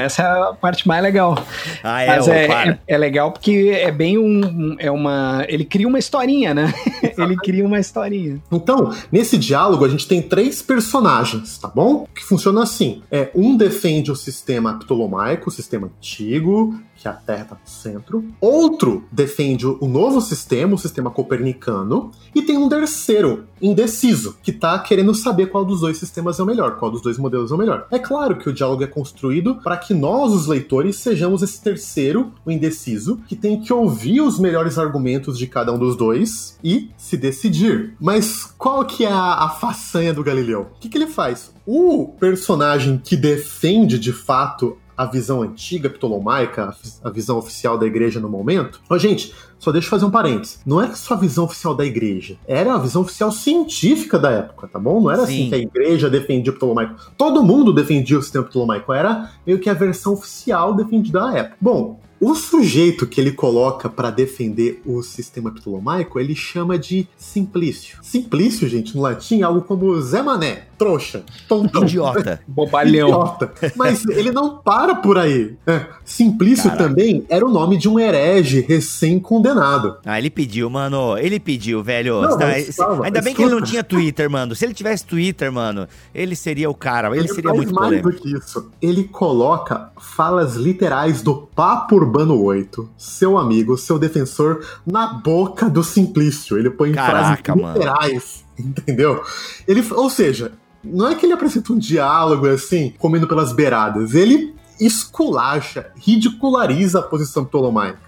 Essa 0.00 0.22
é 0.22 0.26
a 0.26 0.52
parte 0.54 0.86
mais 0.86 1.02
legal. 1.02 1.36
Ah, 1.82 2.02
é, 2.02 2.06
Mas 2.06 2.28
é, 2.28 2.46
é, 2.46 2.78
é 2.86 2.98
legal 2.98 3.32
porque 3.32 3.70
é 3.74 3.90
bem 3.90 4.18
um. 4.18 4.44
um- 4.44 4.76
É 4.78 4.90
uma. 4.90 5.44
Ele 5.48 5.64
cria 5.64 5.86
uma 5.88 5.98
historinha, 5.98 6.54
né? 6.54 6.72
ele 7.18 7.36
cria 7.36 7.64
uma 7.64 7.78
historinha. 7.78 8.40
Então, 8.50 8.92
nesse 9.10 9.36
diálogo, 9.36 9.84
a 9.84 9.88
gente 9.88 10.06
tem 10.06 10.22
três 10.22 10.62
personagens, 10.62 11.58
tá 11.58 11.68
bom? 11.68 12.06
Que 12.14 12.22
funciona 12.24 12.62
assim: 12.62 13.02
é 13.10 13.30
um 13.34 13.56
defende 13.56 14.10
o 14.10 14.16
sistema 14.16 14.78
ptolomaico, 14.78 15.48
o 15.48 15.52
sistema 15.52 15.88
antigo, 15.88 16.74
que 17.02 17.08
a 17.08 17.12
Terra 17.12 17.46
tá 17.46 17.56
no 17.56 17.68
centro. 17.68 18.24
Outro 18.40 19.04
defende 19.10 19.66
o 19.66 19.88
novo 19.88 20.20
sistema, 20.20 20.74
o 20.74 20.78
sistema 20.78 21.10
copernicano. 21.10 22.12
E 22.32 22.42
tem 22.42 22.56
um 22.56 22.68
terceiro, 22.68 23.44
indeciso, 23.60 24.36
que 24.40 24.52
tá 24.52 24.78
querendo 24.78 25.12
saber 25.12 25.46
qual 25.46 25.64
dos 25.64 25.80
dois 25.80 25.98
sistemas 25.98 26.38
é 26.38 26.42
o 26.44 26.46
melhor, 26.46 26.76
qual 26.76 26.92
dos 26.92 27.02
dois 27.02 27.18
modelos 27.18 27.50
é 27.50 27.54
o 27.56 27.58
melhor. 27.58 27.88
É 27.90 27.98
claro 27.98 28.38
que 28.38 28.48
o 28.48 28.52
diálogo 28.52 28.84
é 28.84 28.86
construído 28.86 29.56
para 29.56 29.76
que 29.76 29.92
nós, 29.92 30.32
os 30.32 30.46
leitores, 30.46 30.96
sejamos 30.96 31.42
esse 31.42 31.60
terceiro, 31.60 32.32
o 32.46 32.52
indeciso, 32.52 33.20
que 33.26 33.34
tem 33.34 33.60
que 33.60 33.72
ouvir 33.72 34.20
os 34.20 34.38
melhores 34.38 34.78
argumentos 34.78 35.36
de 35.36 35.48
cada 35.48 35.72
um 35.72 35.78
dos 35.78 35.96
dois 35.96 36.56
e 36.62 36.90
se 36.96 37.16
decidir. 37.16 37.96
Mas 38.00 38.44
qual 38.56 38.84
que 38.84 39.04
é 39.04 39.10
a, 39.10 39.44
a 39.44 39.48
façanha 39.48 40.14
do 40.14 40.22
Galileu? 40.22 40.68
O 40.76 40.78
que, 40.78 40.88
que 40.88 40.96
ele 40.96 41.08
faz? 41.08 41.52
O 41.66 42.14
personagem 42.20 43.00
que 43.02 43.16
defende 43.16 43.98
de 43.98 44.12
fato 44.12 44.76
a 44.96 45.06
visão 45.06 45.42
antiga 45.42 45.88
ptolomaica, 45.88 46.74
a 47.02 47.10
visão 47.10 47.38
oficial 47.38 47.78
da 47.78 47.86
igreja 47.86 48.20
no 48.20 48.28
momento. 48.28 48.80
Ó, 48.88 48.98
gente, 48.98 49.34
só 49.58 49.70
deixa 49.70 49.86
eu 49.86 49.90
fazer 49.90 50.04
um 50.04 50.10
parênteses. 50.10 50.60
Não 50.66 50.80
era 50.80 50.94
só 50.94 51.14
a 51.14 51.16
visão 51.16 51.44
oficial 51.44 51.74
da 51.74 51.84
igreja, 51.84 52.36
era 52.46 52.74
a 52.74 52.78
visão 52.78 53.02
oficial 53.02 53.30
científica 53.30 54.18
da 54.18 54.30
época, 54.30 54.68
tá 54.68 54.78
bom? 54.78 55.00
Não 55.00 55.10
era 55.10 55.26
Sim. 55.26 55.34
assim 55.34 55.48
que 55.48 55.54
a 55.54 55.58
igreja 55.58 56.10
defendia 56.10 56.52
o 56.52 56.56
ptolomaico. 56.56 57.12
Todo 57.16 57.42
mundo 57.42 57.72
defendia 57.72 58.18
o 58.18 58.22
sistema 58.22 58.44
ptolomaico, 58.44 58.92
era 58.92 59.30
meio 59.46 59.58
que 59.58 59.70
a 59.70 59.74
versão 59.74 60.14
oficial 60.14 60.74
defendida 60.74 61.24
à 61.24 61.36
época. 61.36 61.56
Bom, 61.60 62.00
o 62.24 62.36
sujeito 62.36 63.04
que 63.04 63.20
ele 63.20 63.32
coloca 63.32 63.88
pra 63.88 64.08
defender 64.08 64.80
o 64.86 65.02
sistema 65.02 65.50
ptolomaico, 65.50 66.20
ele 66.20 66.36
chama 66.36 66.78
de 66.78 67.08
Simplício. 67.16 67.98
Simplício, 68.00 68.68
gente, 68.68 68.94
no 68.94 69.02
latim 69.02 69.40
é 69.40 69.42
algo 69.42 69.62
como 69.62 70.00
Zé 70.00 70.22
Mané, 70.22 70.68
trouxa, 70.82 71.22
tontão. 71.48 71.82
Idiota. 71.84 72.40
Bobalhão. 72.48 73.08
Idiota. 73.08 73.52
Mas 73.76 74.04
ele 74.06 74.30
não 74.32 74.58
para 74.58 74.96
por 74.96 75.16
aí. 75.18 75.56
É, 75.66 75.86
Simplício 76.04 76.70
Caraca. 76.70 76.88
também 76.88 77.24
era 77.28 77.44
o 77.46 77.50
nome 77.50 77.76
de 77.76 77.88
um 77.88 77.98
herege 78.00 78.60
recém-condenado. 78.68 79.96
Ah, 80.04 80.18
ele 80.18 80.30
pediu, 80.30 80.68
mano. 80.68 81.16
Ele 81.18 81.38
pediu, 81.38 81.82
velho. 81.82 82.20
Não, 82.22 82.38
Tá, 82.38 82.46
mas 82.46 82.76
calma, 82.76 83.04
Ainda 83.04 83.20
bem 83.20 83.34
que 83.34 83.42
ele 83.42 83.50
não 83.50 83.58
escuta. 83.58 83.70
tinha 83.70 83.84
Twitter, 83.84 84.30
mano. 84.30 84.54
Se 84.54 84.64
ele 84.64 84.74
tivesse 84.74 85.04
Twitter, 85.04 85.52
mano, 85.52 85.86
ele 86.14 86.34
seria 86.34 86.68
o 86.70 86.74
cara. 86.74 87.14
Ele, 87.16 87.28
seria 87.28 87.50
faz 87.50 87.56
muito 87.56 87.74
mais 87.74 87.86
polêmico. 87.88 88.10
do 88.10 88.16
que 88.16 88.36
isso. 88.36 88.70
Ele 88.80 89.04
coloca 89.04 89.90
falas 90.00 90.56
literais 90.56 91.22
do 91.22 91.34
Papo 91.54 91.96
Urbano 91.96 92.40
8, 92.42 92.88
seu 92.96 93.38
amigo, 93.38 93.76
seu 93.76 93.98
defensor, 93.98 94.64
na 94.86 95.06
boca 95.14 95.68
do 95.68 95.82
Simplício. 95.84 96.58
Ele 96.58 96.70
põe 96.70 96.92
Caraca, 96.92 97.52
frases 97.52 97.62
mano. 97.62 97.78
literais, 97.78 98.44
entendeu? 98.58 99.22
Ele, 99.68 99.84
ou 99.92 100.08
seja, 100.10 100.52
não 100.84 101.08
é 101.08 101.14
que 101.14 101.26
ele 101.26 101.32
apresenta 101.32 101.72
um 101.72 101.78
diálogo 101.78 102.46
assim, 102.46 102.94
comendo 102.98 103.28
pelas 103.28 103.52
beiradas. 103.52 104.14
Ele 104.14 104.54
esculacha, 104.80 105.90
ridiculariza 105.96 106.98
a 106.98 107.02
posição 107.02 107.44
ptolomaica, 107.44 108.00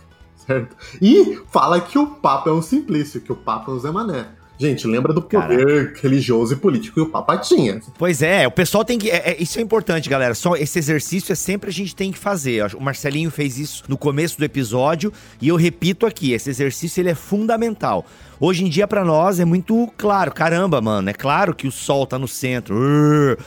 certo? 0.46 0.76
E 1.00 1.38
fala 1.50 1.81
que 1.81 1.98
o 1.98 2.06
Papa 2.06 2.50
é 2.50 2.52
um 2.52 2.62
simplício, 2.62 3.20
que 3.20 3.33
o 3.33 3.37
Papa 3.37 3.70
é 3.70 3.75
um 3.75 3.79
Zé 3.79 3.90
Mané. 3.90 4.27
Gente, 4.56 4.87
lembra 4.87 5.12
do 5.12 5.20
poder 5.20 5.88
Cara. 5.88 6.00
religioso 6.00 6.52
e 6.52 6.56
político 6.56 6.94
que 6.94 7.00
o 7.00 7.10
Papa 7.10 7.37
tinha. 7.37 7.81
Pois 7.98 8.22
é, 8.22 8.46
o 8.46 8.52
pessoal 8.52 8.85
tem 8.85 8.98
que. 8.98 9.10
É, 9.10 9.33
é, 9.33 9.42
isso 9.42 9.58
é 9.58 9.62
importante, 9.62 10.08
galera. 10.08 10.33
Só 10.33 10.54
esse 10.54 10.79
exercício 10.79 11.33
é 11.33 11.35
sempre 11.35 11.70
a 11.70 11.72
gente 11.72 11.94
tem 11.94 12.12
que 12.12 12.18
fazer. 12.18 12.72
O 12.77 12.81
Marcelinho 12.81 13.33
fez 13.33 13.58
isso 13.58 13.83
no 13.88 13.98
começo 13.98 14.38
do 14.38 14.44
episódio 14.44 15.12
e 15.40 15.48
eu 15.48 15.56
repito 15.56 16.06
aqui: 16.06 16.33
esse 16.33 16.50
exercício 16.50 17.00
ele 17.00 17.10
é 17.10 17.16
fundamental. 17.16 18.06
Hoje 18.40 18.64
em 18.64 18.68
dia, 18.68 18.87
para 18.87 19.04
nós, 19.04 19.38
é 19.38 19.44
muito 19.44 19.92
claro. 19.96 20.32
Caramba, 20.32 20.80
mano, 20.80 21.08
é 21.08 21.12
claro 21.12 21.54
que 21.54 21.66
o 21.66 21.72
sol 21.72 22.06
tá 22.06 22.18
no 22.18 22.26
centro. 22.26 22.76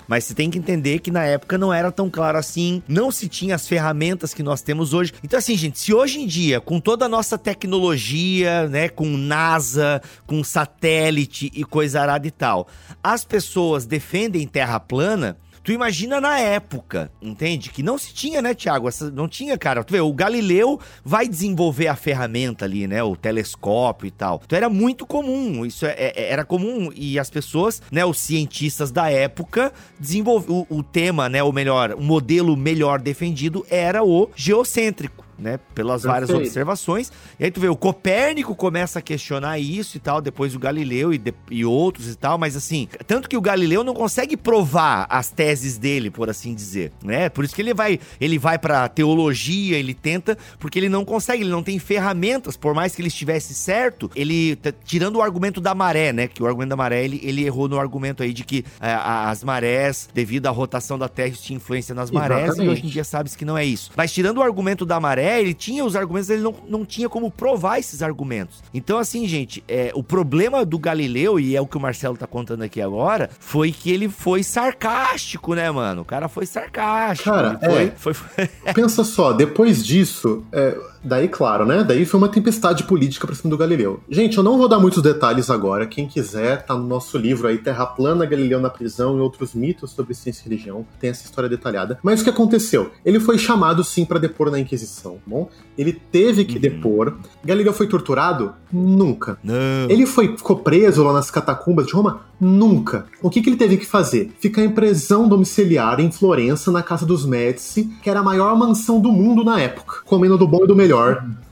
Mas 0.08 0.24
você 0.24 0.34
tem 0.34 0.50
que 0.50 0.58
entender 0.58 1.00
que 1.00 1.12
na 1.12 1.24
época 1.24 1.58
não 1.58 1.74
era 1.74 1.92
tão 1.92 2.10
claro 2.10 2.38
assim. 2.38 2.82
Não 2.88 3.12
se 3.12 3.28
tinha 3.28 3.56
as 3.56 3.68
ferramentas 3.68 4.34
que 4.34 4.42
nós 4.42 4.62
temos 4.62 4.94
hoje. 4.94 5.14
Então, 5.24 5.38
assim, 5.38 5.56
gente, 5.56 5.80
se 5.80 5.94
hoje 5.94 6.20
em 6.20 6.28
dia, 6.28 6.62
com 6.62 6.80
toda 6.80 7.06
a 7.06 7.10
nossa 7.10 7.38
tecnologia, 7.38 8.68
né, 8.70 8.90
com 8.90 9.06
NASA, 9.18 10.02
com 10.26 10.44
satélite 10.44 11.52
e 11.54 11.64
coisa 11.64 12.02
arada 12.02 12.28
e 12.28 12.32
tal, 12.32 12.68
as 13.04 13.26
pessoas 13.26 13.86
defendem 13.86 14.48
terra 14.48 14.80
plana, 14.80 15.38
Tu 15.68 15.74
imagina 15.74 16.22
na 16.22 16.40
época, 16.40 17.12
entende? 17.22 17.70
Que 17.70 17.84
não 17.84 17.98
se 17.98 18.14
tinha, 18.14 18.42
né, 18.42 18.54
Tiago? 18.54 18.88
Não 19.14 19.28
tinha, 19.28 19.58
cara. 19.58 19.84
Tu 19.84 19.92
vê, 19.92 20.00
o 20.00 20.14
Galileu 20.14 20.80
vai 21.04 21.28
desenvolver 21.28 21.88
a 21.88 21.96
ferramenta 21.98 22.64
ali, 22.64 22.88
né? 22.88 23.04
O 23.04 23.18
telescópio 23.18 24.08
e 24.08 24.12
tal. 24.12 24.42
Então 24.46 24.56
era 24.56 24.70
muito 24.70 25.06
comum. 25.06 25.66
Isso 25.66 25.86
é, 25.86 25.94
é, 25.98 26.32
era 26.32 26.46
comum. 26.46 26.90
E 26.96 27.20
as 27.20 27.30
pessoas, 27.30 27.82
né, 27.92 28.06
os 28.06 28.18
cientistas 28.18 28.92
da 28.92 29.12
época, 29.12 29.74
desenvolveram 30.00 30.66
o, 30.70 30.78
o 30.78 30.84
tema, 30.84 31.28
né? 31.28 31.44
O 31.44 31.52
melhor, 31.52 31.96
o 31.96 32.02
modelo 32.02 32.56
melhor 32.56 33.02
defendido 33.02 33.66
era 33.70 34.02
o 34.02 34.30
geocêntrico 34.38 35.27
né? 35.38 35.60
Pelas 35.74 36.02
Perfeito. 36.02 36.28
várias 36.28 36.30
observações. 36.30 37.12
E 37.40 37.46
aí 37.46 37.52
tu 37.52 37.60
vê, 37.60 37.70
o 37.70 37.76
Copérnico 37.76 38.56
começa 38.56 39.00
a 39.00 39.02
questionar 39.02 39.60
isso 39.60 39.98
e 39.98 40.00
tal, 40.00 40.22
depois 40.22 40.56
o 40.56 40.60
Galileu 40.60 41.14
e, 41.14 41.18
de, 41.18 41.34
e 41.50 41.64
outros 41.64 42.12
e 42.12 42.16
tal, 42.16 42.38
mas 42.38 42.56
assim, 42.56 42.88
tanto 43.06 43.30
que 43.30 43.38
o 43.38 43.42
Galileu 43.42 43.84
não 43.84 43.94
consegue 43.94 44.36
provar 44.36 45.06
as 45.10 45.30
teses 45.30 45.78
dele, 45.78 46.10
por 46.10 46.30
assim 46.30 46.54
dizer, 46.54 46.92
né? 47.04 47.30
Por 47.30 47.46
isso 47.46 47.56
que 47.56 47.62
ele 47.62 47.74
vai, 47.74 48.00
ele 48.20 48.38
vai 48.40 48.58
pra 48.58 48.88
teologia, 48.88 49.78
ele 49.78 49.94
tenta, 49.94 50.38
porque 50.60 50.80
ele 50.80 50.90
não 50.90 51.06
consegue, 51.06 51.44
ele 51.44 51.52
não 51.52 51.64
tem 51.64 51.78
ferramentas, 51.80 52.58
por 52.58 52.74
mais 52.74 52.96
que 52.96 53.02
ele 53.02 53.10
estivesse 53.10 53.54
certo, 53.54 54.10
ele, 54.16 54.56
tá, 54.56 54.74
tirando 54.84 55.18
o 55.18 55.22
argumento 55.22 55.62
da 55.62 55.76
maré, 55.76 56.12
né? 56.12 56.28
Que 56.28 56.42
o 56.42 56.48
argumento 56.48 56.70
da 56.70 56.76
maré, 56.76 57.04
ele, 57.04 57.20
ele 57.24 57.46
errou 57.46 57.68
no 57.68 57.80
argumento 57.80 58.24
aí 58.24 58.34
de 58.34 58.44
que 58.44 58.66
é, 58.80 58.94
as 58.94 59.44
marés, 59.44 60.10
devido 60.14 60.48
à 60.48 60.52
rotação 60.52 60.98
da 60.98 61.08
Terra, 61.08 61.32
tinha 61.32 61.58
influência 61.58 61.94
nas 61.94 62.10
marés, 62.10 62.46
Exatamente. 62.46 62.68
e 62.68 62.72
hoje 62.72 62.86
em 62.86 62.90
dia 62.90 63.04
sabe 63.04 63.30
que 63.30 63.46
não 63.46 63.58
é 63.58 63.66
isso. 63.66 63.92
Mas 63.96 64.12
tirando 64.12 64.38
o 64.38 64.42
argumento 64.42 64.86
da 64.86 65.00
maré, 65.00 65.27
é, 65.28 65.42
ele 65.42 65.54
tinha 65.54 65.84
os 65.84 65.96
argumentos, 65.96 66.30
ele 66.30 66.42
não, 66.42 66.56
não 66.68 66.86
tinha 66.86 67.10
como 67.10 67.30
provar 67.30 67.80
esses 67.80 68.02
argumentos. 68.02 68.64
Então, 68.74 68.98
assim, 68.98 69.28
gente, 69.28 69.62
é, 69.68 69.92
o 69.94 70.02
problema 70.02 70.66
do 70.66 70.80
Galileu, 70.80 71.38
e 71.38 71.56
é 71.56 71.60
o 71.60 71.68
que 71.68 71.76
o 71.76 71.80
Marcelo 71.80 72.16
tá 72.16 72.26
contando 72.26 72.64
aqui 72.64 72.82
agora, 72.82 73.30
foi 73.40 73.72
que 73.72 73.92
ele 73.92 74.08
foi 74.08 74.42
sarcástico, 74.42 75.54
né, 75.54 75.70
mano? 75.70 76.04
O 76.04 76.06
cara 76.06 76.30
foi 76.30 76.46
sarcástico. 76.46 77.30
Cara, 77.30 77.60
é, 77.62 77.92
foi, 77.98 78.14
foi... 78.14 78.48
pensa 78.74 79.04
só, 79.04 79.34
depois 79.34 79.86
disso, 79.86 80.46
é, 80.52 80.78
daí, 81.08 81.28
claro, 81.28 81.66
né? 81.66 81.84
Daí 81.84 82.06
foi 82.06 82.20
uma 82.20 82.30
tempestade 82.30 82.84
política 82.84 83.28
pra 83.28 83.36
cima 83.36 83.50
do 83.50 83.58
Galileu. 83.58 84.02
Gente, 84.10 84.38
eu 84.38 84.44
não 84.44 84.58
vou 84.58 84.68
dar 84.68 84.80
muitos 84.80 85.02
detalhes 85.02 85.50
agora. 85.50 85.86
Quem 85.86 86.08
quiser, 86.08 86.66
tá 86.66 86.76
no 86.76 86.88
nosso 86.88 87.18
livro 87.18 87.48
aí, 87.48 87.58
Terra 87.58 87.86
Plana, 87.86 88.26
Galileu 88.26 88.60
na 88.60 88.70
Prisão 88.70 89.18
e 89.18 89.22
outros 89.22 89.54
mitos 89.54 89.92
sobre 89.92 90.14
ciência 90.14 90.42
e 90.42 90.50
religião. 90.50 90.86
Tem 91.00 91.10
essa 91.10 91.26
história 91.26 91.50
detalhada. 91.50 92.00
Mas 92.04 92.22
o 92.22 92.24
que 92.24 92.30
aconteceu? 92.30 92.92
Ele 93.06 93.20
foi 93.20 93.38
chamado, 93.38 93.84
sim, 93.84 94.06
para 94.06 94.20
depor 94.20 94.52
na 94.52 94.60
Inquisição 94.60 95.18
bom? 95.28 95.50
Ele 95.78 95.94
teve 95.94 96.46
que 96.46 96.56
uhum. 96.56 96.62
depor. 96.62 97.18
Galileu 97.44 97.74
foi 97.74 97.88
torturado? 97.88 98.54
Nunca. 98.72 99.38
Não. 99.44 99.56
Ele 99.90 100.06
foi, 100.06 100.36
ficou 100.36 100.58
preso 100.58 101.04
lá 101.04 101.14
nas 101.14 101.30
catacumbas 101.30 101.86
de 101.86 101.94
Roma? 101.94 102.22
Nunca. 102.40 103.06
O 103.22 103.30
que, 103.30 103.42
que 103.42 103.50
ele 103.50 103.58
teve 103.58 103.78
que 103.78 103.86
fazer? 103.86 104.32
Ficar 104.40 104.64
em 104.64 104.70
prisão 104.70 105.28
domiciliar 105.28 106.00
em 106.00 106.12
Florença, 106.12 106.72
na 106.72 106.84
casa 106.84 107.06
dos 107.06 107.26
Médici, 107.26 107.90
que 108.02 108.10
era 108.10 108.20
a 108.20 108.24
maior 108.24 108.56
mansão 108.56 109.00
do 109.00 109.12
mundo 109.12 109.44
na 109.44 109.60
época, 109.60 110.02
comendo 110.06 110.38
do 110.38 110.48
bom 110.48 110.64
e 110.64 110.68
do 110.68 110.76
melhor. 110.76 110.97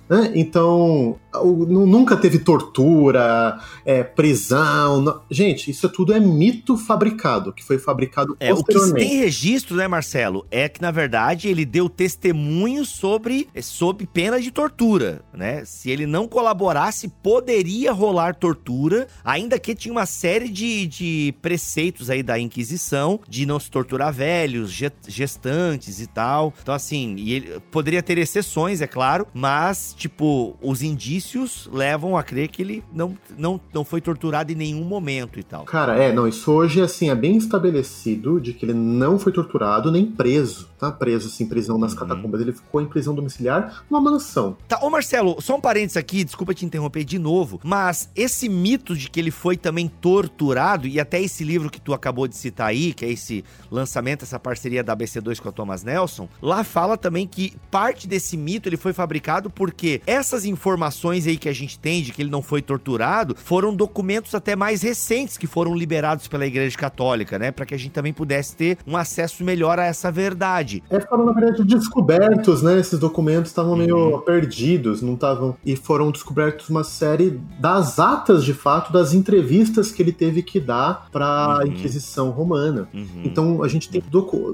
Né? 0.10 0.32
Então, 0.36 1.18
nunca 1.44 2.16
teve 2.16 2.40
tortura, 2.40 3.60
é, 3.86 4.04
prisão. 4.04 5.02
Não... 5.02 5.22
Gente, 5.30 5.72
isso 5.72 5.90
tudo 5.90 6.14
é 6.14 6.20
mito 6.20 6.78
fabricado, 6.78 7.54
que 7.54 7.64
foi 7.64 7.78
fabricado 7.78 8.36
é, 8.40 8.54
O 8.54 8.64
que 8.64 8.78
se 8.80 8.94
tem 8.94 9.18
registro, 9.20 9.76
né, 9.76 9.88
Marcelo, 9.88 10.46
é 10.52 10.70
que, 10.70 10.82
na 10.82 10.92
verdade, 10.92 11.48
ele 11.48 11.66
deu 11.66 11.90
testemunho 11.90 12.86
sobre, 12.86 13.48
sob 13.62 14.06
pena 14.08 14.40
de 14.40 14.52
tortura, 14.52 15.22
né? 15.34 15.64
Se 15.66 15.90
ele 15.90 16.06
não 16.06 16.28
colaborasse, 16.28 17.08
poderia 17.08 17.92
rolar 17.92 18.36
tortura, 18.36 19.08
ainda 19.24 19.60
que 19.60 19.76
tinha 19.76 19.92
uma 19.92 20.06
série 20.06 20.50
de, 20.50 20.88
de 20.88 21.36
preceitos 21.42 22.10
aí 22.10 22.22
da 22.22 22.40
Inquisição, 22.40 23.20
de 23.28 23.46
não 23.46 23.60
se 23.60 23.70
torturar 23.70 24.14
velhos, 24.14 24.72
gestantes 25.08 26.00
e 26.00 26.08
tal. 26.08 26.54
Então, 26.62 26.74
assim, 26.74 27.16
ele 27.20 27.60
poderia 27.72 28.02
ter 28.02 28.18
exceções, 28.18 28.82
é 28.82 28.88
claro, 28.88 29.28
mas 29.34 29.94
tipo, 29.98 30.56
os 30.62 30.82
indícios 30.82 31.25
levam 31.72 32.18
a 32.18 32.24
crer 32.24 32.50
que 32.50 32.62
ele 32.62 32.84
não, 32.94 33.18
não, 33.38 33.60
não 33.74 33.86
foi 33.86 34.02
torturado 34.02 34.52
em 34.52 34.56
nenhum 34.56 34.84
momento 34.84 35.40
e 35.40 35.44
tal. 35.44 35.64
Cara, 35.64 35.98
é, 35.98 36.12
não, 36.12 36.28
isso 36.28 36.52
hoje, 36.52 36.82
assim, 36.82 37.10
é 37.10 37.16
bem 37.16 37.38
estabelecido 37.38 38.40
de 38.40 38.54
que 38.54 38.66
ele 38.66 38.74
não 38.74 39.18
foi 39.18 39.32
torturado 39.32 39.92
nem 39.92 40.06
preso, 40.06 40.70
tá? 40.80 40.92
Preso, 40.92 41.28
assim, 41.28 41.46
prisão 41.46 41.78
nas 41.78 41.94
uhum. 41.94 42.00
catacumbas. 42.00 42.42
Ele 42.42 42.52
ficou 42.52 42.82
em 42.82 42.86
prisão 42.86 43.16
domiciliar 43.16 43.84
numa 43.90 44.02
mansão. 44.02 44.58
Tá, 44.68 44.80
ô 44.82 44.90
Marcelo, 44.90 45.42
só 45.42 45.56
um 45.56 45.62
parênteses 45.62 45.98
aqui, 45.98 46.24
desculpa 46.24 46.54
te 46.54 46.66
interromper 46.66 47.04
de 47.04 47.18
novo, 47.18 47.60
mas 47.64 48.10
esse 48.16 48.50
mito 48.50 48.96
de 48.96 49.10
que 49.10 49.20
ele 49.20 49.32
foi 49.32 49.58
também 49.58 49.88
torturado, 49.88 50.88
e 50.88 51.00
até 51.00 51.22
esse 51.22 51.44
livro 51.44 51.70
que 51.70 51.80
tu 51.80 51.94
acabou 51.94 52.28
de 52.28 52.36
citar 52.36 52.68
aí, 52.68 52.94
que 52.94 53.06
é 53.06 53.12
esse 53.12 53.44
lançamento, 53.72 54.24
essa 54.24 54.40
parceria 54.40 54.84
da 54.84 54.96
ABC2 54.96 55.40
com 55.40 55.50
a 55.50 55.52
Thomas 55.52 55.84
Nelson, 55.84 56.28
lá 56.42 56.64
fala 56.64 56.98
também 56.98 57.28
que 57.28 57.54
parte 57.72 58.08
desse 58.08 58.36
mito 58.36 58.68
ele 58.68 58.78
foi 58.78 58.94
fabricado 58.94 59.50
porque 59.50 60.02
essas 60.06 60.46
informações 60.46 61.15
aí 61.28 61.38
que 61.38 61.50
a 61.50 61.54
gente 61.54 61.80
tem 61.80 62.02
de 62.02 62.12
que 62.12 62.22
ele 62.22 62.30
não 62.30 62.42
foi 62.42 62.62
torturado 62.62 63.36
foram 63.38 63.76
documentos 63.76 64.36
até 64.36 64.56
mais 64.56 64.82
recentes 64.82 65.38
que 65.38 65.48
foram 65.48 65.74
liberados 65.74 66.28
pela 66.28 66.46
Igreja 66.46 66.78
Católica, 66.78 67.40
né? 67.40 67.52
Para 67.52 67.66
que 67.66 67.74
a 67.74 67.78
gente 67.78 67.92
também 67.92 68.14
pudesse 68.14 68.56
ter 68.56 68.78
um 68.86 68.98
acesso 68.98 69.44
melhor 69.44 69.80
a 69.80 69.86
essa 69.86 70.12
verdade. 70.12 70.84
É, 70.90 71.00
foram, 71.00 71.26
na 71.26 71.32
verdade, 71.32 71.64
descobertos, 71.64 72.62
né? 72.62 72.80
Esses 72.80 73.00
documentos 73.00 73.52
estavam 73.52 73.76
meio 73.76 74.16
uhum. 74.16 74.22
perdidos, 74.22 75.02
não 75.02 75.14
estavam. 75.14 75.56
E 75.66 75.76
foram 75.76 76.12
descobertos 76.12 76.70
uma 76.70 76.84
série 76.84 77.40
das 77.60 78.00
atas, 78.00 78.44
de 78.44 78.54
fato, 78.54 78.92
das 78.92 79.14
entrevistas 79.14 79.92
que 79.92 80.02
ele 80.02 80.12
teve 80.12 80.42
que 80.42 80.60
dar 80.60 81.08
para 81.12 81.26
a 81.26 81.58
uhum. 81.60 81.68
Inquisição 81.68 82.30
Romana. 82.30 82.88
Uhum. 82.94 83.22
Então, 83.24 83.64
a 83.64 83.68
gente 83.68 83.90
tem, 83.90 84.04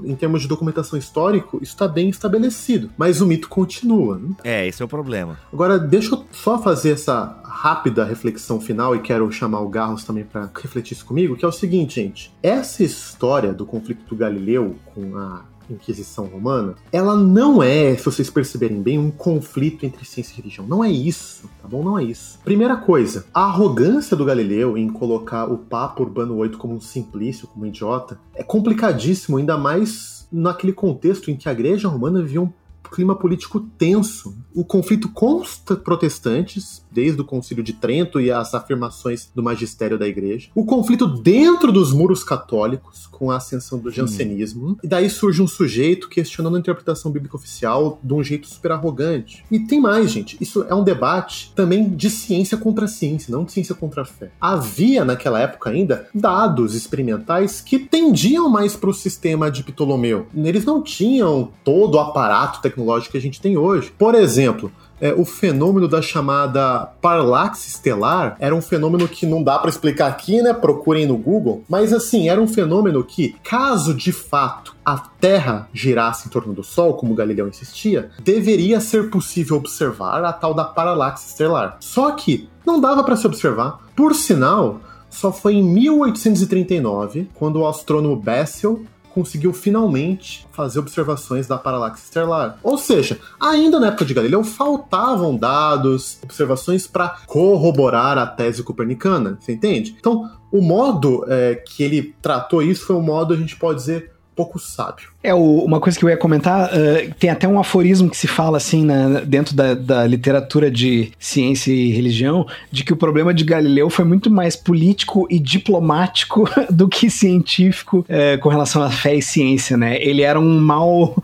em 0.04 0.14
termos 0.14 0.42
de 0.42 0.48
documentação 0.48 0.98
histórico, 0.98 1.58
isso 1.62 1.72
está 1.72 1.88
bem 1.88 2.08
estabelecido. 2.08 2.90
Mas 2.96 3.20
o 3.20 3.26
mito 3.26 3.48
continua. 3.48 4.18
Né? 4.18 4.30
É, 4.44 4.66
esse 4.66 4.82
é 4.82 4.84
o 4.84 4.88
problema. 4.88 5.38
Agora, 5.52 5.78
deixa 5.78 6.14
eu 6.14 6.24
só 6.42 6.60
fazer 6.60 6.90
essa 6.90 7.40
rápida 7.44 8.04
reflexão 8.04 8.60
final 8.60 8.96
e 8.96 8.98
quero 8.98 9.30
chamar 9.30 9.60
o 9.60 9.68
Garros 9.68 10.02
também 10.02 10.24
para 10.24 10.50
refletir 10.60 10.94
isso 10.94 11.06
comigo, 11.06 11.36
que 11.36 11.44
é 11.44 11.48
o 11.48 11.52
seguinte, 11.52 12.02
gente. 12.02 12.34
Essa 12.42 12.82
história 12.82 13.52
do 13.52 13.64
conflito 13.64 14.16
Galileu 14.16 14.74
com 14.92 15.16
a 15.16 15.44
Inquisição 15.70 16.26
Romana, 16.26 16.74
ela 16.90 17.16
não 17.16 17.62
é, 17.62 17.96
se 17.96 18.04
vocês 18.04 18.28
perceberem 18.28 18.82
bem, 18.82 18.98
um 18.98 19.12
conflito 19.12 19.86
entre 19.86 20.04
ciência 20.04 20.32
e 20.32 20.36
religião. 20.38 20.66
Não 20.66 20.82
é 20.82 20.90
isso, 20.90 21.48
tá 21.62 21.68
bom? 21.68 21.84
Não 21.84 21.96
é 21.96 22.02
isso. 22.02 22.40
Primeira 22.42 22.76
coisa, 22.76 23.24
a 23.32 23.44
arrogância 23.44 24.16
do 24.16 24.24
Galileu 24.24 24.76
em 24.76 24.88
colocar 24.88 25.44
o 25.44 25.58
Papa 25.58 26.02
Urbano 26.02 26.42
VIII 26.42 26.56
como 26.56 26.74
um 26.74 26.80
simplício, 26.80 27.46
como 27.46 27.64
um 27.64 27.68
idiota, 27.68 28.18
é 28.34 28.42
complicadíssimo, 28.42 29.36
ainda 29.36 29.56
mais 29.56 30.26
naquele 30.32 30.72
contexto 30.72 31.30
em 31.30 31.36
que 31.36 31.48
a 31.48 31.52
Igreja 31.52 31.86
Romana 31.86 32.20
vivia 32.20 32.40
um 32.40 32.50
clima 32.90 33.14
político 33.14 33.60
tenso. 33.60 34.34
O 34.54 34.64
conflito 34.64 35.08
consta 35.08 35.74
protestantes, 35.76 36.84
desde 36.90 37.20
o 37.20 37.24
Concílio 37.24 37.64
de 37.64 37.72
Trento 37.72 38.20
e 38.20 38.30
as 38.30 38.54
afirmações 38.54 39.30
do 39.34 39.42
magistério 39.42 39.98
da 39.98 40.06
igreja. 40.06 40.50
O 40.54 40.64
conflito 40.64 41.06
dentro 41.06 41.72
dos 41.72 41.92
muros 41.92 42.22
católicos, 42.22 43.06
com 43.06 43.30
a 43.30 43.36
ascensão 43.36 43.78
do 43.78 43.90
jansenismo. 43.90 44.78
E 44.82 44.86
daí 44.86 45.08
surge 45.08 45.40
um 45.40 45.48
sujeito 45.48 46.08
questionando 46.08 46.56
a 46.56 46.58
interpretação 46.58 47.10
bíblica 47.10 47.36
oficial 47.36 47.98
de 48.02 48.12
um 48.12 48.22
jeito 48.22 48.46
super 48.46 48.72
arrogante. 48.72 49.44
E 49.50 49.60
tem 49.60 49.80
mais, 49.80 50.10
gente. 50.10 50.36
Isso 50.40 50.64
é 50.68 50.74
um 50.74 50.84
debate 50.84 51.52
também 51.54 51.88
de 51.88 52.10
ciência 52.10 52.56
contra 52.56 52.86
ciência, 52.86 53.34
não 53.34 53.44
de 53.44 53.52
ciência 53.52 53.74
contra 53.74 54.04
fé. 54.04 54.30
Havia, 54.40 55.04
naquela 55.04 55.40
época 55.40 55.70
ainda, 55.70 56.08
dados 56.14 56.74
experimentais 56.74 57.60
que 57.60 57.78
tendiam 57.78 58.48
mais 58.48 58.76
para 58.76 58.90
o 58.90 58.94
sistema 58.94 59.50
de 59.50 59.62
Ptolomeu. 59.62 60.26
Eles 60.34 60.64
não 60.64 60.82
tinham 60.82 61.50
todo 61.64 61.94
o 61.94 62.00
aparato 62.00 62.60
tecnológico 62.72 63.12
que 63.12 63.18
a 63.18 63.20
gente 63.20 63.40
tem 63.40 63.56
hoje. 63.56 63.92
Por 63.98 64.14
exemplo, 64.14 64.72
é, 65.00 65.12
o 65.12 65.24
fenômeno 65.24 65.88
da 65.88 66.00
chamada 66.00 66.86
paralaxe 67.00 67.68
estelar 67.68 68.36
era 68.38 68.54
um 68.54 68.62
fenômeno 68.62 69.08
que 69.08 69.26
não 69.26 69.42
dá 69.42 69.58
para 69.58 69.68
explicar 69.68 70.06
aqui, 70.06 70.40
né? 70.40 70.54
Procurem 70.54 71.06
no 71.06 71.16
Google. 71.16 71.64
Mas 71.68 71.92
assim, 71.92 72.28
era 72.28 72.40
um 72.40 72.46
fenômeno 72.46 73.02
que, 73.02 73.34
caso 73.42 73.94
de 73.94 74.12
fato 74.12 74.74
a 74.84 74.98
Terra 74.98 75.68
girasse 75.72 76.28
em 76.28 76.30
torno 76.30 76.52
do 76.52 76.62
Sol, 76.62 76.94
como 76.94 77.14
Galileu 77.14 77.48
insistia, 77.48 78.10
deveria 78.22 78.80
ser 78.80 79.10
possível 79.10 79.56
observar 79.56 80.24
a 80.24 80.32
tal 80.32 80.54
da 80.54 80.64
paralaxe 80.64 81.28
estelar. 81.28 81.76
Só 81.80 82.12
que 82.12 82.48
não 82.64 82.80
dava 82.80 83.02
para 83.02 83.16
se 83.16 83.26
observar. 83.26 83.80
Por 83.96 84.14
sinal, 84.14 84.80
só 85.10 85.32
foi 85.32 85.54
em 85.54 85.62
1839, 85.62 87.28
quando 87.34 87.56
o 87.56 87.66
astrônomo 87.66 88.16
Bessel 88.16 88.82
conseguiu 89.14 89.52
finalmente 89.52 90.46
fazer 90.52 90.78
observações 90.78 91.46
da 91.46 91.58
paralaxe 91.58 92.02
estelar. 92.02 92.58
Ou 92.62 92.78
seja, 92.78 93.18
ainda 93.40 93.78
na 93.78 93.88
época 93.88 94.04
de 94.04 94.14
Galileu 94.14 94.42
faltavam 94.42 95.36
dados, 95.36 96.18
observações 96.22 96.86
para 96.86 97.16
corroborar 97.26 98.18
a 98.18 98.26
tese 98.26 98.62
copernicana, 98.62 99.38
você 99.40 99.52
entende? 99.52 99.96
Então, 99.98 100.30
o 100.50 100.60
modo 100.60 101.24
é, 101.28 101.54
que 101.54 101.82
ele 101.82 102.14
tratou 102.20 102.62
isso 102.62 102.86
foi 102.86 102.96
um 102.96 103.02
modo, 103.02 103.32
a 103.32 103.36
gente 103.36 103.56
pode 103.56 103.78
dizer, 103.80 104.11
pouco 104.34 104.58
sábio. 104.58 105.12
É, 105.22 105.32
o, 105.32 105.58
uma 105.64 105.78
coisa 105.78 105.96
que 105.96 106.04
eu 106.04 106.08
ia 106.08 106.16
comentar, 106.16 106.70
uh, 106.70 107.14
tem 107.18 107.30
até 107.30 107.46
um 107.46 107.58
aforismo 107.58 108.10
que 108.10 108.16
se 108.16 108.26
fala 108.26 108.56
assim 108.56 108.84
na, 108.84 109.20
dentro 109.20 109.54
da, 109.54 109.74
da, 109.74 110.06
literatura 110.06 110.70
de 110.70 111.12
ciência 111.18 111.72
e 111.72 111.92
religião, 111.92 112.46
de 112.70 112.82
que 112.82 112.92
o 112.92 112.96
problema 112.96 113.32
de 113.32 113.44
Galileu 113.44 113.88
foi 113.88 114.04
muito 114.04 114.30
mais 114.30 114.56
político 114.56 115.26
e 115.30 115.38
diplomático 115.38 116.48
do 116.68 116.88
que 116.88 117.08
científico 117.08 118.04
uh, 118.08 118.38
com 118.40 118.48
relação 118.48 118.82
à 118.82 118.90
fé 118.90 119.14
e 119.14 119.22
ciência, 119.22 119.76
né? 119.76 120.02
Ele 120.02 120.22
era 120.22 120.40
um 120.40 120.58
mal. 120.58 121.14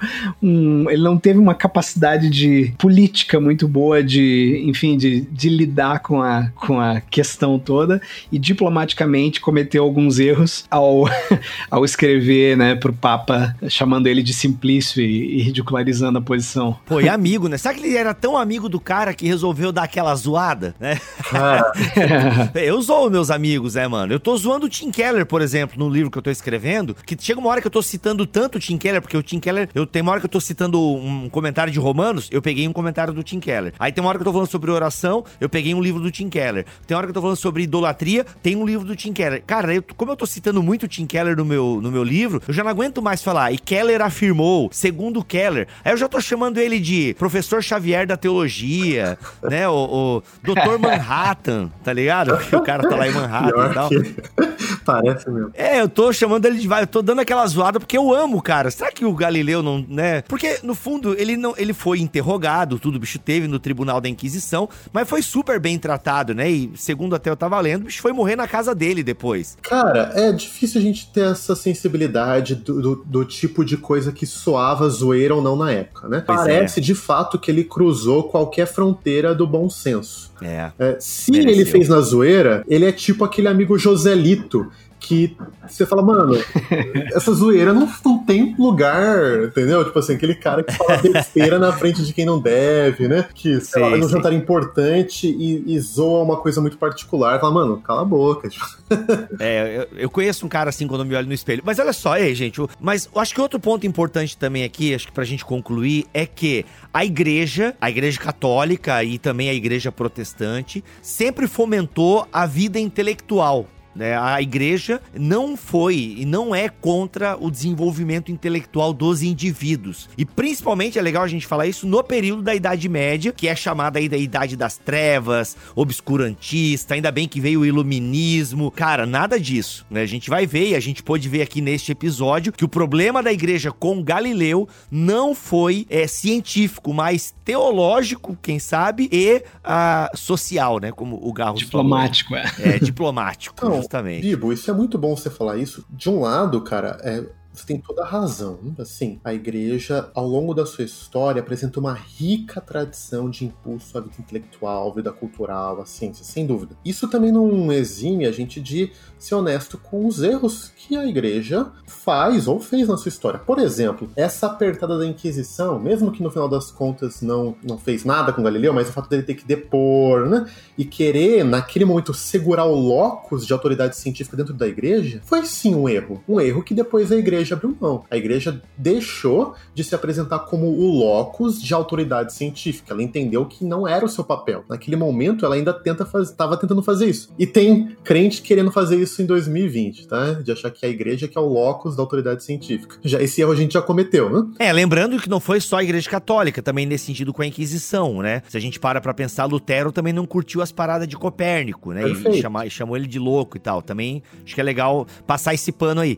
Um, 0.40 0.88
ele 0.88 1.02
não 1.02 1.18
teve 1.18 1.38
uma 1.38 1.54
capacidade 1.54 2.30
de 2.30 2.72
política 2.78 3.40
muito 3.40 3.66
boa 3.66 4.02
de, 4.02 4.62
enfim, 4.64 4.96
de, 4.96 5.22
de 5.22 5.48
lidar 5.48 6.00
com 6.00 6.22
a, 6.22 6.50
com 6.54 6.78
a 6.78 7.00
questão 7.00 7.58
toda 7.58 8.00
e 8.30 8.38
diplomaticamente 8.38 9.40
cometeu 9.40 9.82
alguns 9.82 10.18
erros 10.18 10.64
ao, 10.70 11.04
ao 11.70 11.84
escrever, 11.84 12.56
né, 12.56 12.74
pro 12.74 12.92
Papa 13.00 13.54
chamando 13.68 14.06
ele 14.06 14.22
de 14.22 14.32
Simplício 14.34 15.00
e, 15.00 15.38
e, 15.38 15.42
ridicularizando 15.42 16.18
a 16.18 16.22
posição. 16.22 16.76
Pô, 16.86 17.00
e 17.00 17.08
amigo, 17.08 17.48
né? 17.48 17.56
Será 17.56 17.74
que 17.74 17.84
ele 17.84 17.96
era 17.96 18.14
tão 18.14 18.36
amigo 18.36 18.68
do 18.68 18.80
cara 18.80 19.14
que 19.14 19.26
resolveu 19.26 19.72
dar 19.72 19.84
aquela 19.84 20.14
zoada, 20.14 20.74
né? 20.78 21.00
eu 22.54 22.80
zoo 22.82 23.10
meus 23.10 23.30
amigos, 23.30 23.74
né, 23.74 23.86
mano? 23.86 24.12
Eu 24.12 24.20
tô 24.20 24.36
zoando 24.36 24.66
o 24.66 24.68
Tim 24.68 24.90
Keller, 24.90 25.24
por 25.26 25.42
exemplo, 25.42 25.78
no 25.78 25.88
livro 25.88 26.10
que 26.10 26.18
eu 26.18 26.22
tô 26.22 26.30
escrevendo, 26.30 26.94
que 27.06 27.16
chega 27.18 27.40
uma 27.40 27.48
hora 27.50 27.60
que 27.60 27.66
eu 27.66 27.70
tô 27.70 27.82
citando 27.82 28.26
tanto 28.26 28.56
o 28.56 28.60
Tim 28.60 28.76
Keller, 28.76 29.00
porque 29.00 29.16
o 29.16 29.22
Tim 29.22 29.40
Keller, 29.40 29.68
eu 29.74 29.86
tem 29.86 30.02
uma 30.02 30.12
hora 30.12 30.20
que 30.20 30.26
eu 30.26 30.30
tô 30.30 30.40
citando 30.40 30.80
um 30.80 31.28
comentário 31.28 31.72
de 31.72 31.78
Romanos, 31.78 32.28
eu 32.30 32.42
peguei 32.42 32.66
um 32.66 32.72
comentário 32.72 33.12
do 33.12 33.22
Tim 33.22 33.40
Keller. 33.40 33.72
Aí 33.78 33.92
tem 33.92 34.02
uma 34.02 34.08
hora 34.08 34.18
que 34.18 34.22
eu 34.22 34.26
tô 34.26 34.32
falando 34.32 34.48
sobre 34.48 34.70
oração, 34.70 35.24
eu 35.40 35.48
peguei 35.48 35.74
um 35.74 35.80
livro 35.80 36.00
do 36.00 36.10
Tim 36.10 36.28
Keller. 36.28 36.64
Tem 36.86 36.94
uma 36.94 36.98
hora 36.98 37.06
que 37.06 37.10
eu 37.10 37.14
tô 37.14 37.20
falando 37.20 37.36
sobre 37.36 37.62
idolatria, 37.62 38.24
tem 38.42 38.56
um 38.56 38.64
livro 38.64 38.86
do 38.86 38.96
Tim 38.96 39.12
Keller. 39.12 39.42
Cara, 39.46 39.74
eu, 39.74 39.82
como 39.96 40.12
eu 40.12 40.16
tô 40.16 40.26
citando 40.26 40.62
muito 40.62 40.84
o 40.84 40.88
Tim 40.88 41.06
Keller 41.06 41.36
no 41.36 41.44
meu, 41.44 41.80
no 41.82 41.90
meu 41.90 42.02
livro, 42.02 42.42
eu 42.46 42.54
já 42.54 42.62
não 42.62 42.70
aguento 42.70 42.87
mais 43.02 43.22
falar. 43.22 43.52
E 43.52 43.58
Keller 43.58 44.00
afirmou, 44.00 44.68
segundo 44.72 45.22
Keller. 45.22 45.68
Aí 45.84 45.92
eu 45.92 45.96
já 45.96 46.08
tô 46.08 46.20
chamando 46.20 46.58
ele 46.58 46.80
de 46.80 47.14
professor 47.18 47.62
Xavier 47.62 48.06
da 48.06 48.16
teologia, 48.16 49.18
né? 49.42 49.68
O, 49.68 49.74
o 49.74 50.22
doutor 50.42 50.78
Manhattan, 50.78 51.70
tá 51.84 51.92
ligado? 51.92 52.36
Porque 52.36 52.56
o 52.56 52.62
cara 52.62 52.88
tá 52.88 52.96
lá 52.96 53.06
em 53.06 53.12
Manhattan 53.12 53.70
e 53.70 53.74
tal. 53.74 53.90
Parece 54.84 55.30
mesmo. 55.30 55.50
É, 55.54 55.80
eu 55.80 55.88
tô 55.88 56.12
chamando 56.12 56.46
ele 56.46 56.58
de. 56.58 56.68
Eu 56.68 56.86
tô 56.86 57.02
dando 57.02 57.20
aquela 57.20 57.46
zoada 57.46 57.78
porque 57.78 57.96
eu 57.96 58.14
amo, 58.14 58.40
cara. 58.40 58.70
Será 58.70 58.90
que 58.90 59.04
o 59.04 59.12
Galileu 59.12 59.62
não, 59.62 59.84
né? 59.86 60.22
Porque, 60.22 60.60
no 60.62 60.74
fundo, 60.74 61.14
ele 61.18 61.36
não 61.36 61.54
ele 61.58 61.72
foi 61.72 62.00
interrogado, 62.00 62.78
tudo 62.78 62.96
o 62.96 62.98
bicho 62.98 63.18
teve 63.18 63.46
no 63.46 63.58
tribunal 63.58 64.00
da 64.00 64.08
Inquisição, 64.08 64.68
mas 64.92 65.08
foi 65.08 65.22
super 65.22 65.60
bem 65.60 65.78
tratado, 65.78 66.34
né? 66.34 66.50
E 66.50 66.72
segundo 66.76 67.14
até 67.14 67.28
eu 67.28 67.36
tava 67.36 67.60
lendo, 67.60 67.82
o 67.82 67.84
bicho 67.86 68.00
foi 68.00 68.12
morrer 68.12 68.36
na 68.36 68.46
casa 68.46 68.74
dele 68.74 69.02
depois. 69.02 69.56
Cara, 69.62 70.12
é 70.14 70.32
difícil 70.32 70.80
a 70.80 70.84
gente 70.84 71.10
ter 71.12 71.30
essa 71.30 71.54
sensibilidade 71.54 72.54
do, 72.54 72.77
do, 72.80 72.96
do 73.04 73.24
tipo 73.24 73.64
de 73.64 73.76
coisa 73.76 74.12
que 74.12 74.26
soava 74.26 74.88
zoeira 74.88 75.34
ou 75.34 75.42
não 75.42 75.56
na 75.56 75.72
época, 75.72 76.08
né? 76.08 76.22
Pois 76.24 76.38
Parece 76.38 76.80
é. 76.80 76.82
de 76.82 76.94
fato 76.94 77.38
que 77.38 77.50
ele 77.50 77.64
cruzou 77.64 78.24
qualquer 78.24 78.66
fronteira 78.66 79.34
do 79.34 79.46
bom 79.46 79.68
senso. 79.68 80.30
É. 80.40 80.70
é 80.78 80.96
se 81.00 81.30
Mereceu. 81.30 81.52
ele 81.52 81.64
fez 81.64 81.88
na 81.88 82.00
zoeira, 82.00 82.64
ele 82.68 82.84
é 82.84 82.92
tipo 82.92 83.24
aquele 83.24 83.48
amigo 83.48 83.78
Joselito 83.78 84.70
que 84.98 85.36
você 85.66 85.86
fala, 85.86 86.02
mano, 86.02 86.34
essa 87.14 87.32
zoeira 87.32 87.72
não, 87.72 87.88
não 88.04 88.18
tem 88.24 88.54
lugar, 88.58 89.44
entendeu? 89.44 89.84
Tipo 89.84 89.98
assim, 89.98 90.14
aquele 90.14 90.34
cara 90.34 90.62
que 90.62 90.72
fala 90.72 90.96
besteira 90.98 91.58
na 91.58 91.72
frente 91.72 92.04
de 92.04 92.12
quem 92.12 92.24
não 92.24 92.40
deve, 92.40 93.08
né? 93.08 93.26
Que, 93.34 93.60
sei 93.60 93.82
lá, 93.82 93.96
num 93.96 94.08
jantar 94.08 94.32
importante 94.32 95.28
e, 95.28 95.74
e, 95.74 95.80
zoa 95.80 96.22
uma 96.22 96.36
coisa 96.36 96.60
muito 96.60 96.78
particular. 96.78 97.40
Fala, 97.40 97.52
mano, 97.52 97.80
cala 97.80 98.02
a 98.02 98.04
boca. 98.04 98.48
Tipo. 98.48 98.66
é, 99.38 99.86
eu, 99.92 99.98
eu, 99.98 100.10
conheço 100.10 100.44
um 100.44 100.48
cara 100.48 100.70
assim 100.70 100.86
quando 100.86 101.02
eu 101.02 101.06
me 101.06 101.14
olho 101.14 101.26
no 101.26 101.34
espelho. 101.34 101.62
Mas 101.64 101.78
olha 101.78 101.92
só, 101.92 102.16
ei, 102.16 102.34
gente, 102.34 102.58
eu, 102.58 102.68
mas 102.80 103.08
eu 103.14 103.20
acho 103.20 103.34
que 103.34 103.40
outro 103.40 103.60
ponto 103.60 103.86
importante 103.86 104.36
também 104.36 104.64
aqui, 104.64 104.94
acho 104.94 105.06
que 105.06 105.12
pra 105.12 105.24
gente 105.24 105.44
concluir, 105.44 106.06
é 106.12 106.26
que 106.26 106.64
a 106.92 107.04
igreja, 107.04 107.74
a 107.80 107.90
igreja 107.90 108.18
católica 108.18 109.02
e 109.04 109.18
também 109.18 109.48
a 109.48 109.54
igreja 109.54 109.92
protestante, 109.92 110.82
sempre 111.00 111.46
fomentou 111.46 112.26
a 112.32 112.46
vida 112.46 112.78
intelectual 112.78 113.66
né? 113.98 114.16
A 114.16 114.40
igreja 114.40 115.02
não 115.12 115.56
foi 115.56 116.14
e 116.18 116.24
não 116.24 116.54
é 116.54 116.68
contra 116.68 117.36
o 117.38 117.50
desenvolvimento 117.50 118.30
intelectual 118.30 118.92
dos 118.92 119.22
indivíduos. 119.22 120.08
E 120.16 120.24
principalmente 120.24 120.98
é 120.98 121.02
legal 121.02 121.24
a 121.24 121.28
gente 121.28 121.46
falar 121.46 121.66
isso 121.66 121.86
no 121.86 122.02
período 122.04 122.42
da 122.42 122.54
Idade 122.54 122.88
Média, 122.88 123.32
que 123.32 123.48
é 123.48 123.56
chamada 123.56 123.98
aí 123.98 124.08
da 124.08 124.16
Idade 124.16 124.56
das 124.56 124.78
Trevas, 124.78 125.56
obscurantista, 125.74 126.94
ainda 126.94 127.10
bem 127.10 127.26
que 127.26 127.40
veio 127.40 127.60
o 127.60 127.66
iluminismo. 127.66 128.70
Cara, 128.70 129.04
nada 129.04 129.40
disso, 129.40 129.84
né? 129.90 130.02
A 130.02 130.06
gente 130.06 130.30
vai 130.30 130.46
ver 130.46 130.70
e 130.70 130.74
a 130.76 130.80
gente 130.80 131.02
pode 131.02 131.28
ver 131.28 131.42
aqui 131.42 131.60
neste 131.60 131.90
episódio 131.90 132.52
que 132.52 132.64
o 132.64 132.68
problema 132.68 133.20
da 133.20 133.32
igreja 133.32 133.72
com 133.72 134.00
Galileu 134.00 134.68
não 134.88 135.34
foi 135.34 135.86
é, 135.90 136.06
científico, 136.06 136.94
mas 136.94 137.34
teológico, 137.44 138.38
quem 138.40 138.60
sabe, 138.60 139.08
e 139.10 139.38
uh, 139.38 140.16
social, 140.16 140.78
né? 140.78 140.92
Como 140.92 141.18
o 141.20 141.32
Garros 141.32 141.58
Diplomático, 141.58 142.30
falou. 142.30 142.44
é. 142.58 142.76
É, 142.76 142.78
diplomático. 142.78 143.56
Então, 143.56 143.87
Justamente. 143.88 144.22
Bibo, 144.22 144.52
isso 144.52 144.70
é 144.70 144.74
muito 144.74 144.98
bom 144.98 145.16
você 145.16 145.30
falar 145.30 145.56
isso. 145.56 145.84
De 145.90 146.10
um 146.10 146.20
lado, 146.20 146.60
cara, 146.62 146.98
é, 147.02 147.24
você 147.58 147.66
tem 147.66 147.78
toda 147.78 148.02
a 148.02 148.06
razão. 148.06 148.58
Assim, 148.78 149.20
a 149.24 149.34
igreja, 149.34 150.10
ao 150.14 150.26
longo 150.26 150.54
da 150.54 150.64
sua 150.64 150.84
história, 150.84 151.40
apresenta 151.40 151.80
uma 151.80 151.92
rica 151.92 152.60
tradição 152.60 153.28
de 153.28 153.44
impulso 153.44 153.98
à 153.98 154.00
vida 154.00 154.14
intelectual, 154.18 154.94
vida 154.94 155.12
cultural, 155.12 155.80
à 155.80 155.86
ciência, 155.86 156.24
sem 156.24 156.46
dúvida. 156.46 156.76
Isso 156.84 157.08
também 157.08 157.32
não 157.32 157.72
exime 157.72 158.26
a 158.26 158.32
gente 158.32 158.60
de 158.60 158.92
ser 159.18 159.34
honesto 159.34 159.76
com 159.78 160.06
os 160.06 160.22
erros 160.22 160.72
que 160.76 160.96
a 160.96 161.06
igreja 161.06 161.70
faz 161.86 162.46
ou 162.46 162.60
fez 162.60 162.88
na 162.88 162.96
sua 162.96 163.08
história. 163.08 163.40
Por 163.40 163.58
exemplo, 163.58 164.10
essa 164.14 164.46
apertada 164.46 164.96
da 164.98 165.06
Inquisição, 165.06 165.78
mesmo 165.78 166.12
que 166.12 166.22
no 166.22 166.30
final 166.30 166.48
das 166.48 166.70
contas 166.70 167.20
não, 167.20 167.56
não 167.62 167.78
fez 167.78 168.04
nada 168.04 168.32
com 168.32 168.42
Galileu, 168.42 168.72
mas 168.72 168.88
o 168.88 168.92
fato 168.92 169.08
dele 169.08 169.22
ter 169.22 169.34
que 169.34 169.46
depor, 169.46 170.26
né? 170.26 170.46
E 170.76 170.84
querer, 170.84 171.44
naquele 171.44 171.84
momento, 171.84 172.14
segurar 172.14 172.64
o 172.64 172.74
locus 172.74 173.46
de 173.46 173.52
autoridade 173.52 173.96
científica 173.96 174.36
dentro 174.36 174.54
da 174.54 174.68
igreja, 174.68 175.20
foi 175.24 175.44
sim 175.44 175.74
um 175.74 175.88
erro. 175.88 176.22
Um 176.28 176.40
erro 176.40 176.62
que 176.62 176.74
depois 176.74 177.10
a 177.10 177.16
igreja 177.16 177.47
abriu 177.54 177.76
mão. 177.80 178.04
A 178.10 178.16
igreja 178.16 178.60
deixou 178.76 179.54
de 179.74 179.84
se 179.84 179.94
apresentar 179.94 180.40
como 180.40 180.66
o 180.66 180.98
locus 180.98 181.60
de 181.62 181.72
autoridade 181.74 182.32
científica. 182.32 182.92
Ela 182.92 183.02
entendeu 183.02 183.44
que 183.46 183.64
não 183.64 183.86
era 183.86 184.04
o 184.04 184.08
seu 184.08 184.24
papel. 184.24 184.64
Naquele 184.68 184.96
momento, 184.96 185.44
ela 185.44 185.54
ainda 185.54 185.72
tenta 185.72 186.06
estava 186.20 186.56
tentando 186.56 186.82
fazer 186.82 187.06
isso. 187.06 187.32
E 187.38 187.46
tem 187.46 187.96
crente 188.04 188.42
querendo 188.42 188.70
fazer 188.70 188.96
isso 188.96 189.22
em 189.22 189.26
2020, 189.26 190.08
tá? 190.08 190.32
De 190.34 190.50
achar 190.52 190.70
que 190.70 190.84
a 190.84 190.88
igreja 190.88 191.28
que 191.28 191.36
é 191.36 191.40
o 191.40 191.46
locus 191.46 191.96
da 191.96 192.02
autoridade 192.02 192.42
científica. 192.44 192.96
Já 193.02 193.20
esse 193.20 193.40
erro 193.40 193.52
a 193.52 193.56
gente 193.56 193.72
já 193.72 193.82
cometeu, 193.82 194.30
né? 194.30 194.46
É, 194.58 194.72
lembrando 194.72 195.18
que 195.18 195.28
não 195.28 195.40
foi 195.40 195.60
só 195.60 195.76
a 195.76 195.82
igreja 195.82 196.08
católica, 196.08 196.62
também 196.62 196.86
nesse 196.86 197.06
sentido 197.06 197.32
com 197.32 197.42
a 197.42 197.46
Inquisição, 197.46 198.22
né? 198.22 198.42
Se 198.48 198.56
a 198.56 198.60
gente 198.60 198.78
para 198.80 199.00
pra 199.00 199.14
pensar, 199.14 199.44
Lutero 199.44 199.92
também 199.92 200.12
não 200.12 200.26
curtiu 200.26 200.62
as 200.62 200.72
paradas 200.72 201.06
de 201.06 201.16
Copérnico, 201.16 201.92
né? 201.92 202.08
E, 202.08 202.40
chamar, 202.40 202.68
chamou 202.70 202.96
ele 202.96 203.06
de 203.06 203.18
louco 203.18 203.56
e 203.56 203.60
tal. 203.60 203.82
Também 203.82 204.22
acho 204.44 204.54
que 204.54 204.60
é 204.60 204.64
legal 204.64 205.06
passar 205.26 205.54
esse 205.54 205.72
pano 205.72 206.00
aí. 206.00 206.16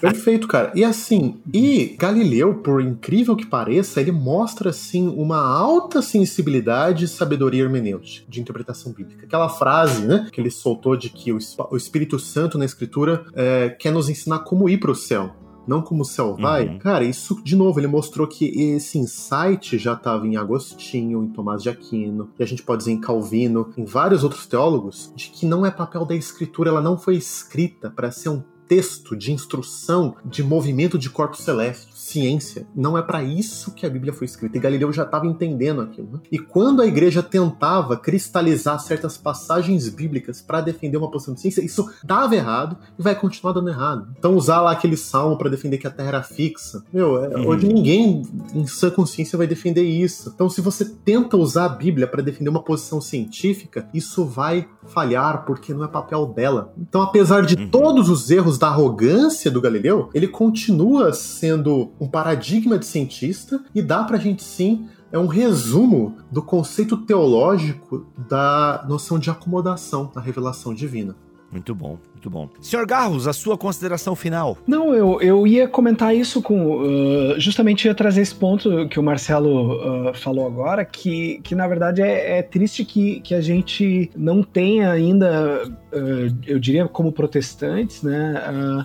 Perfeito, 0.00 0.35
cara. 0.46 0.72
E 0.74 0.84
assim, 0.84 1.36
e 1.52 1.96
Galileu, 1.98 2.54
por 2.54 2.80
incrível 2.80 3.36
que 3.36 3.46
pareça, 3.46 4.00
ele 4.00 4.12
mostra 4.12 4.70
assim 4.70 5.08
uma 5.08 5.38
alta 5.38 6.02
sensibilidade 6.02 7.04
e 7.04 7.08
sabedoria 7.08 7.62
hermenêutica 7.62 8.26
de 8.28 8.40
interpretação 8.40 8.92
bíblica. 8.92 9.24
Aquela 9.24 9.48
frase, 9.48 10.04
né, 10.04 10.28
que 10.32 10.40
ele 10.40 10.50
soltou 10.50 10.96
de 10.96 11.08
que 11.08 11.32
o, 11.32 11.38
o 11.70 11.76
Espírito 11.76 12.18
Santo 12.18 12.58
na 12.58 12.64
Escritura 12.64 13.24
é, 13.34 13.70
quer 13.70 13.92
nos 13.92 14.08
ensinar 14.08 14.40
como 14.40 14.68
ir 14.68 14.78
para 14.78 14.90
o 14.90 14.94
céu 14.94 15.34
não 15.66 15.82
como 15.82 16.02
o 16.02 16.04
céu 16.04 16.36
vai. 16.36 16.68
Uhum. 16.68 16.78
Cara, 16.78 17.04
isso, 17.04 17.42
de 17.42 17.56
novo, 17.56 17.80
ele 17.80 17.86
mostrou 17.86 18.26
que 18.26 18.46
esse 18.46 18.98
insight 18.98 19.76
já 19.78 19.94
estava 19.94 20.26
em 20.26 20.36
Agostinho, 20.36 21.24
em 21.24 21.28
Tomás 21.28 21.62
de 21.62 21.68
Aquino, 21.68 22.30
e 22.38 22.42
a 22.42 22.46
gente 22.46 22.62
pode 22.62 22.80
dizer 22.80 22.92
em 22.92 23.00
Calvino, 23.00 23.72
em 23.76 23.84
vários 23.84 24.22
outros 24.22 24.46
teólogos, 24.46 25.12
de 25.16 25.28
que 25.30 25.44
não 25.44 25.66
é 25.66 25.70
papel 25.70 26.04
da 26.04 26.14
escritura, 26.14 26.70
ela 26.70 26.80
não 26.80 26.96
foi 26.96 27.16
escrita 27.16 27.90
para 27.90 28.10
ser 28.10 28.28
um 28.28 28.42
texto 28.68 29.16
de 29.16 29.32
instrução 29.32 30.16
de 30.24 30.42
movimento 30.42 30.98
de 30.98 31.10
corpos 31.10 31.40
celestes 31.40 31.96
ciência. 32.06 32.66
Não 32.74 32.96
é 32.96 33.02
para 33.02 33.22
isso 33.22 33.72
que 33.72 33.84
a 33.84 33.90
Bíblia 33.90 34.12
foi 34.12 34.26
escrita. 34.26 34.56
E 34.56 34.60
Galileu 34.60 34.92
já 34.92 35.02
estava 35.02 35.26
entendendo 35.26 35.80
aquilo. 35.80 36.08
Né? 36.12 36.20
E 36.30 36.38
quando 36.38 36.80
a 36.80 36.86
igreja 36.86 37.22
tentava 37.22 37.96
cristalizar 37.96 38.78
certas 38.78 39.16
passagens 39.16 39.88
bíblicas 39.88 40.40
para 40.40 40.60
defender 40.60 40.96
uma 40.96 41.10
posição 41.10 41.34
de 41.34 41.40
ciência, 41.40 41.64
isso 41.64 41.90
dava 42.04 42.36
errado 42.36 42.76
e 42.96 43.02
vai 43.02 43.14
continuar 43.14 43.52
dando 43.52 43.68
errado. 43.68 44.08
Então 44.18 44.36
usar 44.36 44.60
lá 44.60 44.70
aquele 44.70 44.96
salmo 44.96 45.36
para 45.36 45.50
defender 45.50 45.78
que 45.78 45.86
a 45.86 45.90
Terra 45.90 46.08
era 46.08 46.22
fixa, 46.22 46.84
meu, 46.92 47.22
é, 47.22 47.36
uhum. 47.36 47.48
hoje 47.48 47.66
ninguém 47.66 48.22
em 48.54 48.66
sã 48.66 48.88
consciência 48.90 49.36
vai 49.36 49.46
defender 49.46 49.82
isso. 49.82 50.30
Então 50.32 50.48
se 50.48 50.60
você 50.60 50.84
tenta 50.84 51.36
usar 51.36 51.64
a 51.64 51.70
Bíblia 51.70 52.06
para 52.06 52.22
defender 52.22 52.50
uma 52.50 52.62
posição 52.62 53.00
científica, 53.00 53.88
isso 53.92 54.24
vai 54.24 54.68
falhar 54.86 55.44
porque 55.44 55.74
não 55.74 55.84
é 55.84 55.88
papel 55.88 56.26
dela. 56.26 56.72
Então 56.78 57.02
apesar 57.02 57.44
de 57.44 57.56
uhum. 57.56 57.68
todos 57.68 58.08
os 58.08 58.30
erros 58.30 58.55
da 58.58 58.68
arrogância 58.68 59.50
do 59.50 59.60
Galileu, 59.60 60.10
ele 60.14 60.28
continua 60.28 61.12
sendo 61.12 61.92
um 62.00 62.08
paradigma 62.08 62.78
de 62.78 62.86
cientista 62.86 63.62
e 63.74 63.82
dá 63.82 64.04
pra 64.04 64.18
gente 64.18 64.42
sim 64.42 64.88
é 65.12 65.18
um 65.18 65.26
resumo 65.26 66.16
do 66.30 66.42
conceito 66.42 66.96
teológico 66.96 68.06
da 68.28 68.84
noção 68.88 69.18
de 69.18 69.30
acomodação 69.30 70.10
na 70.14 70.20
revelação 70.20 70.74
divina. 70.74 71.16
Muito 71.50 71.74
bom, 71.74 71.98
muito 72.16 72.30
bom. 72.30 72.48
Senhor 72.60 72.86
Garros, 72.86 73.28
a 73.28 73.32
sua 73.32 73.56
consideração 73.56 74.16
final? 74.16 74.56
Não, 74.66 74.94
eu, 74.94 75.20
eu 75.20 75.46
ia 75.46 75.68
comentar 75.68 76.14
isso 76.16 76.40
com. 76.40 76.78
Uh, 76.78 77.38
justamente 77.38 77.86
ia 77.86 77.94
trazer 77.94 78.22
esse 78.22 78.34
ponto 78.34 78.88
que 78.88 78.98
o 78.98 79.02
Marcelo 79.02 80.08
uh, 80.10 80.14
falou 80.14 80.46
agora, 80.46 80.84
que, 80.84 81.40
que 81.44 81.54
na 81.54 81.68
verdade 81.68 82.02
é, 82.02 82.38
é, 82.38 82.42
triste 82.42 82.84
que, 82.84 83.20
que 83.20 83.34
a 83.34 83.40
gente 83.40 84.10
não 84.16 84.42
tenha 84.42 84.90
ainda, 84.90 85.62
uh, 85.66 86.36
eu 86.46 86.58
diria 86.58 86.88
como 86.88 87.12
protestantes, 87.12 88.02
né, 88.02 88.42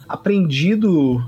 aprendido 0.07 1.21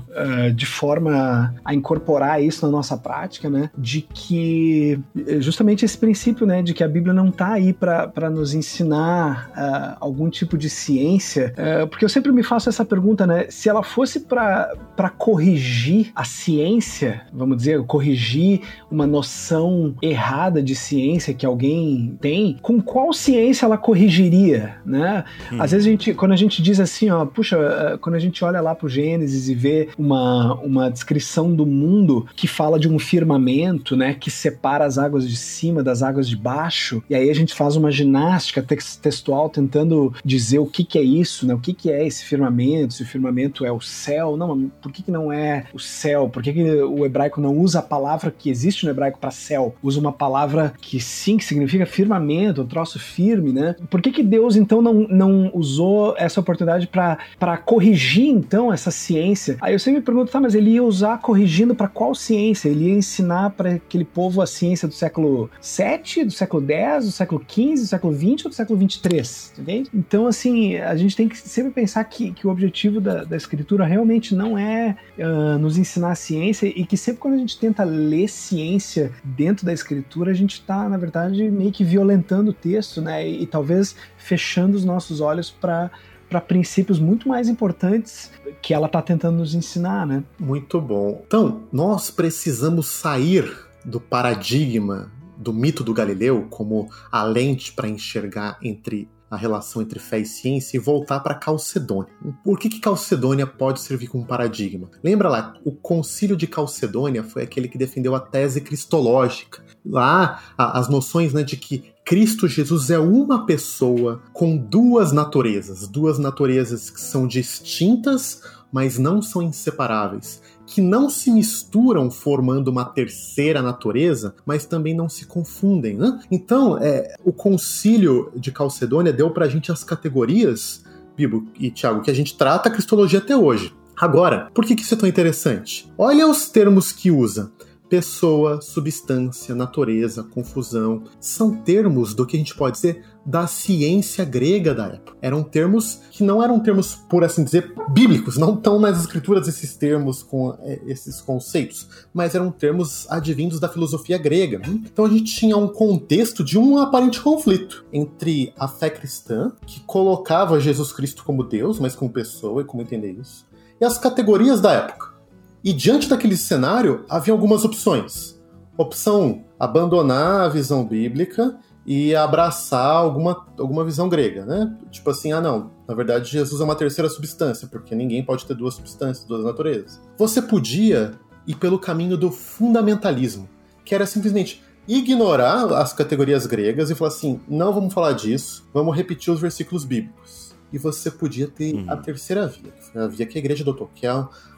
de 0.54 0.66
forma 0.66 1.54
a 1.64 1.74
incorporar 1.74 2.42
isso 2.42 2.64
na 2.66 2.70
nossa 2.70 2.96
prática, 2.96 3.48
né, 3.48 3.70
de 3.76 4.02
que 4.02 4.98
justamente 5.40 5.84
esse 5.84 5.96
princípio, 5.96 6.46
né, 6.46 6.62
de 6.62 6.74
que 6.74 6.82
a 6.82 6.88
Bíblia 6.88 7.14
não 7.14 7.28
está 7.28 7.52
aí 7.52 7.72
para 7.72 8.28
nos 8.30 8.54
ensinar 8.54 9.96
algum 10.00 10.28
tipo 10.28 10.58
de 10.58 10.68
ciência 10.68 11.54
é, 11.56 11.86
porque 12.04 12.06
eu 12.06 12.08
sempre 12.08 12.32
me 12.32 12.42
faço 12.42 12.68
essa 12.68 12.84
pergunta, 12.84 13.26
né? 13.26 13.46
Se 13.48 13.68
ela 13.68 13.82
fosse 13.82 14.20
para 14.20 15.10
corrigir 15.16 16.12
a 16.14 16.24
ciência, 16.24 17.22
vamos 17.32 17.56
dizer, 17.56 17.82
corrigir 17.84 18.60
uma 18.90 19.06
noção 19.06 19.94
errada 20.02 20.62
de 20.62 20.74
ciência 20.74 21.32
que 21.32 21.46
alguém 21.46 22.16
tem, 22.20 22.58
com 22.60 22.80
qual 22.80 23.12
ciência 23.12 23.64
ela 23.64 23.78
corrigiria, 23.78 24.76
né? 24.84 25.24
Hum. 25.52 25.62
Às 25.62 25.72
vezes 25.72 25.86
a 25.86 25.90
gente, 25.90 26.14
quando 26.14 26.32
a 26.32 26.36
gente 26.36 26.62
diz 26.62 26.78
assim, 26.78 27.10
ó, 27.10 27.24
puxa, 27.24 27.56
é, 27.56 27.96
quando 27.96 28.16
a 28.16 28.18
gente 28.18 28.44
olha 28.44 28.60
lá 28.60 28.74
pro 28.74 28.88
Gênesis 28.88 29.48
e 29.48 29.54
vê 29.54 29.88
uma, 29.98 30.54
uma 30.60 30.90
descrição 30.90 31.54
do 31.54 31.64
mundo 31.64 32.26
que 32.36 32.46
fala 32.46 32.78
de 32.78 32.88
um 32.88 32.98
firmamento, 32.98 33.96
né, 33.96 34.14
que 34.14 34.30
separa 34.30 34.84
as 34.84 34.98
águas 34.98 35.28
de 35.28 35.36
cima 35.36 35.82
das 35.82 36.02
águas 36.02 36.28
de 36.28 36.36
baixo, 36.36 37.02
e 37.08 37.14
aí 37.14 37.30
a 37.30 37.34
gente 37.34 37.54
faz 37.54 37.76
uma 37.76 37.90
ginástica 37.90 38.62
textual 38.62 39.48
tentando 39.48 40.12
dizer 40.24 40.58
o 40.58 40.66
que 40.66 40.84
que 40.84 40.98
é 40.98 41.02
isso 41.02 41.44
isso, 41.44 41.46
né? 41.46 41.54
O 41.54 41.58
que, 41.58 41.72
que 41.72 41.83
é 41.90 42.06
esse 42.06 42.24
firmamento? 42.24 42.94
Se 42.94 43.02
o 43.02 43.06
firmamento 43.06 43.64
é 43.64 43.72
o 43.72 43.80
céu? 43.80 44.36
Não, 44.36 44.70
por 44.80 44.92
que, 44.92 45.02
que 45.02 45.10
não 45.10 45.32
é 45.32 45.64
o 45.72 45.78
céu? 45.78 46.28
Por 46.28 46.42
que, 46.42 46.52
que 46.52 46.62
o 46.82 47.04
hebraico 47.04 47.40
não 47.40 47.56
usa 47.56 47.80
a 47.80 47.82
palavra 47.82 48.30
que 48.30 48.50
existe 48.50 48.84
no 48.84 48.90
hebraico 48.90 49.18
para 49.18 49.30
céu? 49.30 49.74
Usa 49.82 50.00
uma 50.00 50.12
palavra 50.12 50.72
que 50.80 51.00
sim, 51.00 51.36
que 51.36 51.44
significa 51.44 51.86
firmamento, 51.86 52.62
um 52.62 52.66
troço 52.66 52.98
firme, 52.98 53.52
né? 53.52 53.76
Por 53.90 54.00
que, 54.00 54.10
que 54.10 54.22
Deus 54.22 54.56
então 54.56 54.80
não, 54.80 55.06
não 55.08 55.50
usou 55.54 56.14
essa 56.16 56.40
oportunidade 56.40 56.86
para 56.86 57.56
corrigir 57.58 58.28
então 58.28 58.72
essa 58.72 58.90
ciência? 58.90 59.56
Aí 59.60 59.74
eu 59.74 59.78
sempre 59.78 60.00
me 60.00 60.04
pergunto, 60.04 60.30
tá, 60.30 60.40
mas 60.40 60.54
ele 60.54 60.70
ia 60.70 60.82
usar 60.82 61.18
corrigindo 61.18 61.74
para 61.74 61.88
qual 61.88 62.14
ciência? 62.14 62.68
Ele 62.68 62.88
ia 62.88 62.94
ensinar 62.94 63.50
para 63.50 63.74
aquele 63.74 64.04
povo 64.04 64.40
a 64.40 64.46
ciência 64.46 64.88
do 64.88 64.94
século 64.94 65.50
7, 65.60 66.24
do 66.24 66.32
século 66.32 66.62
10, 66.62 67.06
do 67.06 67.12
século 67.12 67.42
15, 67.46 67.82
do 67.82 67.88
século 67.88 68.12
20 68.12 68.44
ou 68.44 68.50
do 68.50 68.54
século 68.54 68.78
23? 68.78 69.54
Entende? 69.58 69.90
Então, 69.94 70.26
assim, 70.26 70.76
a 70.76 70.96
gente 70.96 71.16
tem 71.16 71.28
que 71.28 71.36
sempre 71.36 71.72
pensar 71.74 72.04
que, 72.04 72.32
que 72.32 72.46
o 72.46 72.50
objetivo 72.50 73.00
da, 73.00 73.24
da 73.24 73.36
escritura 73.36 73.84
realmente 73.84 74.34
não 74.34 74.56
é 74.56 74.96
uh, 75.18 75.58
nos 75.58 75.76
ensinar 75.76 76.12
a 76.12 76.14
ciência 76.14 76.66
e 76.66 76.86
que 76.86 76.96
sempre 76.96 77.20
quando 77.20 77.34
a 77.34 77.38
gente 77.38 77.58
tenta 77.58 77.84
ler 77.84 78.28
ciência 78.28 79.12
dentro 79.22 79.66
da 79.66 79.72
escritura, 79.72 80.30
a 80.30 80.34
gente 80.34 80.54
está, 80.54 80.88
na 80.88 80.96
verdade, 80.96 81.50
meio 81.50 81.72
que 81.72 81.84
violentando 81.84 82.50
o 82.50 82.54
texto, 82.54 83.00
né? 83.00 83.28
E, 83.28 83.42
e 83.42 83.46
talvez 83.46 83.96
fechando 84.16 84.76
os 84.76 84.84
nossos 84.84 85.20
olhos 85.20 85.50
para 85.50 85.90
para 86.26 86.40
princípios 86.40 86.98
muito 86.98 87.28
mais 87.28 87.48
importantes 87.48 88.32
que 88.60 88.74
ela 88.74 88.86
está 88.86 89.00
tentando 89.00 89.36
nos 89.36 89.54
ensinar, 89.54 90.04
né? 90.04 90.24
Muito 90.38 90.80
bom. 90.80 91.22
Então, 91.24 91.62
nós 91.70 92.10
precisamos 92.10 92.88
sair 92.88 93.48
do 93.84 94.00
paradigma 94.00 95.12
do 95.36 95.52
mito 95.52 95.84
do 95.84 95.92
Galileu 95.92 96.46
como 96.50 96.88
a 97.10 97.22
lente 97.22 97.72
para 97.72 97.88
enxergar 97.88 98.58
entre 98.62 99.08
a 99.34 99.38
relação 99.38 99.82
entre 99.82 99.98
fé 99.98 100.18
e 100.18 100.26
ciência 100.26 100.76
e 100.76 100.80
voltar 100.80 101.20
para 101.20 101.34
Calcedônia. 101.34 102.12
Por 102.42 102.58
que, 102.58 102.68
que 102.68 102.80
Calcedônia 102.80 103.46
pode 103.46 103.80
servir 103.80 104.08
como 104.08 104.26
paradigma? 104.26 104.90
Lembra 105.02 105.28
lá, 105.28 105.54
o 105.64 105.72
concílio 105.72 106.36
de 106.36 106.46
Calcedônia 106.46 107.22
foi 107.22 107.42
aquele 107.42 107.68
que 107.68 107.78
defendeu 107.78 108.14
a 108.14 108.20
tese 108.20 108.60
cristológica. 108.60 109.62
Lá, 109.84 110.40
as 110.56 110.88
noções 110.88 111.32
né, 111.32 111.42
de 111.42 111.56
que 111.56 111.92
Cristo 112.04 112.48
Jesus 112.48 112.90
é 112.90 112.98
uma 112.98 113.46
pessoa 113.46 114.22
com 114.32 114.56
duas 114.56 115.12
naturezas, 115.12 115.88
duas 115.88 116.18
naturezas 116.18 116.90
que 116.90 117.00
são 117.00 117.26
distintas, 117.26 118.42
mas 118.72 118.98
não 118.98 119.22
são 119.22 119.42
inseparáveis 119.42 120.42
que 120.66 120.80
não 120.80 121.10
se 121.10 121.30
misturam 121.30 122.10
formando 122.10 122.68
uma 122.68 122.84
terceira 122.84 123.60
natureza, 123.60 124.34
mas 124.46 124.64
também 124.64 124.94
não 124.94 125.08
se 125.08 125.26
confundem. 125.26 125.96
Né? 125.96 126.18
Então, 126.30 126.78
é, 126.78 127.14
o 127.24 127.32
concílio 127.32 128.32
de 128.34 128.50
Calcedônia 128.50 129.12
deu 129.12 129.30
para 129.30 129.46
a 129.46 129.48
gente 129.48 129.70
as 129.70 129.84
categorias, 129.84 130.84
Bibo 131.16 131.46
e 131.58 131.70
Tiago, 131.70 132.02
que 132.02 132.10
a 132.10 132.14
gente 132.14 132.36
trata 132.36 132.68
a 132.68 132.72
cristologia 132.72 133.18
até 133.18 133.36
hoje. 133.36 133.74
Agora, 133.96 134.50
por 134.52 134.64
que, 134.64 134.74
que 134.74 134.82
isso 134.82 134.94
é 134.94 134.96
tão 134.96 135.08
interessante? 135.08 135.90
Olha 135.96 136.26
os 136.26 136.48
termos 136.48 136.90
que 136.90 137.10
usa 137.10 137.52
pessoa, 137.88 138.60
substância, 138.60 139.54
natureza, 139.54 140.24
confusão, 140.24 141.04
são 141.20 141.54
termos 141.54 142.12
do 142.12 142.26
que 142.26 142.36
a 142.36 142.38
gente 142.38 142.54
pode 142.56 142.76
dizer 142.76 143.04
da 143.24 143.46
ciência 143.46 144.24
grega 144.24 144.74
da 144.74 144.86
época. 144.86 145.16
Eram 145.22 145.42
termos 145.42 146.00
que 146.10 146.22
não 146.22 146.42
eram 146.42 146.60
termos, 146.60 146.94
por 146.94 147.24
assim 147.24 147.44
dizer, 147.44 147.72
bíblicos, 147.88 148.36
não 148.36 148.54
estão 148.54 148.78
nas 148.78 149.00
escrituras 149.00 149.48
esses 149.48 149.76
termos 149.76 150.22
com 150.22 150.56
é, 150.60 150.80
esses 150.86 151.20
conceitos, 151.20 151.88
mas 152.12 152.34
eram 152.34 152.50
termos 152.50 153.10
advindos 153.10 153.58
da 153.58 153.68
filosofia 153.68 154.18
grega. 154.18 154.60
Então 154.66 155.04
a 155.04 155.08
gente 155.08 155.34
tinha 155.34 155.56
um 155.56 155.68
contexto 155.68 156.44
de 156.44 156.58
um 156.58 156.78
aparente 156.78 157.20
conflito 157.20 157.84
entre 157.92 158.52
a 158.58 158.68
fé 158.68 158.90
cristã, 158.90 159.52
que 159.66 159.80
colocava 159.80 160.60
Jesus 160.60 160.92
Cristo 160.92 161.24
como 161.24 161.44
Deus, 161.44 161.78
mas 161.78 161.94
como 161.94 162.12
pessoa 162.12 162.62
e 162.62 162.64
como 162.64 162.82
entender 162.82 163.12
isso, 163.12 163.46
e 163.80 163.84
as 163.84 163.98
categorias 163.98 164.60
da 164.60 164.72
época. 164.72 165.14
E 165.62 165.72
diante 165.72 166.08
daquele 166.08 166.36
cenário, 166.36 167.06
havia 167.08 167.32
algumas 167.32 167.64
opções. 167.64 168.38
Opção 168.76 169.22
1, 169.22 169.44
abandonar 169.58 170.42
a 170.42 170.48
visão 170.48 170.84
bíblica 170.84 171.58
e 171.86 172.14
abraçar 172.14 172.96
alguma, 172.96 173.46
alguma 173.58 173.84
visão 173.84 174.08
grega, 174.08 174.44
né? 174.44 174.74
Tipo 174.90 175.10
assim, 175.10 175.32
ah 175.32 175.40
não, 175.40 175.70
na 175.86 175.94
verdade 175.94 176.30
Jesus 176.30 176.60
é 176.60 176.64
uma 176.64 176.74
terceira 176.74 177.10
substância, 177.10 177.68
porque 177.68 177.94
ninguém 177.94 178.24
pode 178.24 178.46
ter 178.46 178.54
duas 178.54 178.74
substâncias, 178.74 179.26
duas 179.26 179.44
naturezas. 179.44 180.00
Você 180.16 180.40
podia 180.40 181.12
ir 181.46 181.56
pelo 181.56 181.78
caminho 181.78 182.16
do 182.16 182.30
fundamentalismo, 182.30 183.48
que 183.84 183.94
era 183.94 184.06
simplesmente 184.06 184.62
ignorar 184.88 185.72
as 185.74 185.92
categorias 185.92 186.46
gregas 186.46 186.90
e 186.90 186.94
falar 186.94 187.08
assim, 187.08 187.40
não 187.48 187.72
vamos 187.72 187.92
falar 187.92 188.12
disso, 188.12 188.68
vamos 188.72 188.96
repetir 188.96 189.32
os 189.32 189.40
versículos 189.40 189.84
bíblicos. 189.84 190.54
E 190.72 190.78
você 190.78 191.10
podia 191.10 191.46
ter 191.46 191.74
uhum. 191.74 191.84
a 191.88 191.96
terceira 191.96 192.46
via, 192.46 192.72
que 192.72 192.84
foi 192.92 193.02
a 193.02 193.06
via 193.06 193.26
que 193.26 193.38
a 193.38 193.40
igreja 193.40 193.62
adotou, 193.62 193.90
que 193.94 194.06
é 194.06 194.10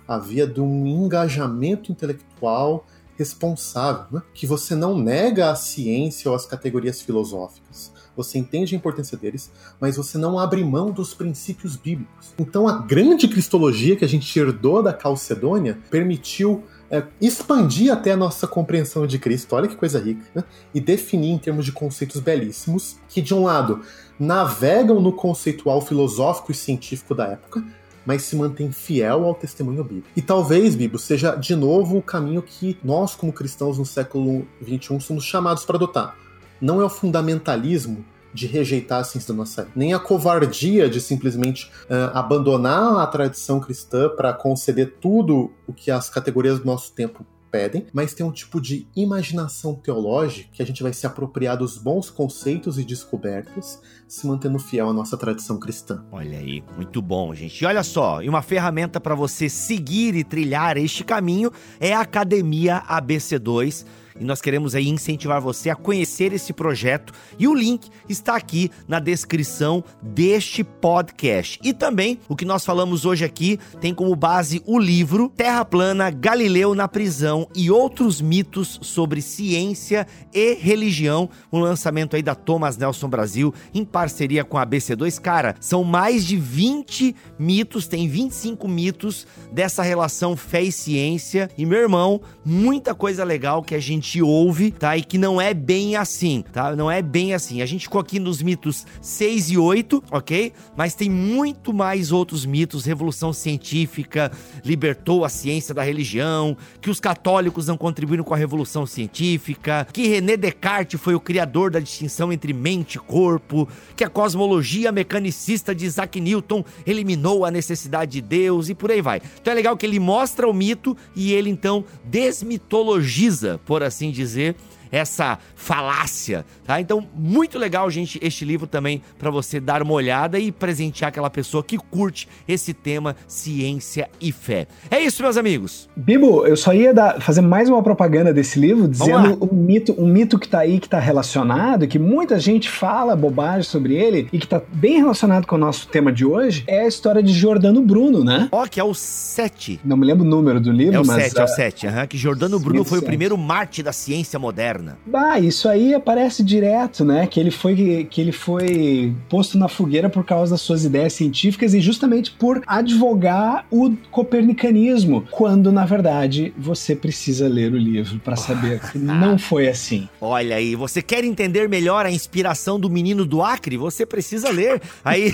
a 0.09 0.19
via 0.19 0.47
de 0.47 0.61
um 0.61 0.87
engajamento 0.87 1.93
intelectual 1.93 2.87
responsável, 3.17 4.07
né? 4.11 4.23
que 4.35 4.47
você 4.47 4.75
não 4.75 4.99
nega 4.99 5.51
a 5.51 5.55
ciência 5.55 6.31
ou 6.31 6.37
as 6.37 6.47
categorias 6.47 7.01
filosóficas. 7.01 7.93
Você 8.17 8.39
entende 8.39 8.75
a 8.75 8.79
importância 8.79 9.17
deles, 9.17 9.51
mas 9.79 9.97
você 9.97 10.17
não 10.17 10.39
abre 10.39 10.65
mão 10.65 10.91
dos 10.91 11.13
princípios 11.13 11.77
bíblicos. 11.77 12.35
Então, 12.39 12.67
a 12.67 12.79
grande 12.79 13.29
cristologia 13.29 13.95
que 13.95 14.05
a 14.05 14.09
gente 14.09 14.39
herdou 14.39 14.83
da 14.83 14.93
Calcedônia 14.93 15.79
permitiu 15.91 16.65
é, 16.91 17.03
expandir 17.21 17.93
até 17.93 18.13
a 18.13 18.17
nossa 18.17 18.47
compreensão 18.47 19.07
de 19.07 19.19
Cristo, 19.19 19.55
olha 19.55 19.69
que 19.69 19.77
coisa 19.77 19.99
rica, 19.99 20.25
né? 20.35 20.45
e 20.73 20.81
definir 20.81 21.31
em 21.31 21.39
termos 21.39 21.65
de 21.65 21.73
conceitos 21.73 22.21
belíssimos, 22.21 22.97
que 23.09 23.21
de 23.21 23.35
um 23.35 23.43
lado 23.43 23.83
navegam 24.19 25.01
no 25.01 25.13
conceitual 25.13 25.81
filosófico 25.81 26.53
e 26.53 26.55
científico 26.55 27.15
da 27.15 27.27
época, 27.27 27.63
mas 28.07 28.23
se 28.23 28.37
mantém 28.37 28.71
fiel 28.71 29.25
ao 29.25 29.35
testemunho 29.35 29.83
bíblico. 29.83 30.09
E 30.17 30.23
talvez, 30.23 30.75
Bíblia, 30.75 30.99
seja 30.99 31.35
de 31.35 31.57
novo 31.57 31.99
o 31.99 32.03
caminho 32.03 32.41
que 32.41 32.79
nós, 32.83 33.15
como 33.15 33.33
cristãos 33.33 33.77
no 33.77 33.85
século 33.85 34.47
XXI, 34.63 35.01
somos 35.01 35.25
chamados 35.25 35.65
para 35.65 35.77
adotar. 35.77 36.17
Não 36.61 36.81
é 36.81 36.85
o 36.85 36.89
fundamentalismo 36.89 38.05
de 38.33 38.47
rejeitar 38.47 39.01
a 39.01 39.05
ciência 39.05 39.33
da 39.33 39.39
nossa 39.39 39.63
época, 39.63 39.79
nem 39.79 39.95
a 39.95 39.99
covardia 39.99 40.91
de 40.91 41.01
simplesmente 41.01 41.71
uh, 41.85 42.13
abandonar 42.13 42.99
a 42.99 43.07
tradição 43.07 43.59
cristã 43.59 44.11
para 44.11 44.33
conceder 44.33 44.97
tudo 45.01 45.51
o 45.67 45.73
que 45.73 45.91
as 45.91 46.11
categorias 46.11 46.59
do 46.59 46.67
nosso 46.67 46.93
tempo 46.93 47.25
pedem, 47.51 47.87
mas 47.93 48.15
tem 48.15 48.25
um 48.25 48.33
tipo 48.33 48.61
de 48.61 48.87
imaginação 48.95 49.75
teológica 49.75 50.49
que 50.53 50.63
a 50.63 50.67
gente 50.67 50.83
vai 50.83 50.93
se 50.93 51.07
apropriar 51.07 51.57
dos 51.57 51.79
bons 51.79 52.11
conceitos 52.11 52.79
e 52.79 52.85
descobertas, 52.85 53.81
se 54.09 54.27
mantendo 54.27 54.59
fiel 54.59 54.89
à 54.89 54.93
nossa 54.93 55.17
tradição 55.17 55.59
cristã. 55.59 56.05
Olha 56.11 56.39
aí, 56.39 56.63
muito 56.77 57.01
bom, 57.01 57.35
gente. 57.35 57.63
E 57.63 57.67
olha 57.67 57.83
só, 57.83 58.23
e 58.23 58.29
uma 58.29 58.43
ferramenta 58.43 59.01
para 59.01 59.15
você 59.15 59.49
seguir 59.49 60.15
e 60.15 60.25
trilhar 60.25 60.77
este 60.77 61.05
caminho 61.05 61.51
é 61.81 61.93
a 61.93 62.01
Academia 62.01 62.83
ABC2 62.89 63.85
e 64.19 64.25
nós 64.25 64.41
queremos 64.41 64.75
aí 64.75 64.89
incentivar 64.89 65.41
você 65.41 65.71
a 65.71 65.77
conhecer 65.77 66.33
esse 66.33 66.53
projeto 66.53 67.13
e 67.39 67.47
o 67.47 67.55
link 67.55 67.91
está 68.09 68.37
aqui 68.37 68.71
na 68.89 68.99
descrição 68.99 69.83
deste 70.03 70.65
podcast. 70.65 71.59
E 71.63 71.73
também 71.73 72.19
o 72.29 72.37
que 72.37 72.45
nós 72.45 72.65
falamos 72.65 73.05
hoje 73.05 73.25
aqui 73.25 73.59
tem 73.81 73.95
como 73.95 74.15
base 74.15 74.63
o 74.67 74.79
livro 74.79 75.29
Terra 75.29 75.65
Plana, 75.65 76.11
Galileu 76.11 76.75
na 76.75 76.89
prisão 76.89 77.49
e 77.55 77.71
outros 77.71 78.21
mitos 78.21 78.79
sobre 78.83 79.21
ciência 79.21 80.07
e 80.33 80.55
religião, 80.55 81.29
um 81.53 81.61
lançamento 81.61 82.17
aí 82.17 82.23
da 82.23 82.35
Thomas 82.35 82.77
Nelson 82.77 83.09
Brasil 83.09 83.53
em 83.75 83.85
parceria 83.85 84.45
com 84.45 84.59
a 84.59 84.67
ABC2. 84.67 85.21
Cara, 85.21 85.55
são 85.61 85.85
mais 85.85 86.25
de 86.25 86.37
20 86.37 87.15
mitos, 87.39 87.87
tem 87.87 88.09
25 88.09 88.69
mitos 88.69 89.27
dessa 89.53 89.83
relação 89.83 90.37
fé 90.37 90.63
e 90.63 90.73
ciência. 90.73 91.51
E 91.57 91.67
meu 91.67 91.79
irmão, 91.79 92.21
muita 92.45 92.95
coisa 92.95 93.25
legal 93.25 93.63
que 93.63 93.75
a 93.75 93.81
gente 93.81 94.06
gente 94.07 94.23
ouve, 94.23 94.71
tá? 94.71 94.97
E 94.97 95.03
que 95.03 95.19
não 95.19 95.41
é 95.41 95.53
bem 95.53 95.97
assim, 95.97 96.45
tá? 96.53 96.77
Não 96.77 96.89
é 96.89 97.03
bem 97.03 97.35
assim. 97.35 97.61
A 97.61 97.67
gente 97.67 97.83
ficou 97.83 98.01
aqui 98.01 98.21
nos 98.21 98.41
mitos 98.41 98.87
6 99.01 99.51
e 99.51 99.59
8, 99.59 100.05
ok? 100.13 100.53
Mas 100.77 100.95
tem 100.95 101.11
muito 101.11 101.75
mais 101.75 102.13
outros 102.13 102.47
mitos. 102.47 102.85
Revolução 102.85 103.33
científica 103.33 104.31
libertou 104.65 105.25
a 105.25 105.29
ciência 105.29 105.75
da 105.75 105.83
religião, 105.83 106.57
que 106.81 106.89
os 106.89 107.01
católicos 107.01 107.67
não 107.67 107.77
contribuíram 107.77 108.23
com 108.23 108.33
a 108.33 108.37
revolução 108.37 108.87
científica, 108.87 109.87
que 109.93 110.07
René 110.07 110.37
Descartes 110.37 111.01
foi 111.01 111.15
o 111.15 111.21
criador 111.21 111.73
da 111.73 111.81
distinção 111.81 112.33
entre 112.33 112.53
mente 112.53 112.95
e 112.95 113.01
corpo, 113.01 113.69
que 113.97 114.05
a 114.05 114.09
cosmologia 114.09 114.93
mecanicista 114.93 115.75
de 115.75 115.85
Isaac 115.85 116.21
Newton 116.21 116.65
eliminou 116.87 117.45
a 117.45 117.51
necessidade 117.51 118.13
de 118.13 118.21
Deus 118.21 118.69
e 118.69 118.75
por 118.75 118.93
aí 118.93 119.03
vai. 119.03 119.21
Então 119.41 119.53
é 119.53 119.57
legal 119.57 119.77
que 119.77 119.85
ele 119.85 119.99
mostra 119.99 120.49
o 120.49 120.55
mito 120.55 120.97
e 121.15 121.33
ele 121.33 121.51
então 121.51 121.85
desmitologiza, 122.05 123.61
por 123.65 123.83
assim 123.83 123.96
assim 123.97 124.11
dizer, 124.11 124.55
essa 124.91 125.39
falácia, 125.55 126.45
tá? 126.65 126.81
Então, 126.81 127.07
muito 127.15 127.59
legal, 127.59 127.91
gente, 127.91 128.19
este 128.23 128.45
livro 128.45 128.67
também 128.67 129.03
para 129.19 129.31
você 129.31 129.61
dar 129.61 129.83
uma 129.83 129.93
olhada 129.93 130.39
e 130.39 130.53
presentear 130.53 131.09
aquela 131.09 131.31
pessoa 131.31 131.63
que 131.63 131.79
curte 131.79 132.29
esse 132.47 132.73
tema 132.73 133.17
ciência 133.27 134.09
e 134.21 134.33
fé. 134.33 134.67
É 134.91 135.01
isso, 135.01 135.23
meus 135.23 135.37
amigos. 135.37 135.89
Bibo, 135.97 136.47
eu 136.47 136.57
só 136.57 136.73
ia 136.73 136.93
dar, 136.93 137.21
fazer 137.21 137.41
mais 137.41 137.69
uma 137.69 137.83
propaganda 137.83 138.33
desse 138.33 138.59
livro, 138.59 138.89
dizendo 138.89 139.39
um 139.41 139.55
mito, 139.55 139.95
um 139.99 140.07
mito 140.07 140.39
que 140.39 140.49
tá 140.49 140.61
aí, 140.61 140.79
que 140.79 140.89
tá 140.89 140.99
relacionado, 140.99 141.87
que 141.87 141.99
muita 141.99 142.39
gente 142.39 142.69
fala 142.69 143.17
bobagem 143.17 143.63
sobre 143.63 143.95
ele 143.95 144.29
e 144.33 144.39
que 144.39 144.47
tá 144.47 144.63
bem 144.73 144.99
relacionado 144.99 145.47
com 145.47 145.57
o 145.57 145.59
nosso 145.59 145.89
tema 145.89 146.13
de 146.13 146.25
hoje, 146.25 146.65
é 146.67 146.83
a 146.83 146.87
história 146.87 147.23
de 147.23 147.33
Jordano 147.33 147.83
Bruno, 147.83 148.25
né? 148.25 148.49
Ó, 148.53 148.63
oh, 148.63 148.69
que 148.69 148.81
é 148.81 148.85
o 148.85 148.95
7. 148.95 149.81
Não 149.85 149.97
me 149.97 150.07
lembro 150.07 150.25
o 150.25 150.29
número 150.29 150.61
do 150.61 150.71
livro, 150.71 150.97
é 150.97 151.01
o 151.01 151.07
mas... 151.07 151.25
7, 151.25 151.39
é 151.39 151.45
o 151.45 151.49
7, 151.49 151.87
aham, 151.87 152.07
que 152.07 152.17
Jordano 152.17 152.59
Bruno 152.59 152.85
foi 152.85 152.99
o 152.99 153.03
primeiro 153.03 153.37
Marte 153.37 153.83
da 153.83 153.93
ciência 153.93 154.39
moderna 154.39 154.76
moderna. 154.77 154.99
Bah, 155.07 155.39
isso 155.39 155.69
aí 155.69 155.95
aparece 155.95 156.43
direto, 156.43 157.05
né? 157.05 157.27
Que 157.27 157.41
ele 157.41 157.51
foi 157.51 158.07
que 158.11 158.21
ele 158.21 158.33
foi 158.33 159.15
posto 159.29 159.59
na 159.59 159.69
fogueira 159.69 160.09
por 160.09 160.25
causa 160.25 160.53
das 160.53 160.61
suas 160.61 160.85
ideias 160.85 161.13
científicas 161.13 161.75
e 161.75 161.81
justamente 161.81 162.31
por 162.33 162.63
advogar 162.67 163.67
o 163.71 163.95
copernicanismo, 164.11 165.27
quando 165.31 165.73
na 165.73 165.85
verdade 165.85 166.53
você 166.57 166.95
precisa 166.95 167.49
ler 167.49 167.73
o 167.73 167.77
livro 167.77 168.19
para 168.19 168.37
saber 168.37 168.81
que 168.91 168.99
não 168.99 169.39
foi 169.39 169.69
assim. 169.69 170.09
Olha 170.21 170.57
aí, 170.57 170.75
você 170.75 171.03
quer 171.03 171.25
entender 171.25 171.69
melhor 171.69 172.07
a 172.07 172.11
inspiração 172.11 172.79
do 172.79 172.91
menino 172.91 173.25
do 173.25 173.43
Acre? 173.43 173.77
Você 173.77 174.05
precisa 174.05 174.51
ler. 174.51 174.81
Aí 175.05 175.33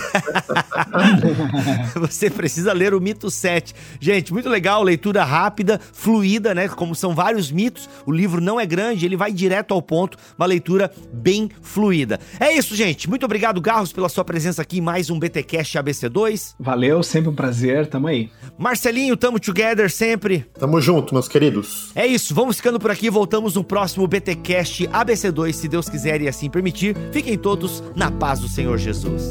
você 1.97 2.31
precisa 2.31 2.73
ler 2.73 2.95
o 2.95 3.01
mito 3.01 3.31
7. 3.31 3.75
Gente, 4.01 4.33
muito 4.33 4.49
legal, 4.49 4.83
leitura 4.83 5.25
rápida, 5.25 5.81
fluida, 5.93 6.55
né? 6.55 6.69
Como 6.69 6.95
são 6.95 7.15
vários 7.15 7.51
mitos, 7.51 7.89
o 8.07 8.13
livro 8.13 8.41
não 8.41 8.61
é 8.61 8.67
grande, 8.67 9.07
ele 9.07 9.17
vai 9.33 9.35
direto 9.35 9.75
ao 9.75 9.83
ponto, 9.83 10.17
uma 10.39 10.47
leitura 10.47 10.91
bem 11.13 11.49
fluida. 11.61 12.21
É 12.39 12.53
isso, 12.53 12.77
gente. 12.77 13.09
Muito 13.09 13.25
obrigado, 13.25 13.61
Garros, 13.61 13.93
pela 13.93 14.09
sua 14.09 14.25
presença 14.25 14.63
aqui 14.63 14.79
em 14.79 14.81
mais 14.81 15.11
um 15.11 15.19
BTcast 15.19 15.79
ABC2. 15.79 16.55
Valeu, 16.61 17.03
sempre 17.03 17.31
um 17.31 17.35
prazer, 17.35 17.87
tamo 17.87 18.07
aí. 18.07 18.31
Marcelinho, 18.59 19.17
tamo 19.17 19.41
together 19.41 19.91
sempre. 19.91 20.45
Tamo 20.59 20.81
junto, 20.81 21.15
meus 21.15 21.29
queridos. 21.29 21.91
É 21.95 22.07
isso, 22.07 22.35
vamos 22.35 22.57
ficando 22.57 22.79
por 22.79 22.91
aqui, 22.91 23.11
voltamos 23.11 23.55
no 23.55 23.65
próximo 23.65 24.07
BTcast 24.07 24.87
ABC2, 24.89 25.53
se 25.53 25.69
Deus 25.69 25.89
quiser 25.89 26.21
e 26.21 26.29
assim 26.29 26.51
permitir. 26.51 26.97
Fiquem 27.11 27.39
todos 27.39 27.83
na 27.97 28.11
paz 28.11 28.41
do 28.41 28.49
Senhor 28.49 28.77
Jesus. 28.79 29.31